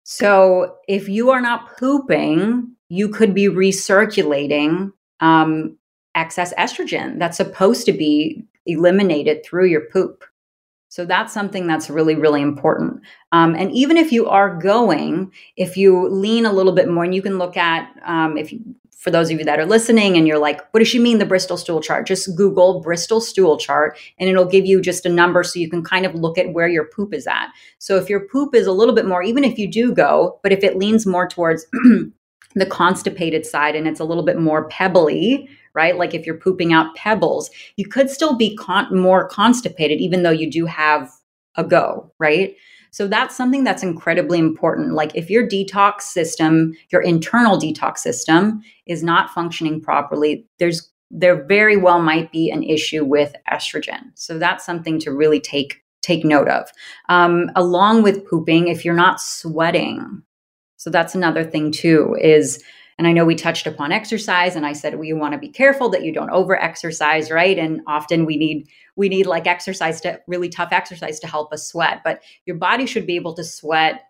So 0.04 0.76
if 0.86 1.08
you 1.08 1.30
are 1.30 1.40
not 1.40 1.76
pooping, 1.76 2.70
you 2.88 3.08
could 3.08 3.34
be 3.34 3.48
recirculating 3.48 4.92
um, 5.18 5.76
excess 6.14 6.54
estrogen 6.54 7.18
that's 7.18 7.36
supposed 7.36 7.86
to 7.86 7.92
be 7.92 8.44
eliminated 8.66 9.44
through 9.44 9.66
your 9.66 9.82
poop. 9.92 10.24
So 10.92 11.06
that's 11.06 11.32
something 11.32 11.66
that's 11.66 11.88
really, 11.88 12.16
really 12.16 12.42
important. 12.42 13.00
Um, 13.32 13.54
and 13.54 13.72
even 13.72 13.96
if 13.96 14.12
you 14.12 14.28
are 14.28 14.54
going, 14.58 15.32
if 15.56 15.78
you 15.78 16.06
lean 16.06 16.44
a 16.44 16.52
little 16.52 16.74
bit 16.74 16.86
more, 16.86 17.02
and 17.02 17.14
you 17.14 17.22
can 17.22 17.38
look 17.38 17.56
at 17.56 17.88
um, 18.04 18.36
if 18.36 18.52
you, 18.52 18.60
for 18.98 19.10
those 19.10 19.30
of 19.30 19.38
you 19.38 19.44
that 19.46 19.58
are 19.58 19.64
listening 19.64 20.18
and 20.18 20.28
you're 20.28 20.38
like, 20.38 20.60
what 20.72 20.80
does 20.80 20.88
she 20.88 20.98
mean 20.98 21.16
the 21.16 21.24
Bristol 21.24 21.56
stool 21.56 21.80
chart? 21.80 22.06
Just 22.06 22.36
Google 22.36 22.82
Bristol 22.82 23.22
stool 23.22 23.56
chart 23.56 23.98
and 24.18 24.28
it'll 24.28 24.44
give 24.44 24.66
you 24.66 24.82
just 24.82 25.06
a 25.06 25.08
number 25.08 25.42
so 25.42 25.58
you 25.58 25.70
can 25.70 25.82
kind 25.82 26.04
of 26.04 26.14
look 26.14 26.36
at 26.36 26.52
where 26.52 26.68
your 26.68 26.84
poop 26.84 27.14
is 27.14 27.26
at. 27.26 27.48
So 27.78 27.96
if 27.96 28.10
your 28.10 28.28
poop 28.28 28.54
is 28.54 28.66
a 28.66 28.72
little 28.72 28.94
bit 28.94 29.06
more, 29.06 29.22
even 29.22 29.44
if 29.44 29.56
you 29.56 29.70
do 29.70 29.94
go, 29.94 30.40
but 30.42 30.52
if 30.52 30.62
it 30.62 30.76
leans 30.76 31.06
more 31.06 31.26
towards 31.26 31.64
the 32.54 32.66
constipated 32.66 33.46
side 33.46 33.74
and 33.74 33.86
it's 33.86 34.00
a 34.00 34.04
little 34.04 34.24
bit 34.24 34.38
more 34.38 34.68
pebbly, 34.68 35.48
right? 35.74 35.96
Like 35.96 36.14
if 36.14 36.26
you're 36.26 36.36
pooping 36.36 36.72
out 36.72 36.94
pebbles, 36.94 37.50
you 37.76 37.86
could 37.86 38.10
still 38.10 38.36
be 38.36 38.56
con- 38.56 38.94
more 38.96 39.28
constipated, 39.28 40.00
even 40.00 40.22
though 40.22 40.30
you 40.30 40.50
do 40.50 40.66
have 40.66 41.10
a 41.56 41.64
go, 41.64 42.12
right? 42.18 42.54
So 42.90 43.08
that's 43.08 43.34
something 43.34 43.64
that's 43.64 43.82
incredibly 43.82 44.38
important. 44.38 44.92
Like 44.92 45.12
if 45.14 45.30
your 45.30 45.48
detox 45.48 46.02
system, 46.02 46.74
your 46.90 47.00
internal 47.00 47.58
detox 47.58 47.98
system 47.98 48.62
is 48.86 49.02
not 49.02 49.30
functioning 49.30 49.80
properly, 49.80 50.46
there's 50.58 50.90
there 51.10 51.44
very 51.44 51.76
well 51.76 52.00
might 52.00 52.32
be 52.32 52.50
an 52.50 52.62
issue 52.62 53.04
with 53.04 53.34
estrogen. 53.50 54.10
So 54.14 54.38
that's 54.38 54.64
something 54.64 54.98
to 55.00 55.12
really 55.12 55.40
take 55.40 55.82
take 56.00 56.24
note 56.24 56.48
of. 56.48 56.68
Um, 57.08 57.50
along 57.54 58.02
with 58.02 58.26
pooping, 58.28 58.68
if 58.68 58.84
you're 58.84 58.94
not 58.94 59.20
sweating, 59.20 60.22
so 60.82 60.90
that's 60.90 61.14
another 61.14 61.44
thing 61.44 61.70
too 61.70 62.16
is 62.20 62.60
and 62.98 63.06
I 63.06 63.12
know 63.12 63.24
we 63.24 63.36
touched 63.36 63.68
upon 63.68 63.92
exercise 63.92 64.56
and 64.56 64.66
I 64.66 64.72
said 64.72 64.98
we 64.98 65.12
want 65.12 65.32
to 65.32 65.38
be 65.38 65.48
careful 65.48 65.88
that 65.90 66.02
you 66.02 66.12
don't 66.12 66.30
over 66.30 66.60
exercise, 66.60 67.30
right? 67.30 67.56
And 67.56 67.82
often 67.86 68.26
we 68.26 68.36
need 68.36 68.68
we 68.96 69.08
need 69.08 69.26
like 69.26 69.46
exercise 69.46 70.00
to 70.00 70.20
really 70.26 70.48
tough 70.48 70.72
exercise 70.72 71.20
to 71.20 71.28
help 71.28 71.52
us 71.52 71.68
sweat, 71.68 72.00
but 72.02 72.20
your 72.46 72.56
body 72.56 72.86
should 72.86 73.06
be 73.06 73.14
able 73.14 73.32
to 73.34 73.44
sweat 73.44 74.02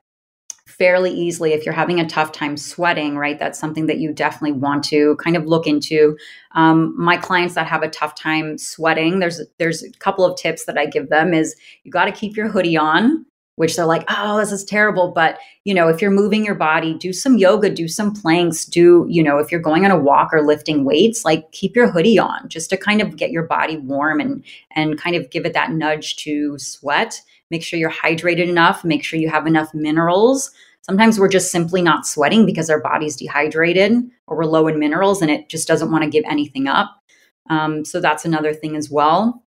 fairly 0.66 1.10
easily 1.10 1.52
if 1.52 1.66
you're 1.66 1.74
having 1.74 2.00
a 2.00 2.08
tough 2.08 2.32
time 2.32 2.56
sweating 2.56 3.18
right 3.18 3.38
that's 3.38 3.58
something 3.58 3.86
that 3.86 3.98
you 3.98 4.12
definitely 4.12 4.52
want 4.52 4.82
to 4.84 5.16
kind 5.16 5.36
of 5.36 5.44
look 5.44 5.66
into 5.66 6.16
um, 6.52 6.94
my 6.96 7.16
clients 7.16 7.54
that 7.54 7.66
have 7.66 7.82
a 7.82 7.90
tough 7.90 8.14
time 8.14 8.56
sweating 8.56 9.18
there's 9.18 9.42
there's 9.58 9.82
a 9.82 9.90
couple 9.98 10.24
of 10.24 10.38
tips 10.38 10.64
that 10.64 10.78
i 10.78 10.86
give 10.86 11.08
them 11.08 11.34
is 11.34 11.56
you 11.82 11.90
got 11.90 12.04
to 12.04 12.12
keep 12.12 12.36
your 12.36 12.48
hoodie 12.48 12.76
on 12.76 13.26
which 13.56 13.76
they're 13.76 13.86
like, 13.86 14.04
oh, 14.08 14.38
this 14.38 14.52
is 14.52 14.64
terrible. 14.64 15.12
But, 15.14 15.38
you 15.64 15.74
know, 15.74 15.88
if 15.88 16.00
you're 16.00 16.10
moving 16.10 16.44
your 16.44 16.54
body, 16.54 16.94
do 16.94 17.12
some 17.12 17.36
yoga, 17.36 17.68
do 17.68 17.86
some 17.86 18.12
planks, 18.14 18.64
do, 18.64 19.06
you 19.08 19.22
know, 19.22 19.38
if 19.38 19.52
you're 19.52 19.60
going 19.60 19.84
on 19.84 19.90
a 19.90 19.98
walk 19.98 20.30
or 20.32 20.42
lifting 20.42 20.84
weights, 20.84 21.24
like 21.24 21.50
keep 21.52 21.76
your 21.76 21.90
hoodie 21.90 22.18
on 22.18 22.48
just 22.48 22.70
to 22.70 22.76
kind 22.76 23.02
of 23.02 23.16
get 23.16 23.30
your 23.30 23.42
body 23.44 23.76
warm 23.76 24.20
and, 24.20 24.44
and 24.74 24.98
kind 24.98 25.16
of 25.16 25.30
give 25.30 25.44
it 25.44 25.52
that 25.52 25.72
nudge 25.72 26.16
to 26.16 26.58
sweat. 26.58 27.20
Make 27.50 27.62
sure 27.62 27.78
you're 27.78 27.90
hydrated 27.90 28.48
enough, 28.48 28.84
make 28.84 29.04
sure 29.04 29.18
you 29.18 29.28
have 29.28 29.46
enough 29.46 29.74
minerals. 29.74 30.50
Sometimes 30.80 31.20
we're 31.20 31.28
just 31.28 31.52
simply 31.52 31.82
not 31.82 32.06
sweating 32.06 32.46
because 32.46 32.70
our 32.70 32.80
body's 32.80 33.16
dehydrated 33.16 33.92
or 34.26 34.36
we're 34.36 34.46
low 34.46 34.66
in 34.66 34.78
minerals 34.78 35.22
and 35.22 35.30
it 35.30 35.48
just 35.48 35.68
doesn't 35.68 35.92
want 35.92 36.02
to 36.02 36.10
give 36.10 36.24
anything 36.26 36.66
up. 36.66 37.00
Um, 37.50 37.84
so 37.84 38.00
that's 38.00 38.24
another 38.24 38.54
thing 38.54 38.76
as 38.76 38.90
well. 38.90 39.44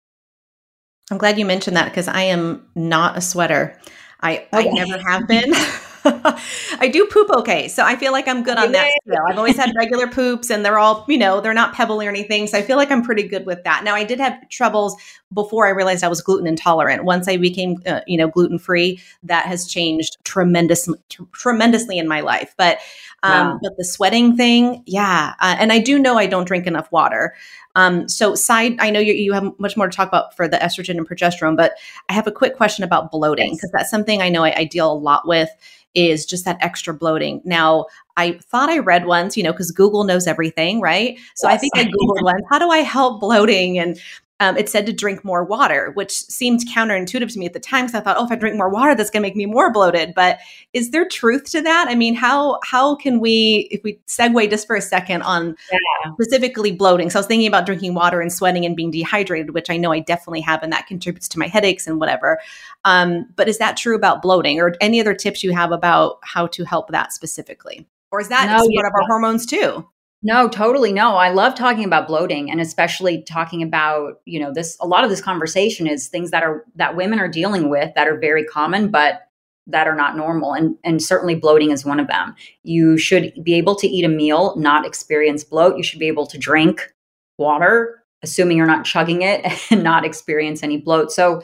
I'm 1.11 1.17
glad 1.17 1.37
you 1.37 1.45
mentioned 1.45 1.77
that 1.77 1.85
because 1.85 2.07
I 2.07 2.23
am 2.23 2.65
not 2.75 3.17
a 3.17 3.21
sweater. 3.21 3.77
I, 4.21 4.47
okay. 4.53 4.69
I 4.69 4.71
never 4.71 4.97
have 5.09 5.27
been. 5.27 5.53
I 6.03 6.89
do 6.91 7.05
poop 7.05 7.29
okay. 7.29 7.67
So 7.67 7.83
I 7.83 7.95
feel 7.95 8.11
like 8.11 8.27
I'm 8.27 8.43
good 8.43 8.57
on 8.57 8.71
that 8.71 8.91
scale. 9.05 9.23
I've 9.27 9.37
always 9.37 9.57
had 9.57 9.71
regular 9.77 10.07
poops 10.07 10.49
and 10.49 10.65
they're 10.65 10.79
all, 10.79 11.05
you 11.07 11.17
know, 11.17 11.41
they're 11.41 11.53
not 11.53 11.73
pebbly 11.73 12.07
or 12.07 12.09
anything. 12.09 12.47
So 12.47 12.57
I 12.57 12.61
feel 12.61 12.77
like 12.77 12.91
I'm 12.91 13.03
pretty 13.03 13.27
good 13.27 13.45
with 13.45 13.63
that. 13.65 13.83
Now, 13.83 13.93
I 13.93 14.03
did 14.03 14.19
have 14.19 14.49
troubles 14.49 14.95
before 15.33 15.65
I 15.65 15.69
realized 15.69 16.03
I 16.03 16.07
was 16.07 16.21
gluten 16.21 16.47
intolerant. 16.47 17.03
Once 17.03 17.27
I 17.27 17.37
became, 17.37 17.77
uh, 17.85 18.01
you 18.07 18.17
know, 18.17 18.27
gluten 18.27 18.59
free, 18.59 18.99
that 19.23 19.45
has 19.45 19.67
changed 19.67 20.17
tremendously, 20.23 20.97
t- 21.09 21.23
tremendously 21.31 21.97
in 21.97 22.07
my 22.07 22.21
life. 22.21 22.53
But, 22.57 22.79
um, 23.23 23.47
wow. 23.47 23.59
but 23.61 23.77
the 23.77 23.85
sweating 23.85 24.35
thing, 24.35 24.83
yeah. 24.85 25.33
Uh, 25.39 25.55
and 25.59 25.71
I 25.71 25.79
do 25.79 25.99
know 25.99 26.17
I 26.17 26.27
don't 26.27 26.45
drink 26.45 26.67
enough 26.67 26.91
water. 26.91 27.35
Um, 27.75 28.09
so, 28.09 28.35
side, 28.35 28.75
I 28.79 28.89
know 28.89 28.99
you, 28.99 29.13
you 29.13 29.33
have 29.33 29.51
much 29.57 29.77
more 29.77 29.87
to 29.87 29.95
talk 29.95 30.07
about 30.07 30.35
for 30.35 30.47
the 30.47 30.57
estrogen 30.57 30.97
and 30.97 31.07
progesterone, 31.07 31.55
but 31.55 31.73
I 32.09 32.13
have 32.13 32.27
a 32.27 32.31
quick 32.31 32.55
question 32.55 32.83
about 32.83 33.11
bloating 33.11 33.53
because 33.55 33.69
yes. 33.73 33.81
that's 33.81 33.91
something 33.91 34.21
I 34.21 34.29
know 34.29 34.43
I, 34.43 34.53
I 34.57 34.63
deal 34.65 34.91
a 34.91 34.93
lot 34.93 35.27
with 35.27 35.49
is 35.93 36.25
just 36.25 36.45
that 36.45 36.57
extra 36.61 36.93
bloating. 36.93 37.41
Now, 37.43 37.85
I 38.17 38.33
thought 38.43 38.69
I 38.69 38.79
read 38.79 39.05
once, 39.05 39.35
you 39.35 39.43
know, 39.43 39.51
because 39.51 39.71
Google 39.71 40.03
knows 40.03 40.27
everything, 40.27 40.79
right? 40.79 41.17
So 41.35 41.49
yes. 41.49 41.55
I 41.55 41.57
think 41.57 41.73
I 41.75 41.83
Googled 41.85 42.23
once, 42.23 42.43
how 42.49 42.59
do 42.59 42.69
I 42.69 42.79
help 42.79 43.19
bloating? 43.19 43.77
And 43.77 43.99
um, 44.41 44.57
it 44.57 44.67
said 44.67 44.87
to 44.87 44.91
drink 44.91 45.23
more 45.23 45.43
water, 45.43 45.91
which 45.93 46.11
seemed 46.11 46.67
counterintuitive 46.67 47.31
to 47.31 47.37
me 47.37 47.45
at 47.45 47.53
the 47.53 47.59
time 47.59 47.85
because 47.85 47.93
I 47.93 48.03
thought, 48.03 48.17
oh, 48.17 48.25
if 48.25 48.31
I 48.31 48.35
drink 48.35 48.57
more 48.57 48.69
water, 48.69 48.95
that's 48.95 49.11
going 49.11 49.21
to 49.21 49.27
make 49.27 49.35
me 49.35 49.45
more 49.45 49.71
bloated. 49.71 50.13
But 50.15 50.39
is 50.73 50.89
there 50.89 51.07
truth 51.07 51.51
to 51.51 51.61
that? 51.61 51.85
I 51.87 51.93
mean, 51.93 52.15
how 52.15 52.59
how 52.63 52.95
can 52.95 53.19
we, 53.19 53.69
if 53.69 53.83
we 53.83 53.99
segue 54.07 54.49
just 54.49 54.65
for 54.65 54.75
a 54.75 54.81
second 54.81 55.21
on 55.21 55.55
yeah. 55.71 56.11
specifically 56.13 56.71
bloating? 56.71 57.11
So 57.11 57.19
I 57.19 57.21
was 57.21 57.27
thinking 57.27 57.47
about 57.47 57.67
drinking 57.67 57.93
water 57.93 58.19
and 58.19 58.33
sweating 58.33 58.65
and 58.65 58.75
being 58.75 58.89
dehydrated, 58.89 59.53
which 59.53 59.69
I 59.69 59.77
know 59.77 59.91
I 59.91 59.99
definitely 59.99 60.41
have, 60.41 60.63
and 60.63 60.73
that 60.73 60.87
contributes 60.87 61.27
to 61.29 61.39
my 61.39 61.45
headaches 61.47 61.85
and 61.85 61.99
whatever. 61.99 62.39
Um, 62.83 63.27
but 63.35 63.47
is 63.47 63.59
that 63.59 63.77
true 63.77 63.95
about 63.95 64.23
bloating, 64.23 64.59
or 64.59 64.75
any 64.81 64.99
other 64.99 65.13
tips 65.13 65.43
you 65.43 65.53
have 65.53 65.71
about 65.71 66.17
how 66.23 66.47
to 66.47 66.63
help 66.63 66.89
that 66.89 67.13
specifically? 67.13 67.85
Or 68.11 68.19
is 68.19 68.29
that 68.29 68.47
no, 68.47 68.67
yeah. 68.69 68.87
of 68.87 68.91
our 68.93 69.05
hormones 69.07 69.45
too? 69.45 69.87
No, 70.23 70.47
totally. 70.47 70.93
No, 70.93 71.15
I 71.15 71.29
love 71.29 71.55
talking 71.55 71.83
about 71.83 72.07
bloating 72.07 72.51
and 72.51 72.61
especially 72.61 73.23
talking 73.23 73.63
about, 73.63 74.21
you 74.25 74.39
know, 74.39 74.53
this 74.53 74.77
a 74.79 74.85
lot 74.87 75.03
of 75.03 75.09
this 75.09 75.21
conversation 75.21 75.87
is 75.87 76.07
things 76.07 76.29
that 76.31 76.43
are 76.43 76.63
that 76.75 76.95
women 76.95 77.19
are 77.19 77.27
dealing 77.27 77.69
with 77.69 77.93
that 77.95 78.07
are 78.07 78.19
very 78.19 78.43
common 78.45 78.89
but 78.91 79.21
that 79.67 79.87
are 79.87 79.95
not 79.95 80.15
normal 80.15 80.53
and 80.53 80.75
and 80.83 81.01
certainly 81.01 81.33
bloating 81.35 81.71
is 81.71 81.85
one 81.85 81.99
of 81.99 82.07
them. 82.07 82.35
You 82.63 82.97
should 82.99 83.33
be 83.43 83.55
able 83.55 83.75
to 83.75 83.87
eat 83.87 84.05
a 84.05 84.09
meal, 84.09 84.55
not 84.57 84.85
experience 84.85 85.43
bloat. 85.43 85.77
You 85.77 85.83
should 85.83 85.99
be 85.99 86.07
able 86.07 86.27
to 86.27 86.37
drink 86.37 86.93
water 87.37 87.97
assuming 88.23 88.55
you're 88.55 88.67
not 88.67 88.85
chugging 88.85 89.23
it 89.23 89.43
and 89.71 89.83
not 89.83 90.05
experience 90.05 90.61
any 90.61 90.77
bloat. 90.77 91.11
So 91.11 91.41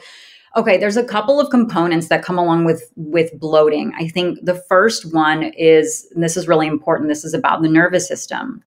Okay, 0.56 0.78
there's 0.78 0.96
a 0.96 1.04
couple 1.04 1.40
of 1.40 1.50
components 1.50 2.08
that 2.08 2.24
come 2.24 2.38
along 2.38 2.64
with 2.64 2.90
with 2.96 3.38
bloating. 3.38 3.92
I 3.98 4.08
think 4.08 4.38
the 4.42 4.62
first 4.68 5.12
one 5.12 5.52
is 5.56 6.10
this 6.16 6.36
is 6.36 6.48
really 6.48 6.66
important. 6.66 7.08
This 7.08 7.24
is 7.24 7.34
about 7.34 7.62
the 7.62 7.68
nervous 7.68 8.08
system. 8.08 8.64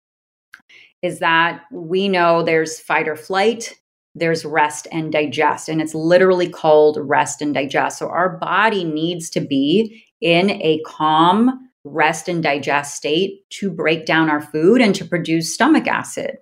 Is 1.01 1.19
that 1.19 1.63
we 1.71 2.09
know 2.09 2.43
there's 2.43 2.79
fight 2.79 3.07
or 3.07 3.15
flight, 3.15 3.79
there's 4.15 4.43
rest 4.43 4.87
and 4.91 5.11
digest, 5.11 5.69
and 5.69 5.81
it's 5.81 5.95
literally 5.95 6.49
called 6.49 6.97
rest 7.01 7.41
and 7.41 7.53
digest. 7.53 7.97
So 7.99 8.09
our 8.09 8.37
body 8.37 8.83
needs 8.83 9.29
to 9.31 9.39
be 9.39 10.03
in 10.19 10.49
a 10.49 10.81
calm 10.85 11.69
rest 11.85 12.27
and 12.27 12.43
digest 12.43 12.95
state 12.95 13.49
to 13.49 13.71
break 13.71 14.05
down 14.05 14.29
our 14.29 14.41
food 14.41 14.81
and 14.81 14.93
to 14.95 15.05
produce 15.05 15.53
stomach 15.53 15.87
acid 15.87 16.37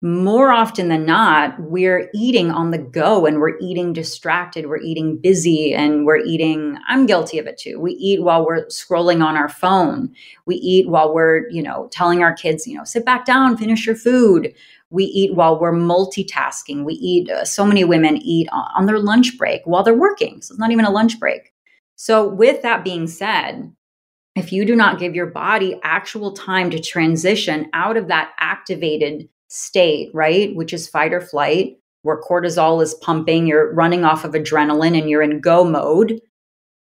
more 0.00 0.52
often 0.52 0.88
than 0.88 1.04
not, 1.04 1.58
we're 1.58 2.08
eating 2.14 2.52
on 2.52 2.70
the 2.70 2.78
go 2.78 3.26
and 3.26 3.40
we're 3.40 3.58
eating 3.58 3.92
distracted, 3.92 4.66
we're 4.66 4.78
eating 4.78 5.18
busy, 5.18 5.74
and 5.74 6.06
we're 6.06 6.18
eating. 6.18 6.78
I'm 6.86 7.06
guilty 7.06 7.38
of 7.38 7.48
it 7.48 7.58
too. 7.58 7.80
We 7.80 7.92
eat 7.94 8.22
while 8.22 8.46
we're 8.46 8.66
scrolling 8.66 9.24
on 9.24 9.36
our 9.36 9.48
phone. 9.48 10.14
We 10.46 10.54
eat 10.56 10.88
while 10.88 11.12
we're, 11.12 11.48
you 11.50 11.62
know, 11.62 11.88
telling 11.90 12.22
our 12.22 12.32
kids, 12.32 12.64
you 12.64 12.76
know, 12.76 12.84
sit 12.84 13.04
back 13.04 13.24
down, 13.24 13.56
finish 13.56 13.86
your 13.86 13.96
food. 13.96 14.54
We 14.90 15.04
eat 15.04 15.34
while 15.34 15.58
we're 15.58 15.72
multitasking. 15.72 16.84
We 16.84 16.94
eat, 16.94 17.28
uh, 17.28 17.44
so 17.44 17.66
many 17.66 17.82
women 17.82 18.18
eat 18.18 18.48
on 18.52 18.86
their 18.86 19.00
lunch 19.00 19.36
break 19.36 19.62
while 19.64 19.82
they're 19.82 19.94
working. 19.94 20.40
So 20.42 20.52
it's 20.52 20.60
not 20.60 20.70
even 20.70 20.84
a 20.84 20.90
lunch 20.90 21.18
break. 21.18 21.52
So, 21.96 22.28
with 22.28 22.62
that 22.62 22.84
being 22.84 23.08
said, 23.08 23.72
if 24.36 24.52
you 24.52 24.64
do 24.64 24.76
not 24.76 25.00
give 25.00 25.16
your 25.16 25.26
body 25.26 25.80
actual 25.82 26.32
time 26.32 26.70
to 26.70 26.80
transition 26.80 27.68
out 27.72 27.96
of 27.96 28.06
that 28.06 28.30
activated 28.38 29.28
state, 29.48 30.10
right, 30.14 30.54
which 30.54 30.72
is 30.72 30.88
fight 30.88 31.12
or 31.12 31.20
flight, 31.20 31.78
where 32.02 32.20
cortisol 32.20 32.82
is 32.82 32.94
pumping, 32.94 33.46
you're 33.46 33.72
running 33.74 34.04
off 34.04 34.24
of 34.24 34.32
adrenaline 34.32 34.98
and 34.98 35.10
you're 35.10 35.22
in 35.22 35.40
go 35.40 35.64
mode, 35.64 36.20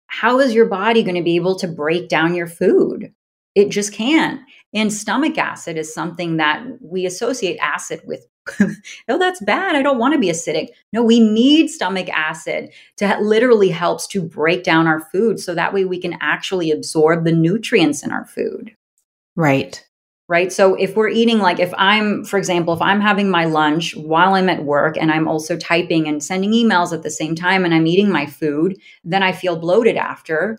how 0.09 0.39
is 0.41 0.55
your 0.55 0.67
body 0.67 1.03
going 1.03 1.17
to 1.17 1.23
be 1.23 1.37
able 1.37 1.57
to 1.57 1.69
break 1.69 2.09
down 2.09 2.35
your 2.35 2.47
food? 2.47 3.13
It 3.55 3.71
just 3.71 3.93
can't. 3.93 4.41
And 4.75 4.93
stomach 4.93 5.39
acid 5.39 5.77
is 5.77 5.93
something 5.93 6.37
that 6.37 6.65
we 6.81 7.07
associate 7.07 7.59
acid 7.61 8.01
with. 8.05 8.27
oh, 9.09 9.19
that's 9.19 9.43
bad. 9.43 9.77
I 9.77 9.83
don't 9.83 9.99
want 9.99 10.15
to 10.15 10.21
be 10.21 10.29
acidic. 10.29 10.69
No, 10.93 11.03
we 11.03 11.21
need 11.21 11.69
stomach 11.69 12.09
acid 12.11 12.71
to 12.97 13.19
literally 13.21 13.69
helps 13.69 14.07
to 14.09 14.23
break 14.23 14.65
down 14.65 14.87
our 14.87 15.01
food 15.01 15.39
so 15.41 15.55
that 15.55 15.75
way 15.75 15.85
we 15.85 16.01
can 16.01 16.17
actually 16.21 16.71
absorb 16.71 17.25
the 17.25 17.33
nutrients 17.33 18.03
in 18.03 18.11
our 18.11 18.25
food. 18.25 18.75
Right 19.37 19.88
right? 20.29 20.53
So 20.53 20.75
if 20.75 20.95
we're 20.95 21.09
eating, 21.09 21.39
like 21.39 21.59
if 21.59 21.73
I'm, 21.79 22.25
for 22.25 22.39
example, 22.39 22.75
if 22.75 22.83
I'm 22.83 23.01
having 23.01 23.31
my 23.31 23.47
lunch 23.47 23.97
while 23.97 24.35
I'm 24.35 24.49
at 24.49 24.65
work 24.65 24.97
and 24.97 25.11
I'm 25.11 25.27
also 25.27 25.57
typing 25.57 26.07
and 26.07 26.23
sending 26.23 26.53
emails 26.53 26.93
at 26.93 27.03
the 27.03 27.11
same 27.11 27.35
time 27.35 27.65
and 27.65 27.75
I'm 27.75 27.87
eating 27.87 28.11
my 28.11 28.27
food, 28.27 28.77
then 29.05 29.23
I 29.23 29.33
feel 29.33 29.57
bloated 29.57 29.97
after. 29.97 30.59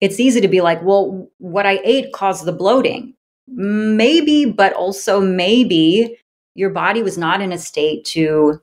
It's 0.00 0.18
easy 0.18 0.40
to 0.40 0.48
be 0.48 0.60
like, 0.60 0.82
well, 0.82 1.30
what 1.38 1.66
I 1.66 1.80
ate 1.84 2.12
caused 2.12 2.44
the 2.44 2.52
bloating. 2.52 3.14
Maybe, 3.46 4.46
but 4.46 4.72
also 4.72 5.20
maybe 5.20 6.18
your 6.54 6.70
body 6.70 7.02
was 7.02 7.16
not 7.16 7.40
in 7.40 7.52
a 7.52 7.58
state 7.58 8.04
to 8.06 8.60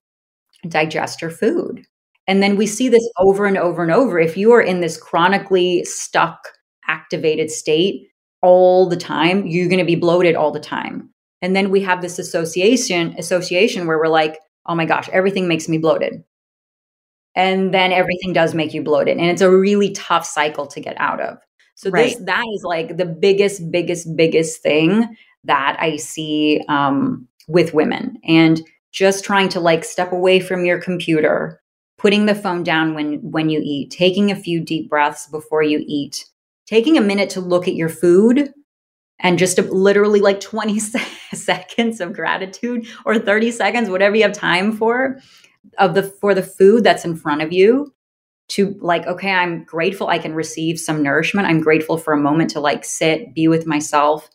digest 0.68 1.22
your 1.22 1.32
food. 1.32 1.86
And 2.28 2.44
then 2.44 2.56
we 2.56 2.68
see 2.68 2.90
this 2.90 3.08
over 3.18 3.46
and 3.46 3.58
over 3.58 3.84
and 3.84 3.92
over. 3.92 4.20
If 4.20 4.38
you 4.38 4.52
are 4.52 4.62
in 4.62 4.82
this 4.82 4.98
chronically 4.98 5.84
stuck, 5.86 6.40
activated 6.88 7.50
state, 7.50 8.11
all 8.42 8.90
the 8.90 8.98
time, 8.98 9.46
you're 9.46 9.70
going 9.70 9.80
to 9.80 9.86
be 9.86 9.96
bloated 9.96 10.36
all 10.36 10.52
the 10.52 10.60
time. 10.60 11.10
And 11.42 11.56
then 11.56 11.70
we 11.70 11.82
have 11.82 12.02
this 12.02 12.20
association 12.20 13.16
association 13.18 13.88
where 13.88 13.98
we're 13.98 14.08
like, 14.08 14.38
"Oh 14.66 14.76
my 14.76 14.86
gosh, 14.86 15.10
everything 15.10 15.48
makes 15.48 15.68
me 15.68 15.78
bloated." 15.78 16.24
And 17.36 17.74
then 17.74 17.92
everything 17.92 18.34
does 18.34 18.54
make 18.54 18.74
you 18.74 18.84
bloated, 18.84 19.18
and 19.18 19.28
it's 19.28 19.42
a 19.42 19.50
really 19.50 19.92
tough 19.92 20.26
cycle 20.26 20.68
to 20.68 20.80
get 20.80 21.00
out 21.00 21.22
of. 21.22 21.38
So 21.76 21.90
right. 21.90 22.10
this 22.10 22.26
that 22.26 22.46
is 22.54 22.64
like 22.64 22.98
the 22.98 23.06
biggest 23.06 23.72
biggest 23.72 24.16
biggest 24.16 24.62
thing 24.62 25.16
that 25.46 25.78
I 25.80 25.96
see 25.98 26.62
um, 26.70 27.28
with 27.48 27.74
women 27.74 28.18
and 28.24 28.62
just 28.92 29.24
trying 29.24 29.50
to 29.50 29.60
like 29.60 29.84
step 29.84 30.12
away 30.12 30.40
from 30.40 30.66
your 30.66 30.80
computer, 30.80 31.62
putting 31.98 32.26
the 32.26 32.36
phone 32.36 32.64
down 32.64 32.94
when 32.94 33.16
when 33.32 33.50
you 33.50 33.62
eat, 33.64 33.92
taking 33.92 34.30
a 34.30 34.36
few 34.36 34.62
deep 34.62 34.90
breaths 34.90 35.28
before 35.28 35.64
you 35.64 35.84
eat, 35.88 36.26
taking 36.72 36.98
a 36.98 37.02
minute 37.02 37.30
to 37.32 37.42
look 37.42 37.68
at 37.68 37.76
your 37.76 37.90
food 37.90 38.54
and 39.20 39.38
just 39.38 39.60
a, 39.60 39.62
literally 39.62 40.22
like 40.22 40.40
20 40.40 40.80
seconds 41.34 42.00
of 42.00 42.14
gratitude 42.14 42.88
or 43.06 43.20
30 43.20 43.52
seconds 43.52 43.90
whatever 43.90 44.16
you 44.16 44.24
have 44.24 44.32
time 44.32 44.72
for 44.72 45.20
of 45.78 45.94
the 45.94 46.04
for 46.04 46.34
the 46.34 46.42
food 46.42 46.84
that's 46.84 47.04
in 47.04 47.16
front 47.16 47.42
of 47.42 47.52
you 47.52 47.94
to 48.48 48.74
like 48.80 49.06
okay 49.06 49.32
i'm 49.32 49.66
grateful 49.66 50.08
i 50.08 50.18
can 50.18 50.34
receive 50.34 50.80
some 50.80 51.04
nourishment. 51.04 51.48
I'm 51.48 51.60
grateful 51.60 51.98
for 51.98 52.14
a 52.14 52.20
moment 52.20 52.52
to 52.52 52.62
like 52.62 52.86
sit 52.86 53.36
be 53.36 53.48
with 53.48 53.68
myself. 53.68 54.30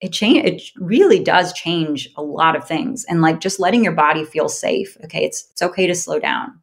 It 0.00 0.12
change 0.12 0.46
it 0.46 0.62
really 0.76 1.22
does 1.22 1.52
change 1.52 2.08
a 2.16 2.22
lot 2.22 2.56
of 2.56 2.66
things 2.66 3.04
and 3.08 3.20
like 3.20 3.40
just 3.40 3.60
letting 3.60 3.82
your 3.82 3.92
body 3.92 4.24
feel 4.24 4.48
safe 4.48 4.96
okay? 5.04 5.24
It's 5.24 5.48
it's 5.50 5.62
okay 5.62 5.88
to 5.88 5.94
slow 5.94 6.20
down. 6.20 6.60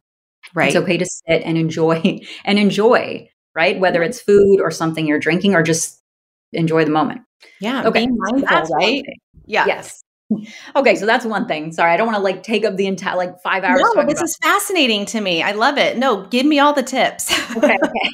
Right. 0.54 0.68
it's 0.68 0.76
okay 0.76 0.96
to 0.96 1.04
sit 1.04 1.42
and 1.42 1.58
enjoy 1.58 2.20
and 2.44 2.58
enjoy 2.58 3.28
right? 3.58 3.78
Whether 3.80 3.98
mm-hmm. 3.98 4.10
it's 4.10 4.20
food 4.20 4.60
or 4.60 4.70
something 4.70 5.04
you're 5.04 5.18
drinking 5.18 5.56
or 5.56 5.64
just 5.64 6.00
enjoy 6.52 6.84
the 6.84 6.92
moment. 6.92 7.22
Yeah. 7.60 7.88
Okay. 7.88 8.06
mindful, 8.08 8.76
right? 8.76 9.02
Yeah. 9.46 9.66
Yes. 9.66 10.02
Okay, 10.76 10.94
so 10.94 11.06
that's 11.06 11.24
one 11.24 11.48
thing. 11.48 11.72
Sorry, 11.72 11.90
I 11.90 11.96
don't 11.96 12.06
want 12.06 12.18
to 12.18 12.22
like 12.22 12.42
take 12.42 12.64
up 12.64 12.76
the 12.76 12.86
entire 12.86 13.16
like 13.16 13.40
five 13.40 13.64
hours. 13.64 13.80
No, 13.80 14.06
this 14.06 14.20
is 14.20 14.36
fascinating 14.42 15.06
to 15.06 15.20
me. 15.20 15.42
I 15.42 15.52
love 15.52 15.76
it. 15.78 15.96
No, 15.96 16.26
give 16.26 16.46
me 16.46 16.58
all 16.60 16.72
the 16.72 16.82
tips. 16.82 17.32
okay, 17.56 17.78
okay. 17.82 18.10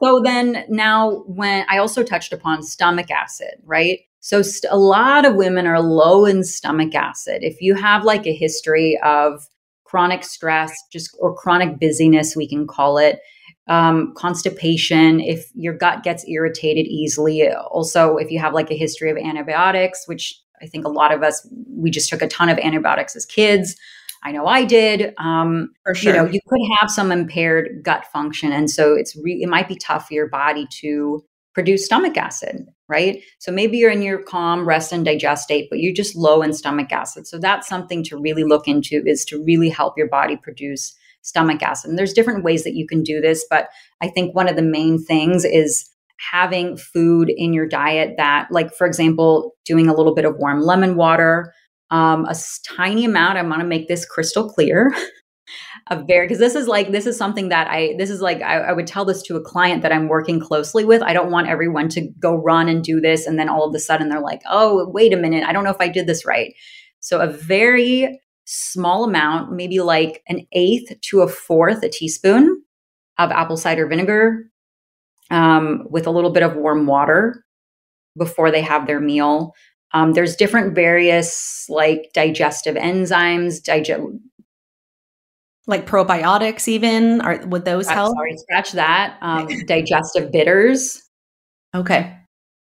So 0.00 0.20
then 0.22 0.64
now, 0.68 1.24
when 1.26 1.64
I 1.68 1.78
also 1.78 2.04
touched 2.04 2.32
upon 2.32 2.62
stomach 2.62 3.10
acid, 3.10 3.54
right? 3.64 4.00
So 4.20 4.42
st- 4.42 4.70
a 4.70 4.76
lot 4.76 5.24
of 5.24 5.36
women 5.36 5.66
are 5.66 5.80
low 5.80 6.26
in 6.26 6.44
stomach 6.44 6.94
acid. 6.94 7.42
If 7.42 7.60
you 7.60 7.74
have 7.74 8.04
like 8.04 8.26
a 8.26 8.34
history 8.34 9.00
of 9.02 9.42
chronic 9.84 10.22
stress, 10.24 10.72
just 10.92 11.16
or 11.18 11.34
chronic 11.34 11.80
busyness, 11.80 12.36
we 12.36 12.46
can 12.46 12.66
call 12.66 12.98
it, 12.98 13.20
um, 13.68 14.12
constipation, 14.16 15.20
if 15.20 15.50
your 15.54 15.74
gut 15.74 16.02
gets 16.02 16.26
irritated 16.28 16.86
easily. 16.86 17.48
Also, 17.52 18.16
if 18.16 18.30
you 18.30 18.38
have 18.38 18.54
like 18.54 18.70
a 18.70 18.76
history 18.76 19.10
of 19.10 19.16
antibiotics, 19.16 20.06
which 20.06 20.40
I 20.62 20.66
think 20.66 20.84
a 20.84 20.90
lot 20.90 21.12
of 21.12 21.22
us, 21.22 21.46
we 21.68 21.90
just 21.90 22.08
took 22.08 22.22
a 22.22 22.28
ton 22.28 22.48
of 22.48 22.58
antibiotics 22.58 23.14
as 23.14 23.24
kids. 23.24 23.76
I 24.24 24.32
know 24.32 24.46
I 24.46 24.64
did. 24.64 25.14
Um, 25.18 25.72
For 25.84 25.94
sure. 25.94 26.12
You 26.12 26.18
know, 26.18 26.26
you 26.26 26.40
could 26.48 26.60
have 26.80 26.90
some 26.90 27.12
impaired 27.12 27.82
gut 27.84 28.04
function. 28.06 28.52
And 28.52 28.68
so 28.68 28.94
it's 28.94 29.16
re- 29.16 29.40
it 29.42 29.48
might 29.48 29.68
be 29.68 29.76
tough 29.76 30.08
for 30.08 30.14
your 30.14 30.28
body 30.28 30.66
to 30.80 31.24
produce 31.54 31.84
stomach 31.84 32.16
acid, 32.16 32.66
right? 32.88 33.22
So 33.38 33.52
maybe 33.52 33.78
you're 33.78 33.90
in 33.90 34.02
your 34.02 34.22
calm, 34.22 34.66
rest 34.66 34.92
and 34.92 35.04
digest 35.04 35.44
state, 35.44 35.68
but 35.70 35.78
you're 35.80 35.94
just 35.94 36.16
low 36.16 36.42
in 36.42 36.52
stomach 36.52 36.92
acid. 36.92 37.26
So 37.26 37.38
that's 37.38 37.68
something 37.68 38.02
to 38.04 38.16
really 38.16 38.44
look 38.44 38.66
into 38.66 39.02
is 39.06 39.24
to 39.26 39.42
really 39.44 39.68
help 39.68 39.96
your 39.96 40.08
body 40.08 40.36
produce 40.36 40.94
stomach 41.22 41.62
acid. 41.62 41.90
And 41.90 41.98
there's 41.98 42.12
different 42.12 42.44
ways 42.44 42.64
that 42.64 42.74
you 42.74 42.86
can 42.86 43.02
do 43.02 43.20
this, 43.20 43.44
but 43.50 43.68
I 44.00 44.08
think 44.08 44.34
one 44.34 44.48
of 44.48 44.56
the 44.56 44.62
main 44.62 45.02
things 45.02 45.44
is 45.44 45.88
having 46.32 46.76
food 46.76 47.30
in 47.34 47.52
your 47.52 47.66
diet 47.66 48.14
that, 48.16 48.48
like, 48.50 48.74
for 48.74 48.86
example, 48.86 49.54
doing 49.64 49.88
a 49.88 49.94
little 49.94 50.14
bit 50.14 50.24
of 50.24 50.36
warm 50.36 50.60
lemon 50.60 50.96
water, 50.96 51.52
um, 51.90 52.24
a 52.24 52.34
tiny 52.76 53.04
amount. 53.04 53.38
I 53.38 53.42
want 53.42 53.60
to 53.60 53.66
make 53.66 53.88
this 53.88 54.04
crystal 54.04 54.48
clear. 54.48 54.92
a 55.90 56.02
very 56.04 56.26
because 56.26 56.38
this 56.38 56.54
is 56.54 56.68
like 56.68 56.92
this 56.92 57.06
is 57.06 57.16
something 57.16 57.48
that 57.48 57.68
I 57.68 57.94
this 57.98 58.10
is 58.10 58.20
like 58.20 58.42
I, 58.42 58.58
I, 58.58 58.72
would 58.72 58.86
tell 58.86 59.04
this 59.04 59.22
to 59.22 59.36
a 59.36 59.40
client 59.40 59.82
that 59.82 59.92
I'm 59.92 60.08
working 60.08 60.40
closely 60.40 60.84
with. 60.84 61.02
I 61.02 61.12
don't 61.12 61.30
want 61.30 61.48
everyone 61.48 61.88
to 61.90 62.08
go 62.18 62.34
run 62.34 62.68
and 62.68 62.84
do 62.84 63.00
this 63.00 63.26
and 63.26 63.38
then 63.38 63.48
all 63.48 63.66
of 63.66 63.74
a 63.74 63.78
sudden 63.78 64.08
they're 64.08 64.20
like, 64.20 64.42
oh 64.50 64.88
wait 64.90 65.12
a 65.12 65.16
minute, 65.16 65.44
I 65.44 65.52
don't 65.52 65.64
know 65.64 65.70
if 65.70 65.80
I 65.80 65.88
did 65.88 66.06
this 66.06 66.26
right. 66.26 66.52
So 67.00 67.20
a 67.20 67.26
very 67.26 68.20
small 68.50 69.04
amount, 69.04 69.52
maybe 69.52 69.80
like 69.80 70.22
an 70.26 70.46
eighth 70.52 70.98
to 71.02 71.20
a 71.20 71.28
fourth 71.28 71.82
a 71.82 71.88
teaspoon 71.88 72.62
of 73.18 73.30
apple 73.30 73.58
cider 73.58 73.86
vinegar 73.86 74.50
um, 75.30 75.86
with 75.90 76.06
a 76.06 76.10
little 76.10 76.30
bit 76.30 76.42
of 76.42 76.56
warm 76.56 76.86
water 76.86 77.44
before 78.16 78.50
they 78.50 78.62
have 78.62 78.86
their 78.86 79.00
meal. 79.00 79.54
Um, 79.92 80.14
there's 80.14 80.34
different 80.34 80.74
various 80.74 81.66
like 81.68 82.10
digestive 82.14 82.76
enzymes, 82.76 83.62
digest 83.62 84.02
like 85.66 85.86
probiotics 85.86 86.66
even? 86.66 87.20
Are 87.20 87.44
would 87.46 87.66
those 87.66 87.84
scratch, 87.84 87.96
help? 87.96 88.16
sorry 88.16 88.36
scratch 88.38 88.72
that 88.72 89.18
um, 89.20 89.48
digestive 89.66 90.32
bitters. 90.32 91.02
Okay. 91.74 92.16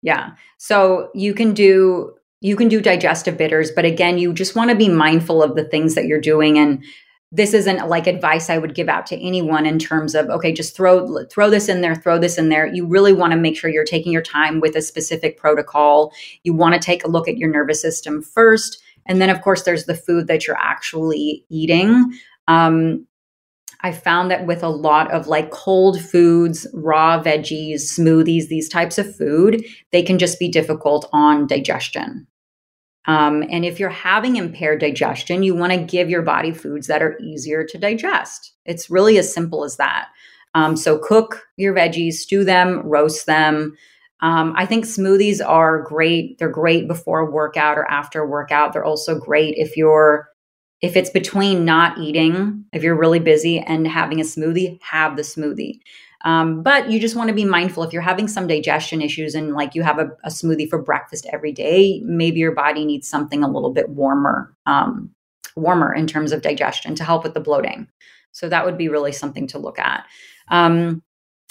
Yeah. 0.03 0.35
So 0.59 1.11
you 1.14 1.35
can 1.35 1.53
do 1.53 2.14
you 2.45 2.57
can 2.57 2.68
do 2.68 2.78
digestive 2.78 3.38
bitters, 3.38 3.70
but 3.70 3.86
again, 3.86 4.18
you 4.18 4.34
just 4.34 4.55
want 4.55 4.68
to 4.68 4.76
be 4.76 4.90
mindful 4.90 5.42
of 5.42 5.57
the 5.57 5.64
things 5.64 5.95
that 5.95 6.05
you're 6.05 6.20
doing. 6.20 6.59
And 6.59 6.84
this 7.32 7.55
isn't 7.55 7.88
like 7.88 8.07
advice 8.07 8.51
I 8.51 8.59
would 8.59 8.74
give 8.74 8.86
out 8.86 9.07
to 9.07 9.16
anyone 9.16 9.64
in 9.64 9.78
terms 9.78 10.14
of, 10.14 10.28
okay, 10.28 10.53
just 10.53 10.76
throw, 10.76 11.24
throw 11.30 11.49
this 11.49 11.70
in 11.70 11.80
there, 11.80 11.95
throw 11.95 12.18
this 12.18 12.36
in 12.36 12.51
there. 12.51 12.66
You 12.66 12.84
really 12.84 13.14
want 13.14 13.30
to 13.30 13.38
make 13.38 13.57
sure 13.57 13.70
you're 13.70 13.82
taking 13.82 14.12
your 14.12 14.20
time 14.20 14.61
with 14.61 14.76
a 14.76 14.82
specific 14.82 15.38
protocol. 15.38 16.12
You 16.42 16.53
want 16.53 16.74
to 16.74 16.80
take 16.80 17.03
a 17.03 17.09
look 17.09 17.28
at 17.28 17.38
your 17.38 17.51
nervous 17.51 17.80
system 17.80 18.20
first. 18.20 18.78
And 19.07 19.22
then, 19.22 19.30
of 19.30 19.40
course, 19.40 19.62
there's 19.62 19.86
the 19.86 19.97
food 19.97 20.26
that 20.26 20.47
you're 20.47 20.61
actually 20.61 21.47
eating. 21.49 22.12
Um, 22.47 23.07
I 23.80 23.92
found 23.92 24.30
that 24.30 24.45
with 24.45 24.62
a 24.62 24.68
lot 24.68 25.11
of 25.11 25.28
like 25.28 25.51
cold 25.51 25.99
foods, 25.99 26.66
raw 26.74 27.22
veggies, 27.22 27.99
smoothies, 27.99 28.49
these 28.49 28.68
types 28.68 28.99
of 28.99 29.16
food, 29.16 29.64
they 29.92 30.03
can 30.03 30.18
just 30.18 30.38
be 30.38 30.51
difficult 30.51 31.09
on 31.11 31.47
digestion. 31.47 32.26
Um, 33.07 33.44
and 33.50 33.64
if 33.64 33.78
you're 33.78 33.90
having 33.90 34.36
impaired 34.36 34.80
digestion, 34.80 35.42
you 35.42 35.55
want 35.55 35.72
to 35.72 35.78
give 35.78 36.09
your 36.09 36.22
body 36.22 36.52
foods 36.52 36.86
that 36.86 37.02
are 37.02 37.18
easier 37.20 37.64
to 37.64 37.78
digest. 37.78 38.55
It's 38.64 38.90
really 38.90 39.18
as 39.18 39.32
simple 39.32 39.64
as 39.64 39.76
that. 39.76 40.09
Um, 40.55 40.76
so 40.76 40.98
cook 40.98 41.46
your 41.57 41.74
veggies, 41.74 42.14
stew 42.14 42.44
them, 42.44 42.80
roast 42.84 43.26
them. 43.26 43.76
Um, 44.20 44.55
I 44.57 44.64
think 44.64 44.84
smoothies 44.84 45.46
are 45.46 45.82
great. 45.82 46.38
They're 46.38 46.48
great 46.48 46.88
before 46.88 47.20
a 47.20 47.30
workout 47.30 47.76
or 47.76 47.90
after 47.90 48.22
a 48.22 48.28
workout. 48.28 48.72
They're 48.72 48.84
also 48.84 49.18
great 49.18 49.57
if 49.59 49.76
you're 49.76 50.28
if 50.80 50.96
it's 50.96 51.11
between 51.11 51.64
not 51.64 51.96
eating, 51.98 52.64
if 52.74 52.82
you're 52.82 52.98
really 52.98 53.18
busy 53.18 53.59
and 53.59 53.88
having 53.88 54.20
a 54.20 54.24
smoothie, 54.24 54.78
have 54.82 55.16
the 55.16 55.22
smoothie. 55.22 55.80
Um, 56.25 56.62
but 56.62 56.91
you 56.91 56.99
just 56.99 57.16
want 57.16 57.29
to 57.29 57.35
be 57.35 57.45
mindful 57.45 57.83
if 57.83 57.93
you're 57.93 58.01
having 58.01 58.29
some 58.29 58.47
digestion 58.47 59.03
issues 59.03 59.35
and 59.35 59.53
like 59.53 59.75
you 59.75 59.83
have 59.83 59.99
a, 59.99 60.11
a, 60.25 60.31
smoothie 60.31 60.68
for 60.68 60.81
breakfast 60.81 61.27
every 61.31 61.53
day, 61.53 62.01
maybe 62.03 62.41
your 62.41 62.55
body 62.55 62.87
needs 62.87 63.07
something 63.07 63.45
a 63.45 63.51
little 63.51 63.72
bit 63.75 63.91
warmer, 63.91 64.55
um, 64.64 65.11
warmer 65.55 65.95
in 65.95 66.07
terms 66.07 66.33
of 66.33 66.41
digestion 66.41 66.95
to 66.95 67.05
help 67.05 67.25
with 67.25 67.35
the 67.35 67.41
bloating. 67.41 67.89
So 68.33 68.49
that 68.49 68.64
would 68.64 68.79
be 68.79 68.89
really 68.89 69.12
something 69.12 69.47
to 69.49 69.59
look 69.59 69.79
at. 69.79 70.07
Um, 70.49 71.03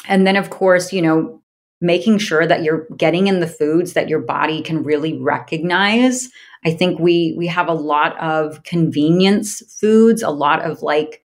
and 0.08 0.26
then, 0.26 0.36
of 0.36 0.50
course, 0.50 0.92
you 0.92 1.04
know, 1.04 1.42
making 1.80 2.18
sure 2.18 2.48
that 2.48 2.64
you're 2.64 2.88
getting 2.98 3.28
in 3.28 3.42
the 3.42 3.48
foods 3.48 3.94
that 3.94 4.10
your 4.10 4.20
body 4.20 4.62
can 4.62 4.84
really 4.84 5.20
recognize. 5.20 6.30
I 6.66 6.72
think 6.72 7.00
we 7.00 7.36
we 7.38 7.48
have 7.48 7.68
a 7.68 7.74
lot 7.74 8.18
of 8.20 8.64
convenience 8.64 9.62
foods, 9.80 10.24
a 10.24 10.30
lot 10.30 10.62
of 10.62 10.82
like 10.82 11.24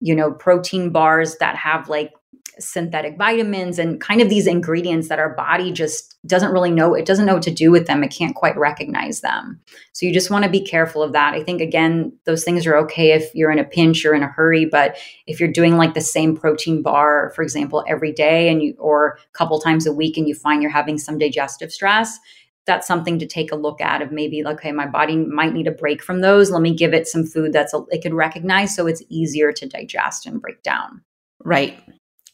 you 0.00 0.14
know 0.14 0.32
protein 0.32 0.90
bars 0.90 1.36
that 1.36 1.56
have 1.56 1.88
like 1.88 2.12
synthetic 2.58 3.16
vitamins 3.16 3.78
and 3.78 4.00
kind 4.00 4.20
of 4.20 4.28
these 4.28 4.46
ingredients 4.46 5.08
that 5.08 5.18
our 5.18 5.34
body 5.34 5.72
just 5.72 6.16
doesn't 6.26 6.52
really 6.52 6.70
know 6.70 6.94
it 6.94 7.06
doesn't 7.06 7.26
know 7.26 7.34
what 7.34 7.42
to 7.42 7.50
do 7.50 7.70
with 7.70 7.86
them. 7.86 8.02
It 8.02 8.08
can't 8.08 8.34
quite 8.34 8.56
recognize 8.56 9.20
them. 9.20 9.60
So 9.92 10.06
you 10.06 10.12
just 10.12 10.30
want 10.30 10.44
to 10.44 10.50
be 10.50 10.60
careful 10.60 11.02
of 11.02 11.12
that. 11.12 11.34
I 11.34 11.42
think 11.42 11.60
again 11.60 12.12
those 12.24 12.44
things 12.44 12.66
are 12.66 12.76
okay 12.78 13.12
if 13.12 13.34
you're 13.34 13.50
in 13.50 13.58
a 13.58 13.64
pinch 13.64 14.04
or 14.04 14.14
in 14.14 14.22
a 14.22 14.28
hurry 14.28 14.64
but 14.64 14.96
if 15.26 15.40
you're 15.40 15.52
doing 15.52 15.76
like 15.76 15.94
the 15.94 16.00
same 16.00 16.36
protein 16.36 16.82
bar 16.82 17.32
for 17.34 17.42
example 17.42 17.84
every 17.88 18.12
day 18.12 18.48
and 18.48 18.62
you 18.62 18.74
or 18.78 19.18
a 19.32 19.36
couple 19.36 19.60
times 19.60 19.86
a 19.86 19.92
week 19.92 20.16
and 20.16 20.28
you 20.28 20.34
find 20.34 20.62
you're 20.62 20.70
having 20.70 20.98
some 20.98 21.18
digestive 21.18 21.72
stress 21.72 22.18
that's 22.66 22.86
something 22.86 23.18
to 23.18 23.26
take 23.26 23.50
a 23.50 23.56
look 23.56 23.80
at 23.80 24.02
of 24.02 24.12
maybe 24.12 24.44
okay 24.44 24.72
my 24.72 24.86
body 24.86 25.16
might 25.16 25.54
need 25.54 25.66
a 25.66 25.72
break 25.72 26.02
from 26.02 26.20
those. 26.20 26.50
Let 26.50 26.60
me 26.60 26.74
give 26.74 26.92
it 26.92 27.08
some 27.08 27.24
food 27.24 27.52
that's 27.52 27.72
a, 27.72 27.82
it 27.88 28.02
can 28.02 28.14
recognize 28.14 28.76
so 28.76 28.86
it's 28.86 29.02
easier 29.08 29.52
to 29.52 29.66
digest 29.66 30.26
and 30.26 30.40
break 30.40 30.62
down. 30.62 31.02
Right 31.42 31.82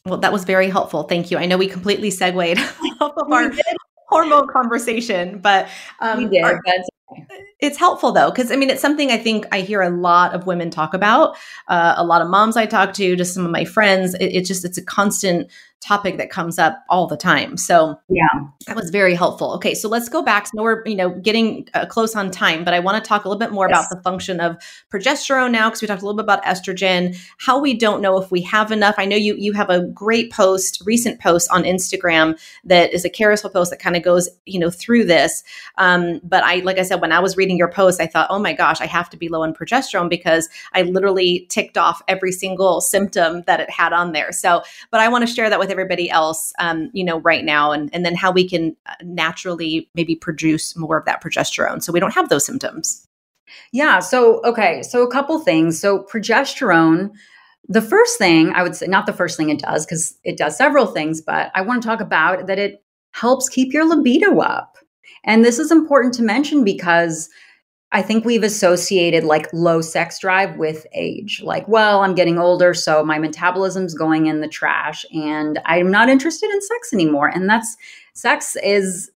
well, 0.05 0.19
that 0.19 0.31
was 0.31 0.43
very 0.43 0.69
helpful. 0.69 1.03
Thank 1.03 1.31
you. 1.31 1.37
I 1.37 1.45
know 1.45 1.57
we 1.57 1.67
completely 1.67 2.11
segued 2.11 2.59
off 3.01 3.13
of 3.17 3.31
our 3.31 3.51
hormone 4.07 4.47
conversation, 4.47 5.39
but 5.39 5.67
um, 5.99 6.17
we 6.19 6.29
did. 6.29 6.43
Our, 6.43 6.61
it's 7.59 7.77
helpful 7.77 8.11
though, 8.11 8.29
because 8.29 8.51
I 8.51 8.55
mean, 8.55 8.69
it's 8.69 8.81
something 8.81 9.11
I 9.11 9.17
think 9.17 9.45
I 9.51 9.61
hear 9.61 9.81
a 9.81 9.89
lot 9.89 10.33
of 10.33 10.45
women 10.45 10.69
talk 10.69 10.93
about. 10.93 11.37
Uh, 11.67 11.95
a 11.97 12.05
lot 12.05 12.21
of 12.21 12.29
moms 12.29 12.57
I 12.57 12.65
talk 12.65 12.93
to, 12.93 13.15
just 13.15 13.33
some 13.33 13.45
of 13.45 13.51
my 13.51 13.65
friends. 13.65 14.13
It, 14.15 14.25
it's 14.25 14.47
just 14.47 14.65
it's 14.65 14.77
a 14.77 14.83
constant 14.83 15.49
topic 15.85 16.17
that 16.17 16.29
comes 16.29 16.57
up 16.57 16.83
all 16.89 17.05
the 17.05 17.17
time. 17.17 17.57
So 17.57 17.99
yeah, 18.09 18.27
that 18.65 18.75
was 18.75 18.89
very 18.89 19.13
helpful. 19.13 19.53
Okay, 19.53 19.75
so 19.75 19.87
let's 19.87 20.09
go 20.09 20.23
back. 20.23 20.47
So 20.47 20.63
we're 20.63 20.83
you 20.85 20.95
know 20.95 21.11
getting 21.11 21.67
uh, 21.73 21.85
close 21.85 22.15
on 22.15 22.31
time, 22.31 22.63
but 22.63 22.73
I 22.73 22.79
want 22.79 23.01
to 23.03 23.07
talk 23.07 23.25
a 23.25 23.29
little 23.29 23.39
bit 23.39 23.51
more 23.51 23.69
yes. 23.69 23.77
about 23.77 23.95
the 23.95 24.01
function 24.01 24.39
of 24.39 24.57
progesterone 24.91 25.51
now 25.51 25.69
because 25.69 25.81
we 25.81 25.87
talked 25.87 26.01
a 26.01 26.05
little 26.05 26.17
bit 26.17 26.23
about 26.23 26.43
estrogen, 26.43 27.15
how 27.37 27.59
we 27.59 27.75
don't 27.75 28.01
know 28.01 28.19
if 28.19 28.31
we 28.31 28.41
have 28.41 28.71
enough. 28.71 28.95
I 28.97 29.05
know 29.05 29.15
you 29.15 29.35
you 29.37 29.53
have 29.53 29.69
a 29.69 29.81
great 29.81 30.31
post, 30.31 30.81
recent 30.85 31.19
post 31.19 31.49
on 31.51 31.63
Instagram 31.63 32.39
that 32.63 32.91
is 32.91 33.05
a 33.05 33.09
carousel 33.09 33.51
post 33.51 33.69
that 33.69 33.79
kind 33.79 33.95
of 33.95 34.01
goes 34.01 34.27
you 34.45 34.59
know 34.59 34.71
through 34.71 35.05
this. 35.05 35.43
Um, 35.77 36.19
but 36.23 36.43
I 36.43 36.57
like 36.57 36.79
I 36.79 36.83
said 36.83 37.01
when 37.01 37.11
I 37.11 37.19
was 37.19 37.37
reading 37.37 37.57
your 37.57 37.69
post, 37.69 38.01
I 38.01 38.07
thought, 38.07 38.27
oh 38.31 38.39
my 38.39 38.53
gosh, 38.53 38.81
I 38.81 38.87
have 38.87 39.09
to 39.11 39.17
be 39.17 39.29
low 39.29 39.43
in 39.43 39.53
progesterone 39.53 40.09
because 40.09 40.49
I 40.73 40.81
literally 40.81 41.45
ticked 41.49 41.77
off 41.77 42.01
every 42.07 42.31
single 42.31 42.81
symptom 42.81 43.43
that 43.43 43.59
it 43.59 43.69
had 43.69 43.93
on 43.93 44.13
there. 44.13 44.31
So, 44.31 44.63
but 44.89 44.99
I 44.99 45.09
want 45.09 45.27
to 45.27 45.33
share 45.33 45.49
that 45.49 45.59
with 45.59 45.74
everybody 45.75 46.09
else, 46.09 46.53
um, 46.59 46.89
you 46.93 47.03
know, 47.03 47.19
right 47.19 47.43
now, 47.43 47.71
and 47.71 47.89
and 47.93 48.05
then 48.05 48.15
how 48.15 48.31
we 48.31 48.47
can 48.47 48.75
uh, 48.85 48.93
naturally 49.03 49.89
maybe 49.93 50.15
produce 50.15 50.75
more 50.75 50.97
of 50.97 51.05
that 51.05 51.21
progesterone 51.21 51.83
so 51.83 51.91
we 51.91 51.99
don't 51.99 52.13
have 52.13 52.29
those 52.29 52.45
symptoms. 52.45 53.07
Yeah. 53.71 53.99
So 53.99 54.41
okay. 54.43 54.81
So 54.83 55.03
a 55.03 55.11
couple 55.11 55.37
things. 55.39 55.79
So 55.79 56.05
progesterone. 56.11 57.11
The 57.67 57.81
first 57.81 58.19
thing 58.19 58.53
I 58.53 58.61
would 58.61 58.75
say, 58.75 58.85
not 58.85 59.07
the 59.07 59.13
first 59.13 59.37
thing 59.37 59.49
it 59.49 59.59
does, 59.59 59.85
because 59.85 60.17
it 60.23 60.37
does 60.37 60.55
several 60.55 60.85
things, 60.85 61.19
but 61.19 61.51
I 61.55 61.61
want 61.61 61.81
to 61.81 61.87
talk 61.87 61.99
about 61.99 62.45
that 62.47 62.59
it 62.59 62.83
helps 63.11 63.49
keep 63.49 63.73
your 63.73 63.87
libido 63.89 64.39
up. 64.39 64.77
And 65.23 65.43
this 65.43 65.57
is 65.57 65.71
important 65.71 66.13
to 66.15 66.23
mention 66.23 66.63
because 66.63 67.29
I 67.95 68.01
think 68.01 68.25
we've 68.25 68.43
associated 68.43 69.23
like 69.23 69.47
low 69.53 69.79
sex 69.79 70.19
drive 70.19 70.57
with 70.57 70.85
age. 70.93 71.41
Like, 71.41 71.65
well, 71.69 72.01
I'm 72.01 72.13
getting 72.13 72.37
older, 72.37 72.73
so 72.73 73.05
my 73.05 73.17
metabolism's 73.17 73.93
going 73.93 74.25
in 74.25 74.41
the 74.41 74.49
trash 74.49 75.05
and 75.13 75.61
I'm 75.65 75.89
not 75.91 76.09
interested 76.09 76.49
in 76.49 76.61
sex 76.61 76.91
anymore. 76.91 77.29
And 77.29 77.49
that's 77.49 77.77
sex 78.13 78.57
is 78.61 79.11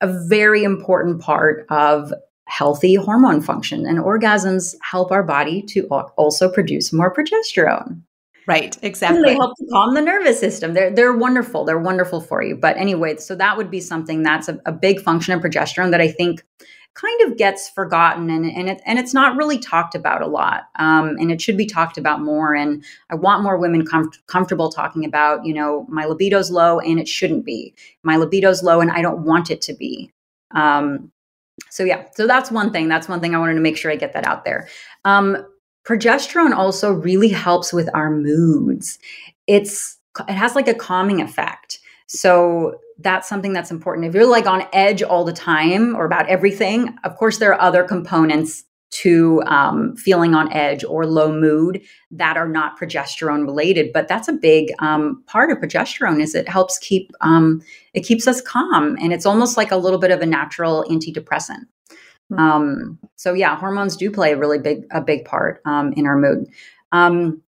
a 0.00 0.08
very 0.26 0.64
important 0.64 1.20
part 1.20 1.64
of 1.70 2.12
healthy 2.48 2.96
hormone 2.96 3.40
function. 3.42 3.86
And 3.86 4.00
orgasms 4.00 4.74
help 4.82 5.12
our 5.12 5.22
body 5.22 5.62
to 5.68 5.86
also 5.86 6.50
produce 6.50 6.92
more 6.92 7.14
progesterone. 7.14 8.02
Right, 8.48 8.76
exactly. 8.82 9.18
And 9.18 9.26
they 9.28 9.34
help 9.34 9.56
to 9.56 9.66
calm 9.70 9.94
the 9.94 10.02
nervous 10.02 10.40
system. 10.40 10.74
They're 10.74 10.90
they're 10.90 11.16
wonderful. 11.16 11.64
They're 11.64 11.78
wonderful 11.78 12.20
for 12.20 12.42
you. 12.42 12.56
But 12.56 12.76
anyway, 12.76 13.18
so 13.18 13.36
that 13.36 13.56
would 13.56 13.70
be 13.70 13.78
something 13.78 14.24
that's 14.24 14.48
a, 14.48 14.58
a 14.66 14.72
big 14.72 15.00
function 15.00 15.32
of 15.32 15.40
progesterone 15.40 15.92
that 15.92 16.00
I 16.00 16.10
think 16.10 16.42
kind 16.94 17.20
of 17.22 17.36
gets 17.36 17.68
forgotten 17.68 18.30
and 18.30 18.44
and, 18.44 18.68
it, 18.68 18.82
and 18.84 18.98
it's 18.98 19.14
not 19.14 19.36
really 19.36 19.58
talked 19.58 19.94
about 19.94 20.22
a 20.22 20.26
lot 20.26 20.64
um, 20.76 21.16
and 21.18 21.30
it 21.30 21.40
should 21.40 21.56
be 21.56 21.66
talked 21.66 21.96
about 21.96 22.20
more 22.20 22.54
and 22.54 22.84
i 23.10 23.14
want 23.14 23.42
more 23.42 23.56
women 23.56 23.86
com- 23.86 24.10
comfortable 24.26 24.70
talking 24.70 25.04
about 25.04 25.44
you 25.44 25.54
know 25.54 25.86
my 25.88 26.04
libido's 26.04 26.50
low 26.50 26.80
and 26.80 26.98
it 26.98 27.08
shouldn't 27.08 27.44
be. 27.44 27.74
My 28.02 28.16
libido's 28.16 28.62
low 28.62 28.80
and 28.80 28.90
i 28.90 29.02
don't 29.02 29.24
want 29.24 29.50
it 29.50 29.62
to 29.62 29.74
be. 29.74 30.10
Um, 30.52 31.12
so 31.70 31.84
yeah 31.84 32.04
so 32.14 32.26
that's 32.26 32.50
one 32.50 32.72
thing 32.72 32.88
that's 32.88 33.08
one 33.08 33.20
thing 33.20 33.34
i 33.34 33.38
wanted 33.38 33.54
to 33.54 33.60
make 33.60 33.76
sure 33.76 33.90
i 33.90 33.96
get 33.96 34.12
that 34.12 34.26
out 34.26 34.44
there. 34.44 34.68
Um, 35.04 35.46
progesterone 35.86 36.52
also 36.54 36.92
really 36.92 37.28
helps 37.28 37.72
with 37.72 37.88
our 37.94 38.10
moods. 38.10 38.98
It's 39.46 39.98
it 40.28 40.34
has 40.34 40.54
like 40.54 40.68
a 40.68 40.74
calming 40.74 41.20
effect. 41.20 41.78
So 42.06 42.74
that's 43.02 43.28
something 43.28 43.52
that's 43.52 43.70
important. 43.70 44.06
If 44.06 44.14
you're 44.14 44.26
like 44.26 44.46
on 44.46 44.66
edge 44.72 45.02
all 45.02 45.24
the 45.24 45.32
time 45.32 45.96
or 45.96 46.04
about 46.04 46.28
everything, 46.28 46.96
of 47.04 47.16
course, 47.16 47.38
there 47.38 47.52
are 47.52 47.60
other 47.60 47.84
components 47.84 48.64
to 48.90 49.40
um, 49.46 49.94
feeling 49.96 50.34
on 50.34 50.52
edge 50.52 50.82
or 50.84 51.06
low 51.06 51.32
mood 51.32 51.80
that 52.10 52.36
are 52.36 52.48
not 52.48 52.76
progesterone 52.78 53.46
related 53.46 53.92
but 53.92 54.08
that's 54.08 54.26
a 54.26 54.32
big 54.32 54.72
um, 54.80 55.22
part 55.26 55.50
of 55.50 55.58
progesterone 55.58 56.20
is 56.20 56.34
it 56.34 56.48
helps 56.48 56.76
keep 56.78 57.12
um, 57.20 57.62
it 57.94 58.00
keeps 58.00 58.26
us 58.26 58.40
calm 58.40 58.96
and 59.00 59.12
it's 59.12 59.26
almost 59.26 59.56
like 59.56 59.70
a 59.70 59.76
little 59.76 59.98
bit 59.98 60.10
of 60.10 60.20
a 60.20 60.26
natural 60.26 60.84
antidepressant 60.90 61.62
mm-hmm. 62.32 62.94
so 63.14 63.32
yeah 63.32 63.56
hormones 63.56 63.96
do 63.96 64.10
play 64.10 64.32
a 64.32 64.36
really 64.36 64.58
big 64.58 64.82
a 64.90 65.00
big 65.00 65.24
part 65.24 65.62
um, 65.66 65.92
in 65.92 66.04
our 66.04 66.18
mood 66.18 66.46
um, 66.90 67.40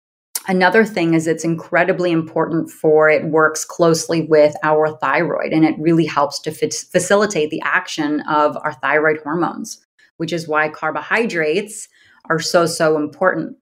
Another 0.51 0.85
thing 0.85 1.15
is 1.15 1.29
it's 1.29 1.45
incredibly 1.45 2.11
important 2.11 2.73
for 2.73 3.09
it 3.09 3.27
works 3.27 3.65
closely 3.65 4.23
with 4.23 4.57
our 4.65 4.89
thyroid 4.99 5.53
and 5.53 5.65
it 5.65 5.77
really 5.79 6.07
helps 6.07 6.41
to 6.41 6.51
f- 6.51 6.73
facilitate 6.91 7.51
the 7.51 7.61
action 7.61 8.21
of 8.23 8.57
our 8.65 8.73
thyroid 8.73 9.19
hormones, 9.23 9.87
which 10.17 10.33
is 10.33 10.49
why 10.49 10.69
carbohydrates 10.69 11.87
are 12.29 12.41
so 12.41 12.67
so 12.67 12.97
important, 12.97 13.57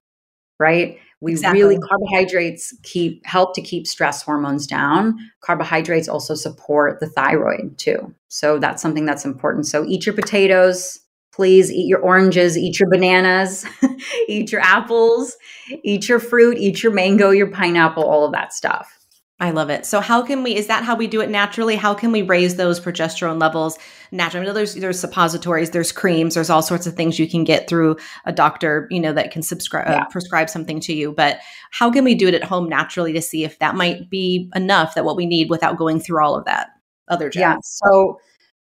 right? 0.59 0.97
We 1.21 1.33
exactly. 1.33 1.61
really 1.61 1.77
carbohydrates 1.77 2.75
keep 2.81 3.23
help 3.23 3.53
to 3.53 3.61
keep 3.61 3.85
stress 3.85 4.23
hormones 4.23 4.65
down. 4.65 5.15
Carbohydrates 5.41 6.09
also 6.09 6.33
support 6.33 6.99
the 6.99 7.07
thyroid 7.07 7.77
too. 7.77 8.15
So 8.29 8.57
that's 8.57 8.81
something 8.81 9.05
that's 9.05 9.25
important. 9.25 9.67
So 9.67 9.85
eat 9.85 10.07
your 10.07 10.15
potatoes, 10.15 10.97
please 11.39 11.71
eat 11.71 11.87
your 11.87 12.01
oranges, 12.01 12.57
eat 12.57 12.81
your 12.81 12.89
bananas, 12.89 13.65
eat 14.27 14.51
your 14.51 14.59
apples, 14.59 15.37
eat 15.85 16.09
your 16.09 16.19
fruit, 16.19 16.57
eat 16.57 16.83
your 16.83 16.91
mango, 16.91 17.29
your 17.29 17.49
pineapple, 17.49 18.03
all 18.03 18.25
of 18.25 18.33
that 18.33 18.51
stuff. 18.51 18.99
I 19.39 19.51
love 19.51 19.69
it. 19.69 19.85
So 19.85 20.01
how 20.01 20.21
can 20.21 20.43
we 20.43 20.53
is 20.53 20.67
that 20.67 20.83
how 20.83 20.97
we 20.97 21.07
do 21.07 21.21
it 21.21 21.29
naturally? 21.29 21.77
How 21.77 21.93
can 21.93 22.11
we 22.11 22.23
raise 22.23 22.57
those 22.57 22.77
progesterone 22.77 23.39
levels 23.39 23.79
naturally? 24.11 24.45
I 24.45 24.49
mean, 24.49 24.53
there's 24.53 24.75
there's 24.75 24.99
suppositories, 24.99 25.69
there's 25.69 25.93
creams, 25.93 26.35
there's 26.35 26.49
all 26.49 26.61
sorts 26.61 26.85
of 26.85 26.95
things 26.95 27.17
you 27.17 27.29
can 27.29 27.45
get 27.45 27.69
through 27.69 27.95
a 28.25 28.33
doctor, 28.33 28.89
you 28.91 28.99
know, 28.99 29.13
that 29.13 29.31
can 29.31 29.41
subscribe 29.41 29.87
uh, 29.87 29.91
yeah. 29.91 30.01
uh, 30.01 30.09
prescribe 30.09 30.49
something 30.49 30.81
to 30.81 30.93
you. 30.93 31.13
But 31.13 31.39
how 31.71 31.89
can 31.89 32.03
we 32.03 32.15
do 32.15 32.27
it 32.27 32.33
at 32.33 32.43
home 32.43 32.67
naturally 32.67 33.13
to 33.13 33.21
see 33.21 33.45
if 33.45 33.59
that 33.59 33.75
might 33.75 34.09
be 34.09 34.51
enough 34.55 34.93
that 34.95 35.05
what 35.05 35.15
we 35.15 35.25
need 35.25 35.49
without 35.49 35.77
going 35.77 36.01
through 36.01 36.21
all 36.21 36.35
of 36.35 36.43
that 36.43 36.71
other 37.07 37.29
jazz? 37.29 37.41
Yeah. 37.41 37.57
So 37.61 38.19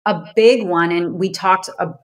a 0.06 0.24
big 0.34 0.66
one, 0.66 0.90
and 0.90 1.14
we 1.20 1.30
talked 1.30 1.70
a 1.78 1.94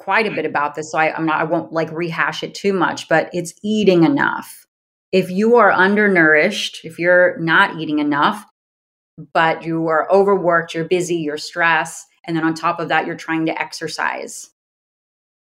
quite 0.00 0.26
a 0.26 0.30
bit 0.30 0.38
mm-hmm. 0.38 0.46
about 0.46 0.74
this, 0.74 0.90
so 0.90 0.98
I, 0.98 1.14
I'm 1.14 1.26
not 1.26 1.40
I 1.40 1.44
won't 1.44 1.72
like 1.72 1.92
rehash 1.92 2.42
it 2.42 2.54
too 2.54 2.72
much, 2.72 3.08
but 3.08 3.28
it's 3.32 3.52
eating 3.62 4.04
enough. 4.04 4.66
If 5.12 5.30
you 5.30 5.56
are 5.56 5.72
undernourished, 5.72 6.80
if 6.84 6.98
you're 6.98 7.38
not 7.38 7.78
eating 7.78 7.98
enough, 7.98 8.44
but 9.34 9.64
you 9.64 9.88
are 9.88 10.10
overworked, 10.10 10.74
you're 10.74 10.84
busy, 10.84 11.16
you're 11.16 11.36
stressed, 11.36 12.06
and 12.24 12.34
then 12.34 12.44
on 12.44 12.54
top 12.54 12.80
of 12.80 12.88
that, 12.88 13.06
you're 13.06 13.16
trying 13.16 13.44
to 13.46 13.60
exercise, 13.60 14.50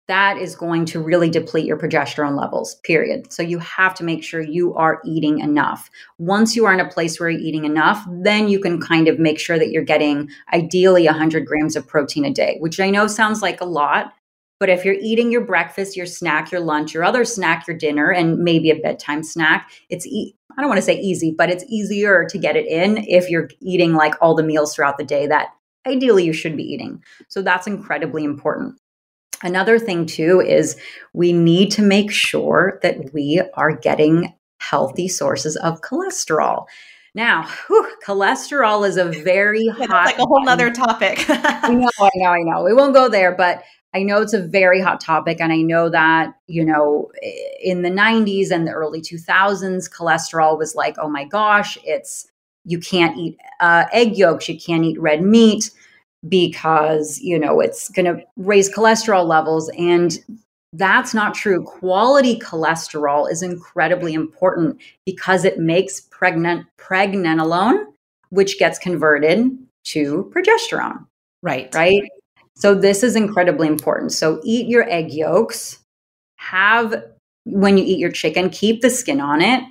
that 0.09 0.39
is 0.39 0.57
going 0.57 0.87
to 0.87 1.01
really 1.01 1.29
deplete 1.31 1.67
your 1.67 1.79
progesterone 1.79 2.37
levels, 2.37 2.77
period. 2.77 3.33
So 3.33 3.43
you 3.43 3.59
have 3.59 3.95
to 3.97 4.05
make 4.05 4.25
sure 4.25 4.41
you 4.41 4.75
are 4.75 5.01
eating 5.05 5.39
enough. 5.39 5.91
Once 6.19 6.57
you 6.57 6.65
are 6.65 6.73
in 6.73 6.81
a 6.81 6.89
place 6.89 7.21
where 7.21 7.29
you're 7.29 7.41
eating 7.41 7.65
enough, 7.65 8.05
then 8.09 8.49
you 8.49 8.59
can 8.59 8.81
kind 8.81 9.07
of 9.07 9.19
make 9.19 9.39
sure 9.39 9.59
that 9.59 9.71
you're 9.71 9.85
getting 9.85 10.29
ideally 10.53 11.05
100 11.05 11.47
grams 11.47 11.77
of 11.77 11.87
protein 11.87 12.25
a 12.25 12.33
day, 12.33 12.57
which 12.59 12.81
I 12.81 12.91
know 12.91 13.07
sounds 13.07 13.43
like 13.43 13.61
a 13.61 13.67
lot, 13.67 14.13
but 14.61 14.69
if 14.69 14.85
you're 14.85 14.97
eating 15.01 15.33
your 15.33 15.41
breakfast, 15.41 15.97
your 15.97 16.07
snack, 16.07 16.53
your 16.53 16.61
lunch, 16.61 16.93
your 16.95 17.03
other 17.03 17.25
snack, 17.25 17.67
your 17.67 17.77
dinner, 17.77 18.13
and 18.13 18.39
maybe 18.39 18.71
a 18.71 18.77
bedtime 18.77 19.25
snack, 19.25 19.71
it's 19.89 20.07
e- 20.07 20.37
I 20.57 20.61
don't 20.61 20.69
want 20.69 20.79
to 20.79 20.83
say 20.83 21.01
easy, 21.01 21.35
but 21.37 21.49
it's 21.51 21.65
easier 21.69 22.27
to 22.27 22.39
get 22.39 22.57
it 22.57 22.67
in 22.67 22.99
if 23.09 23.31
you're 23.31 23.49
eating 23.61 23.95
like 23.95 24.15
all 24.21 24.35
the 24.35 24.43
meals 24.43 24.75
throughout 24.75 24.99
the 24.99 25.05
day 25.05 25.27
that 25.27 25.49
ideally 25.87 26.25
you 26.25 26.35
should 26.35 26.57
be 26.57 26.63
eating. 26.63 27.03
So 27.29 27.41
that's 27.41 27.67
incredibly 27.67 28.23
important. 28.23 28.79
Another 29.43 29.79
thing 29.79 30.05
too 30.05 30.43
is 30.43 30.77
we 31.15 31.33
need 31.33 31.71
to 31.73 31.83
make 31.83 32.11
sure 32.11 32.79
that 32.83 33.15
we 33.15 33.43
are 33.55 33.75
getting 33.75 34.35
healthy 34.61 35.09
sources 35.09 35.57
of 35.57 35.81
cholesterol. 35.81 36.67
Now, 37.15 37.49
whew, 37.67 37.91
cholesterol 38.07 38.87
is 38.87 38.99
a 38.99 39.05
very 39.25 39.65
yeah, 39.65 39.87
hot, 39.87 40.07
like 40.07 40.19
a 40.19 40.27
whole 40.27 40.47
other 40.47 40.71
topic. 40.71 41.25
I 41.31 41.73
know, 41.75 41.89
I 41.99 42.11
know, 42.17 42.29
I 42.29 42.43
know. 42.43 42.65
We 42.65 42.75
won't 42.75 42.93
go 42.93 43.09
there, 43.09 43.35
but 43.35 43.63
I 43.93 44.03
know 44.03 44.21
it's 44.23 44.33
a 44.33 44.43
very 44.43 44.81
hot 44.81 45.01
topic. 45.01 45.41
And 45.41 45.53
I 45.53 45.63
know 45.63 45.89
that, 45.89 46.35
you 46.47 46.65
know, 46.65 47.11
in 47.61 47.83
the 47.83 47.91
90s 47.91 48.51
and 48.51 48.67
the 48.67 48.73
early 48.73 49.01
2000s, 49.01 49.91
cholesterol 49.91 50.57
was 50.57 50.75
like, 50.75 50.97
oh 50.99 51.09
my 51.09 51.25
gosh, 51.25 51.77
it's, 51.85 52.27
you 52.65 52.79
can't 52.79 53.17
eat 53.17 53.39
uh, 53.61 53.87
egg 53.93 54.17
yolks, 54.17 54.49
you 54.49 54.59
can't 54.59 54.85
eat 54.85 55.01
red 55.01 55.23
meat 55.23 55.71
because, 56.29 57.19
you 57.21 57.39
know, 57.39 57.61
it's 57.61 57.89
going 57.89 58.05
to 58.05 58.23
raise 58.37 58.73
cholesterol 58.73 59.27
levels. 59.27 59.71
And 59.77 60.19
that's 60.73 61.15
not 61.15 61.35
true. 61.35 61.65
Quality 61.65 62.39
cholesterol 62.39 63.31
is 63.31 63.43
incredibly 63.43 64.15
important 64.15 64.81
because 65.05 65.45
it 65.45 65.59
makes 65.59 66.01
pregnant 66.01 66.67
pregnenolone, 66.79 67.87
which 68.29 68.59
gets 68.59 68.79
converted 68.79 69.51
to 69.85 70.31
progesterone. 70.33 71.07
Right. 71.43 71.75
Right. 71.75 72.03
So 72.61 72.75
this 72.75 73.03
is 73.03 73.17
incredibly 73.17 73.67
important. 73.67 74.13
So 74.13 74.41
eat 74.45 74.69
your 74.69 74.89
egg 74.89 75.13
yolks. 75.13 75.79
Have 76.37 77.03
when 77.45 77.79
you 77.79 77.85
eat 77.85 77.99
your 77.99 78.13
chicken, 78.13 78.51
keep 78.51 78.83
the 78.83 78.91
skin 78.91 79.21
on 79.21 79.41
it. 79.41 79.65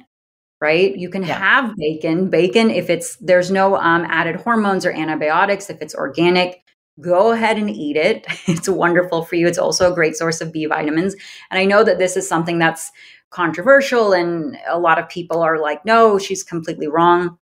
Right. 0.60 0.98
You 0.98 1.10
can 1.10 1.24
yeah. 1.24 1.38
have 1.38 1.76
bacon. 1.78 2.30
Bacon, 2.30 2.70
if 2.70 2.90
it's 2.90 3.16
there's 3.18 3.50
no 3.50 3.78
um, 3.78 4.06
added 4.10 4.36
hormones 4.38 4.86
or 4.86 4.92
antibiotics, 4.92 5.70
if 5.70 5.82
it's 5.82 5.96
organic, 5.96 6.62
go 7.00 7.32
ahead 7.32 7.58
and 7.58 7.70
eat 7.70 7.96
it. 7.96 8.26
It's 8.48 8.68
wonderful 8.68 9.24
for 9.24 9.36
you. 9.36 9.48
It's 9.48 9.60
also 9.60 9.92
a 9.92 9.96
great 9.96 10.18
source 10.18 10.42
of 10.42 10.52
B 10.52 10.66
vitamins. 10.66 11.16
And 11.52 11.60
I 11.60 11.66
know 11.66 11.84
that 11.84 12.00
this 12.00 12.18
is 12.18 12.28
something 12.28 12.58
that's 12.58 12.92
controversial 13.30 14.12
and 14.14 14.58
a 14.68 14.80
lot 14.80 14.98
of 14.98 15.08
people 15.08 15.42
are 15.42 15.60
like, 15.60 15.86
no, 15.86 16.18
she's 16.18 16.44
completely 16.44 16.88
wrong. 16.88 17.38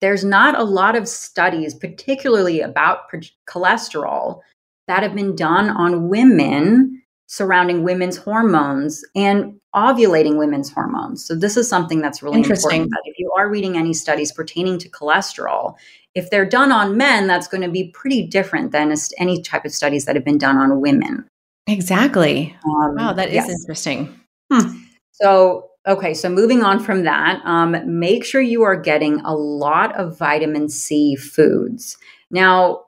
There's 0.00 0.24
not 0.24 0.58
a 0.58 0.64
lot 0.64 0.96
of 0.96 1.06
studies, 1.06 1.74
particularly 1.74 2.60
about 2.60 3.10
cholesterol, 3.48 4.40
that 4.86 5.02
have 5.02 5.14
been 5.14 5.34
done 5.34 5.70
on 5.70 6.08
women 6.08 7.02
surrounding 7.26 7.82
women's 7.84 8.16
hormones 8.16 9.02
and 9.14 9.58
ovulating 9.74 10.38
women's 10.38 10.70
hormones. 10.70 11.24
So 11.26 11.34
this 11.34 11.56
is 11.56 11.68
something 11.68 12.00
that's 12.00 12.22
really 12.22 12.38
important. 12.40 12.90
That 12.90 13.02
if 13.04 13.18
you 13.18 13.32
are 13.36 13.48
reading 13.48 13.76
any 13.76 13.94
studies 13.94 14.30
pertaining 14.30 14.78
to 14.78 14.88
cholesterol, 14.90 15.74
if 16.14 16.30
they're 16.30 16.48
done 16.48 16.70
on 16.70 16.96
men, 16.96 17.26
that's 17.26 17.48
going 17.48 17.62
to 17.62 17.70
be 17.70 17.90
pretty 17.92 18.26
different 18.26 18.72
than 18.72 18.94
any 19.18 19.42
type 19.42 19.64
of 19.64 19.72
studies 19.72 20.04
that 20.04 20.14
have 20.14 20.24
been 20.24 20.38
done 20.38 20.58
on 20.58 20.80
women. 20.80 21.26
Exactly. 21.66 22.54
Um, 22.64 22.94
wow, 22.96 23.12
that 23.14 23.28
is 23.28 23.34
yes. 23.34 23.50
interesting. 23.50 24.20
Hmm. 24.52 24.76
So 25.12 25.70
Okay, 25.86 26.14
so 26.14 26.30
moving 26.30 26.62
on 26.62 26.80
from 26.80 27.04
that, 27.04 27.42
um, 27.44 27.76
make 27.86 28.24
sure 28.24 28.40
you 28.40 28.62
are 28.62 28.76
getting 28.76 29.20
a 29.20 29.34
lot 29.34 29.94
of 29.96 30.18
vitamin 30.18 30.70
C 30.70 31.14
foods. 31.14 31.98
Now, 32.30 32.84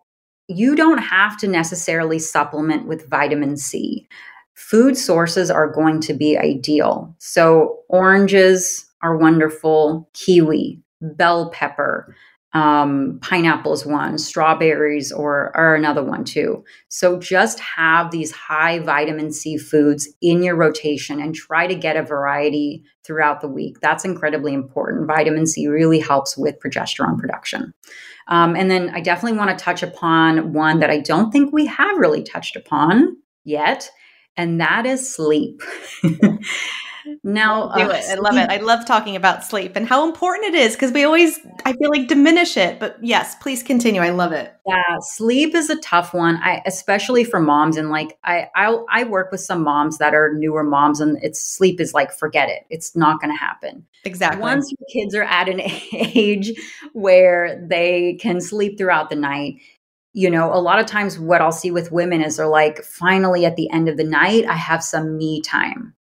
you 0.48 0.74
don't 0.76 0.98
have 0.98 1.36
to 1.38 1.48
necessarily 1.48 2.18
supplement 2.18 2.86
with 2.86 3.08
vitamin 3.08 3.56
C. 3.56 4.06
Food 4.54 4.96
sources 4.96 5.50
are 5.50 5.70
going 5.70 6.00
to 6.00 6.14
be 6.14 6.38
ideal. 6.38 7.14
So, 7.18 7.80
oranges 7.88 8.86
are 9.02 9.16
wonderful, 9.16 10.08
kiwi, 10.14 10.80
bell 11.00 11.50
pepper, 11.50 12.14
um, 12.56 13.18
pineapples 13.20 13.84
one, 13.84 14.16
strawberries 14.16 15.12
or 15.12 15.54
are 15.54 15.74
another 15.74 16.02
one 16.02 16.24
too. 16.24 16.64
So 16.88 17.18
just 17.18 17.60
have 17.60 18.10
these 18.10 18.32
high 18.32 18.78
vitamin 18.78 19.30
C 19.30 19.58
foods 19.58 20.08
in 20.22 20.42
your 20.42 20.56
rotation 20.56 21.20
and 21.20 21.34
try 21.34 21.66
to 21.66 21.74
get 21.74 21.98
a 21.98 22.02
variety 22.02 22.82
throughout 23.04 23.42
the 23.42 23.48
week. 23.48 23.80
That's 23.82 24.06
incredibly 24.06 24.54
important. 24.54 25.06
Vitamin 25.06 25.46
C 25.46 25.68
really 25.68 25.98
helps 25.98 26.34
with 26.34 26.58
progesterone 26.58 27.18
production. 27.18 27.74
Um, 28.28 28.56
and 28.56 28.70
then 28.70 28.88
I 28.88 29.02
definitely 29.02 29.36
want 29.36 29.56
to 29.56 29.62
touch 29.62 29.82
upon 29.82 30.54
one 30.54 30.80
that 30.80 30.88
I 30.88 31.00
don't 31.00 31.30
think 31.30 31.52
we 31.52 31.66
have 31.66 31.98
really 31.98 32.22
touched 32.22 32.56
upon 32.56 33.18
yet, 33.44 33.90
and 34.34 34.62
that 34.62 34.86
is 34.86 35.14
sleep. 35.14 35.60
Now, 37.22 37.72
do 37.74 37.82
uh, 37.82 37.94
it. 37.94 38.04
I 38.10 38.14
love 38.14 38.36
it. 38.36 38.50
I 38.50 38.56
love 38.58 38.84
talking 38.86 39.16
about 39.16 39.44
sleep 39.44 39.76
and 39.76 39.86
how 39.86 40.06
important 40.06 40.46
it 40.46 40.54
is 40.54 40.74
because 40.74 40.92
we 40.92 41.04
always, 41.04 41.38
I 41.64 41.72
feel 41.74 41.90
like, 41.90 42.08
diminish 42.08 42.56
it. 42.56 42.80
But 42.80 42.96
yes, 43.02 43.34
please 43.36 43.62
continue. 43.62 44.00
I 44.00 44.10
love 44.10 44.32
it. 44.32 44.52
Yeah, 44.66 44.82
sleep 45.00 45.54
is 45.54 45.70
a 45.70 45.80
tough 45.80 46.14
one. 46.14 46.36
I, 46.36 46.62
especially 46.66 47.24
for 47.24 47.40
moms, 47.40 47.76
and 47.76 47.90
like 47.90 48.18
I, 48.24 48.48
I, 48.54 48.76
I 48.90 49.04
work 49.04 49.30
with 49.30 49.40
some 49.40 49.62
moms 49.62 49.98
that 49.98 50.14
are 50.14 50.32
newer 50.34 50.64
moms, 50.64 51.00
and 51.00 51.18
it's 51.22 51.40
sleep 51.40 51.80
is 51.80 51.94
like 51.94 52.12
forget 52.12 52.48
it. 52.48 52.64
It's 52.70 52.96
not 52.96 53.20
going 53.20 53.32
to 53.32 53.38
happen. 53.38 53.86
Exactly. 54.04 54.40
Once 54.40 54.72
your 54.72 55.04
kids 55.04 55.14
are 55.14 55.24
at 55.24 55.48
an 55.48 55.60
age 55.92 56.52
where 56.92 57.64
they 57.68 58.14
can 58.20 58.40
sleep 58.40 58.78
throughout 58.78 59.10
the 59.10 59.16
night, 59.16 59.56
you 60.12 60.30
know, 60.30 60.52
a 60.52 60.56
lot 60.56 60.78
of 60.78 60.86
times 60.86 61.18
what 61.18 61.42
I'll 61.42 61.52
see 61.52 61.70
with 61.70 61.92
women 61.92 62.22
is 62.22 62.36
they're 62.36 62.46
like, 62.46 62.82
finally 62.82 63.44
at 63.44 63.56
the 63.56 63.70
end 63.70 63.88
of 63.88 63.96
the 63.96 64.04
night, 64.04 64.46
I 64.46 64.54
have 64.54 64.82
some 64.82 65.16
me 65.16 65.42
time 65.42 65.95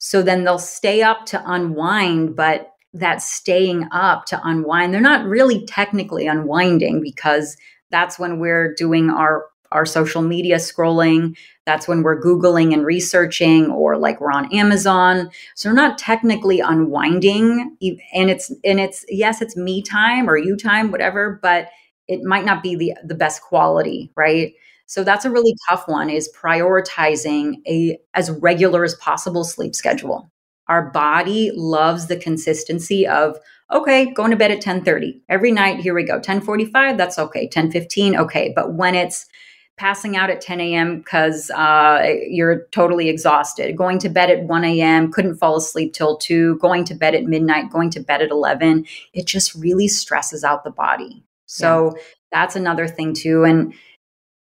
so 0.00 0.22
then 0.22 0.44
they'll 0.44 0.58
stay 0.58 1.02
up 1.02 1.26
to 1.26 1.42
unwind, 1.46 2.34
but 2.34 2.72
that 2.94 3.22
staying 3.22 3.86
up 3.92 4.24
to 4.26 4.40
unwind, 4.42 4.92
they're 4.92 5.00
not 5.00 5.26
really 5.26 5.64
technically 5.66 6.26
unwinding 6.26 7.02
because 7.02 7.56
that's 7.90 8.18
when 8.18 8.40
we're 8.40 8.74
doing 8.74 9.10
our 9.10 9.44
our 9.72 9.86
social 9.86 10.22
media 10.22 10.56
scrolling. 10.56 11.36
That's 11.64 11.86
when 11.86 12.02
we're 12.02 12.20
Googling 12.20 12.72
and 12.72 12.84
researching, 12.84 13.70
or 13.70 13.96
like 13.96 14.20
we're 14.20 14.32
on 14.32 14.52
Amazon. 14.52 15.30
So 15.54 15.68
we're 15.68 15.76
not 15.76 15.98
technically 15.98 16.60
unwinding. 16.60 17.76
And 18.14 18.30
it's 18.30 18.50
and 18.64 18.80
it's 18.80 19.04
yes, 19.08 19.42
it's 19.42 19.56
me 19.56 19.82
time 19.82 20.28
or 20.28 20.38
you 20.38 20.56
time, 20.56 20.90
whatever, 20.90 21.38
but 21.42 21.68
it 22.08 22.22
might 22.22 22.46
not 22.46 22.62
be 22.62 22.74
the 22.74 22.94
the 23.04 23.14
best 23.14 23.42
quality, 23.42 24.10
right? 24.16 24.54
So 24.90 25.04
that's 25.04 25.24
a 25.24 25.30
really 25.30 25.54
tough 25.68 25.84
one 25.86 26.10
is 26.10 26.28
prioritizing 26.36 27.58
a 27.64 27.96
as 28.14 28.28
regular 28.28 28.82
as 28.82 28.96
possible 28.96 29.44
sleep 29.44 29.76
schedule. 29.76 30.32
Our 30.66 30.90
body 30.90 31.52
loves 31.54 32.08
the 32.08 32.16
consistency 32.16 33.06
of 33.06 33.38
okay, 33.70 34.12
going 34.12 34.32
to 34.32 34.36
bed 34.36 34.50
at 34.50 34.60
10:30. 34.60 35.20
Every 35.28 35.52
night, 35.52 35.78
here 35.78 35.94
we 35.94 36.02
go. 36.02 36.18
10:45, 36.18 36.96
that's 36.96 37.20
okay. 37.20 37.48
10:15, 37.48 38.16
okay. 38.16 38.52
But 38.52 38.74
when 38.74 38.96
it's 38.96 39.26
passing 39.76 40.16
out 40.16 40.28
at 40.28 40.40
10 40.40 40.60
a.m. 40.60 40.98
because 40.98 41.50
uh, 41.50 42.04
you're 42.26 42.66
totally 42.72 43.08
exhausted, 43.08 43.76
going 43.76 44.00
to 44.00 44.08
bed 44.08 44.28
at 44.28 44.42
1 44.42 44.64
a.m., 44.64 45.12
couldn't 45.12 45.36
fall 45.36 45.56
asleep 45.56 45.92
till 45.92 46.16
2, 46.16 46.58
going 46.58 46.84
to 46.84 46.94
bed 46.94 47.14
at 47.14 47.24
midnight, 47.26 47.70
going 47.70 47.90
to 47.90 48.00
bed 48.00 48.22
at 48.22 48.30
11, 48.30 48.84
it 49.14 49.24
just 49.24 49.54
really 49.54 49.86
stresses 49.86 50.42
out 50.42 50.64
the 50.64 50.70
body. 50.70 51.24
So 51.46 51.94
yeah. 51.96 52.02
that's 52.32 52.56
another 52.56 52.86
thing 52.86 53.14
too. 53.14 53.44
And 53.44 53.72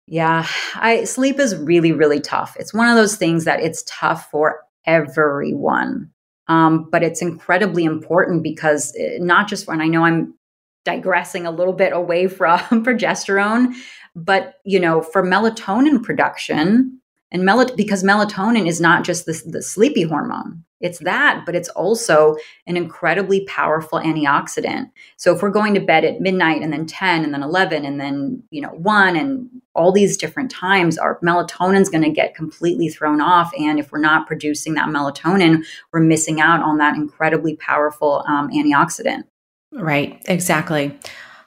yeah, 0.06 0.46
I 0.74 1.04
sleep 1.04 1.38
is 1.38 1.56
really 1.56 1.92
really 1.92 2.20
tough. 2.20 2.56
It's 2.58 2.74
one 2.74 2.88
of 2.88 2.96
those 2.96 3.16
things 3.16 3.44
that 3.44 3.60
it's 3.60 3.84
tough 3.86 4.30
for 4.30 4.60
everyone. 4.86 6.10
Um, 6.48 6.88
but 6.90 7.02
it's 7.02 7.22
incredibly 7.22 7.84
important 7.84 8.44
because 8.44 8.94
eh, 8.98 9.18
not 9.18 9.48
just 9.48 9.66
when 9.66 9.80
I 9.80 9.88
know 9.88 10.04
I'm 10.04 10.34
digressing 10.84 11.44
a 11.44 11.50
little 11.50 11.72
bit 11.72 11.92
away 11.92 12.26
from 12.28 12.58
progesterone, 12.84 13.74
but 14.14 14.54
you 14.64 14.80
know, 14.80 15.02
for 15.02 15.22
melatonin 15.22 16.02
production, 16.02 17.00
and 17.32 17.44
mel- 17.44 17.74
because 17.74 18.04
melatonin 18.04 18.68
is 18.68 18.80
not 18.80 19.04
just 19.04 19.26
the, 19.26 19.42
the 19.46 19.60
sleepy 19.60 20.02
hormone, 20.02 20.64
it's 20.80 21.00
that, 21.00 21.42
but 21.44 21.54
it's 21.54 21.68
also 21.70 22.36
an 22.66 22.76
incredibly 22.76 23.44
powerful 23.46 23.98
antioxidant. 23.98 24.90
So 25.16 25.34
if 25.34 25.42
we're 25.42 25.50
going 25.50 25.74
to 25.74 25.80
bed 25.80 26.04
at 26.04 26.20
midnight 26.20 26.62
and 26.62 26.72
then 26.72 26.86
10 26.86 27.24
and 27.24 27.34
then 27.34 27.42
11 27.42 27.84
and 27.84 27.98
then, 27.98 28.42
you 28.50 28.60
know, 28.60 28.70
1 28.70 29.16
and 29.16 29.48
all 29.76 29.92
these 29.92 30.16
different 30.16 30.50
times, 30.50 30.98
our 30.98 31.20
melatonin's 31.20 31.88
going 31.88 32.02
to 32.02 32.10
get 32.10 32.34
completely 32.34 32.88
thrown 32.88 33.20
off. 33.20 33.52
And 33.58 33.78
if 33.78 33.92
we're 33.92 34.00
not 34.00 34.26
producing 34.26 34.74
that 34.74 34.88
melatonin, 34.88 35.64
we're 35.92 36.00
missing 36.00 36.40
out 36.40 36.62
on 36.62 36.78
that 36.78 36.96
incredibly 36.96 37.56
powerful 37.56 38.24
um, 38.26 38.50
antioxidant. 38.50 39.24
Right, 39.72 40.22
exactly. 40.26 40.98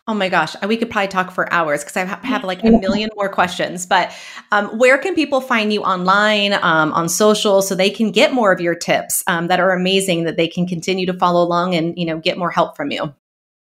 Oh 0.07 0.15
my 0.15 0.27
gosh, 0.27 0.55
we 0.67 0.75
could 0.75 0.89
probably 0.89 1.07
talk 1.07 1.29
for 1.29 1.51
hours 1.53 1.83
because 1.83 1.95
I 1.95 2.05
have 2.25 2.43
like 2.43 2.63
a 2.63 2.71
million 2.79 3.11
more 3.15 3.29
questions. 3.29 3.85
But 3.85 4.11
um, 4.51 4.77
where 4.79 4.97
can 4.97 5.13
people 5.13 5.39
find 5.39 5.71
you 5.71 5.83
online, 5.83 6.53
um, 6.53 6.91
on 6.93 7.09
social, 7.09 7.61
so 7.61 7.75
they 7.75 7.91
can 7.91 8.11
get 8.11 8.33
more 8.33 8.51
of 8.51 8.59
your 8.59 8.73
tips 8.73 9.23
um, 9.27 9.47
that 9.47 9.59
are 9.59 9.71
amazing 9.71 10.23
that 10.23 10.35
they 10.35 10.47
can 10.47 10.65
continue 10.65 11.05
to 11.05 11.13
follow 11.13 11.43
along 11.43 11.75
and 11.75 11.95
you 11.95 12.07
know 12.07 12.17
get 12.17 12.39
more 12.39 12.49
help 12.49 12.75
from 12.75 12.89
you? 12.89 13.13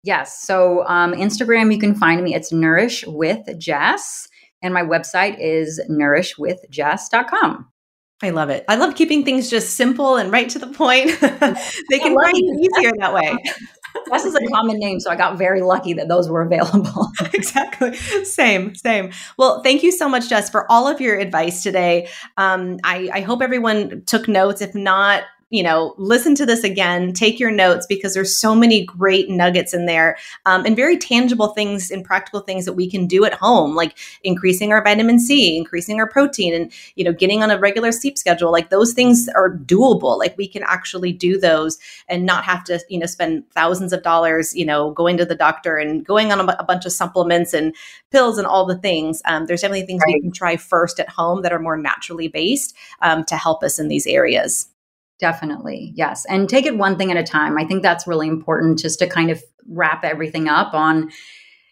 Yes. 0.04 0.40
So 0.42 0.86
um, 0.86 1.12
Instagram, 1.12 1.72
you 1.72 1.80
can 1.80 1.94
find 1.94 2.22
me. 2.22 2.34
It's 2.34 2.52
Nourish 2.52 3.04
with 3.06 3.58
Jess, 3.58 4.28
and 4.62 4.74
my 4.74 4.82
website 4.82 5.36
is 5.38 5.80
nourishwithjess.com. 5.90 7.70
I 8.20 8.30
love 8.30 8.50
it. 8.50 8.64
I 8.66 8.74
love 8.74 8.96
keeping 8.96 9.24
things 9.24 9.48
just 9.48 9.76
simple 9.76 10.16
and 10.16 10.32
right 10.32 10.48
to 10.48 10.58
the 10.58 10.66
point. 10.66 11.06
they 11.20 11.98
can 12.00 12.16
find 12.16 12.36
you 12.36 12.68
easier 12.76 12.90
that 12.98 13.14
way. 13.14 13.36
Jess 14.10 14.24
is 14.24 14.34
a 14.34 14.46
common 14.48 14.78
name, 14.78 15.00
so 15.00 15.10
I 15.10 15.16
got 15.16 15.38
very 15.38 15.62
lucky 15.62 15.92
that 15.94 16.08
those 16.08 16.28
were 16.28 16.42
available. 16.42 17.08
exactly. 17.32 17.94
Same, 17.94 18.74
same. 18.74 19.10
Well, 19.38 19.62
thank 19.62 19.82
you 19.82 19.92
so 19.92 20.08
much, 20.08 20.28
Jess, 20.28 20.50
for 20.50 20.70
all 20.70 20.88
of 20.88 21.00
your 21.00 21.18
advice 21.18 21.62
today. 21.62 22.08
Um, 22.36 22.78
I, 22.84 23.08
I 23.12 23.20
hope 23.20 23.40
everyone 23.40 24.02
took 24.06 24.28
notes. 24.28 24.60
If 24.60 24.74
not, 24.74 25.22
you 25.50 25.62
know, 25.62 25.94
listen 25.96 26.34
to 26.34 26.44
this 26.44 26.62
again, 26.62 27.12
take 27.12 27.40
your 27.40 27.50
notes 27.50 27.86
because 27.86 28.12
there's 28.12 28.36
so 28.36 28.54
many 28.54 28.84
great 28.84 29.30
nuggets 29.30 29.72
in 29.72 29.86
there 29.86 30.18
um, 30.44 30.66
and 30.66 30.76
very 30.76 30.98
tangible 30.98 31.48
things 31.48 31.90
and 31.90 32.04
practical 32.04 32.40
things 32.40 32.66
that 32.66 32.74
we 32.74 32.90
can 32.90 33.06
do 33.06 33.24
at 33.24 33.32
home, 33.32 33.74
like 33.74 33.96
increasing 34.22 34.72
our 34.72 34.84
vitamin 34.84 35.18
C, 35.18 35.56
increasing 35.56 36.00
our 36.00 36.08
protein, 36.08 36.52
and, 36.52 36.72
you 36.96 37.04
know, 37.04 37.12
getting 37.12 37.42
on 37.42 37.50
a 37.50 37.58
regular 37.58 37.92
sleep 37.92 38.18
schedule. 38.18 38.52
Like 38.52 38.68
those 38.68 38.92
things 38.92 39.28
are 39.34 39.56
doable. 39.56 40.18
Like 40.18 40.36
we 40.36 40.46
can 40.46 40.62
actually 40.64 41.12
do 41.12 41.38
those 41.40 41.78
and 42.08 42.26
not 42.26 42.44
have 42.44 42.62
to, 42.64 42.78
you 42.90 42.98
know, 42.98 43.06
spend 43.06 43.50
thousands 43.52 43.94
of 43.94 44.02
dollars, 44.02 44.54
you 44.54 44.66
know, 44.66 44.90
going 44.90 45.16
to 45.16 45.24
the 45.24 45.34
doctor 45.34 45.76
and 45.76 46.04
going 46.04 46.30
on 46.30 46.40
a, 46.40 46.56
a 46.58 46.64
bunch 46.64 46.84
of 46.84 46.92
supplements 46.92 47.54
and 47.54 47.74
pills 48.10 48.36
and 48.36 48.46
all 48.46 48.66
the 48.66 48.78
things. 48.78 49.22
Um, 49.24 49.46
there's 49.46 49.62
definitely 49.62 49.86
things 49.86 50.02
right. 50.06 50.16
we 50.16 50.20
can 50.20 50.32
try 50.32 50.56
first 50.56 51.00
at 51.00 51.08
home 51.08 51.40
that 51.42 51.52
are 51.52 51.58
more 51.58 51.76
naturally 51.78 52.28
based 52.28 52.76
um, 53.00 53.24
to 53.24 53.36
help 53.36 53.62
us 53.62 53.78
in 53.78 53.88
these 53.88 54.06
areas. 54.06 54.68
Definitely, 55.18 55.92
yes. 55.96 56.24
And 56.26 56.48
take 56.48 56.66
it 56.66 56.78
one 56.78 56.96
thing 56.96 57.10
at 57.10 57.16
a 57.16 57.24
time. 57.24 57.58
I 57.58 57.64
think 57.64 57.82
that's 57.82 58.06
really 58.06 58.28
important 58.28 58.78
just 58.78 59.00
to 59.00 59.06
kind 59.08 59.30
of 59.30 59.42
wrap 59.66 60.04
everything 60.04 60.48
up 60.48 60.74
on 60.74 61.10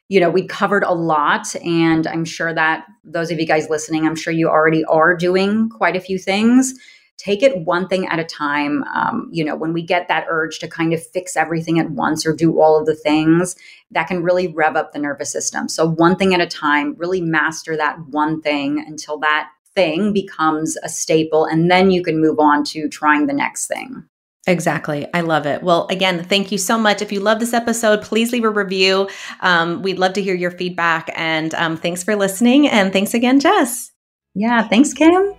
you 0.09 0.21
know, 0.21 0.31
we 0.31 0.47
covered 0.47 0.85
a 0.85 0.93
lot, 0.95 1.53
and 1.65 2.07
I'm 2.07 2.25
sure 2.25 2.55
that 2.55 2.87
those 3.03 3.33
of 3.33 3.41
you 3.41 3.47
guys 3.47 3.69
listening, 3.69 4.07
I'm 4.07 4.15
sure 4.15 4.33
you 4.33 4.49
already 4.49 4.85
are 4.85 5.17
doing 5.17 5.69
quite 5.69 5.97
a 5.97 6.01
few 6.01 6.17
things 6.17 6.75
take 7.19 7.43
it 7.43 7.65
one 7.65 7.89
thing 7.89 8.07
at 8.07 8.19
a 8.19 8.25
time. 8.25 8.85
Um, 8.95 9.29
you 9.33 9.45
know, 9.45 9.57
when 9.57 9.73
we 9.73 9.83
get 9.83 10.09
that 10.09 10.27
urge 10.29 10.59
to 10.61 10.69
kind 10.69 10.93
of 10.93 11.05
fix 11.05 11.37
everything 11.37 11.79
at 11.79 11.91
once 11.91 12.27
or 12.27 12.35
do 12.35 12.61
all 12.61 12.79
of 12.79 12.87
the 12.87 12.95
things, 12.95 13.57
that 13.91 14.09
can 14.09 14.23
really 14.23 14.49
rev 14.49 14.77
up 14.77 14.93
the 14.93 14.99
nervous 14.99 15.31
system. 15.31 15.69
So, 15.69 15.89
one 15.89 16.17
thing 16.17 16.35
at 16.35 16.41
a 16.41 16.47
time, 16.47 16.95
really 16.99 17.21
master 17.21 17.77
that 17.77 17.99
one 18.09 18.43
thing 18.43 18.85
until 18.87 19.19
that 19.21 19.51
thing 19.77 20.13
becomes 20.13 20.77
a 20.83 20.89
staple. 20.89 21.45
And 21.45 21.71
then 21.71 21.93
you 21.93 22.03
can 22.03 22.21
move 22.21 22.41
on 22.41 22.65
to 22.65 22.89
trying 22.89 23.27
the 23.27 23.33
next 23.33 23.69
thing. 23.69 24.03
Exactly. 24.49 25.07
I 25.13 25.23
love 25.23 25.45
it. 25.45 25.63
Well, 25.63 25.87
again, 25.89 26.23
thank 26.23 26.53
you 26.53 26.59
so 26.59 26.79
much. 26.79 27.03
If 27.03 27.11
you 27.11 27.21
love 27.21 27.41
this 27.41 27.53
episode, 27.53 28.03
please 28.03 28.33
leave 28.33 28.45
a 28.45 28.51
review. 28.51 29.09
Um, 29.41 29.83
we'd 29.83 29.99
love 29.99 30.13
to 30.15 30.23
hear 30.23 30.35
your 30.35 30.53
feedback. 30.53 31.11
And 31.15 31.53
um, 31.55 31.77
thanks 31.77 32.03
for 32.03 32.15
listening. 32.15 32.69
And 32.69 32.93
thanks 32.93 33.13
again, 33.13 33.41
Jess. 33.41 33.91
Yeah. 34.35 34.67
Thanks, 34.69 34.93
Kim. 34.93 35.35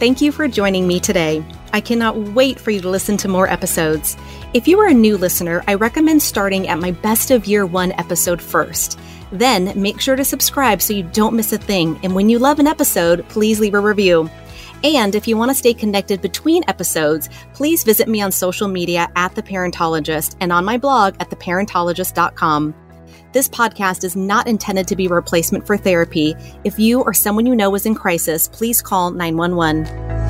Thank 0.00 0.20
you 0.20 0.32
for 0.32 0.48
joining 0.48 0.88
me 0.88 0.98
today. 0.98 1.44
I 1.72 1.80
cannot 1.80 2.16
wait 2.16 2.58
for 2.58 2.70
you 2.70 2.80
to 2.80 2.88
listen 2.88 3.16
to 3.18 3.28
more 3.28 3.48
episodes. 3.48 4.16
If 4.52 4.66
you 4.66 4.80
are 4.80 4.88
a 4.88 4.94
new 4.94 5.16
listener, 5.16 5.62
I 5.68 5.74
recommend 5.74 6.22
starting 6.22 6.66
at 6.66 6.80
my 6.80 6.90
best 6.90 7.30
of 7.30 7.46
year 7.46 7.66
one 7.66 7.92
episode 7.92 8.42
first. 8.42 8.98
Then 9.32 9.72
make 9.80 10.00
sure 10.00 10.16
to 10.16 10.24
subscribe 10.24 10.82
so 10.82 10.92
you 10.92 11.04
don't 11.04 11.36
miss 11.36 11.52
a 11.52 11.58
thing. 11.58 11.98
And 12.02 12.14
when 12.14 12.28
you 12.28 12.38
love 12.38 12.58
an 12.58 12.66
episode, 12.66 13.28
please 13.28 13.60
leave 13.60 13.74
a 13.74 13.80
review. 13.80 14.30
And 14.82 15.14
if 15.14 15.28
you 15.28 15.36
want 15.36 15.50
to 15.50 15.54
stay 15.54 15.74
connected 15.74 16.22
between 16.22 16.64
episodes, 16.66 17.28
please 17.52 17.84
visit 17.84 18.08
me 18.08 18.22
on 18.22 18.32
social 18.32 18.66
media 18.66 19.08
at 19.14 19.34
The 19.34 19.42
Parentologist 19.42 20.36
and 20.40 20.52
on 20.52 20.64
my 20.64 20.78
blog 20.78 21.14
at 21.20 21.30
theparentologist.com. 21.30 22.74
This 23.32 23.48
podcast 23.48 24.02
is 24.02 24.16
not 24.16 24.48
intended 24.48 24.88
to 24.88 24.96
be 24.96 25.06
a 25.06 25.10
replacement 25.10 25.66
for 25.66 25.76
therapy. 25.76 26.34
If 26.64 26.78
you 26.78 27.02
or 27.02 27.14
someone 27.14 27.46
you 27.46 27.54
know 27.54 27.74
is 27.74 27.86
in 27.86 27.94
crisis, 27.94 28.48
please 28.48 28.82
call 28.82 29.10
911. 29.12 30.29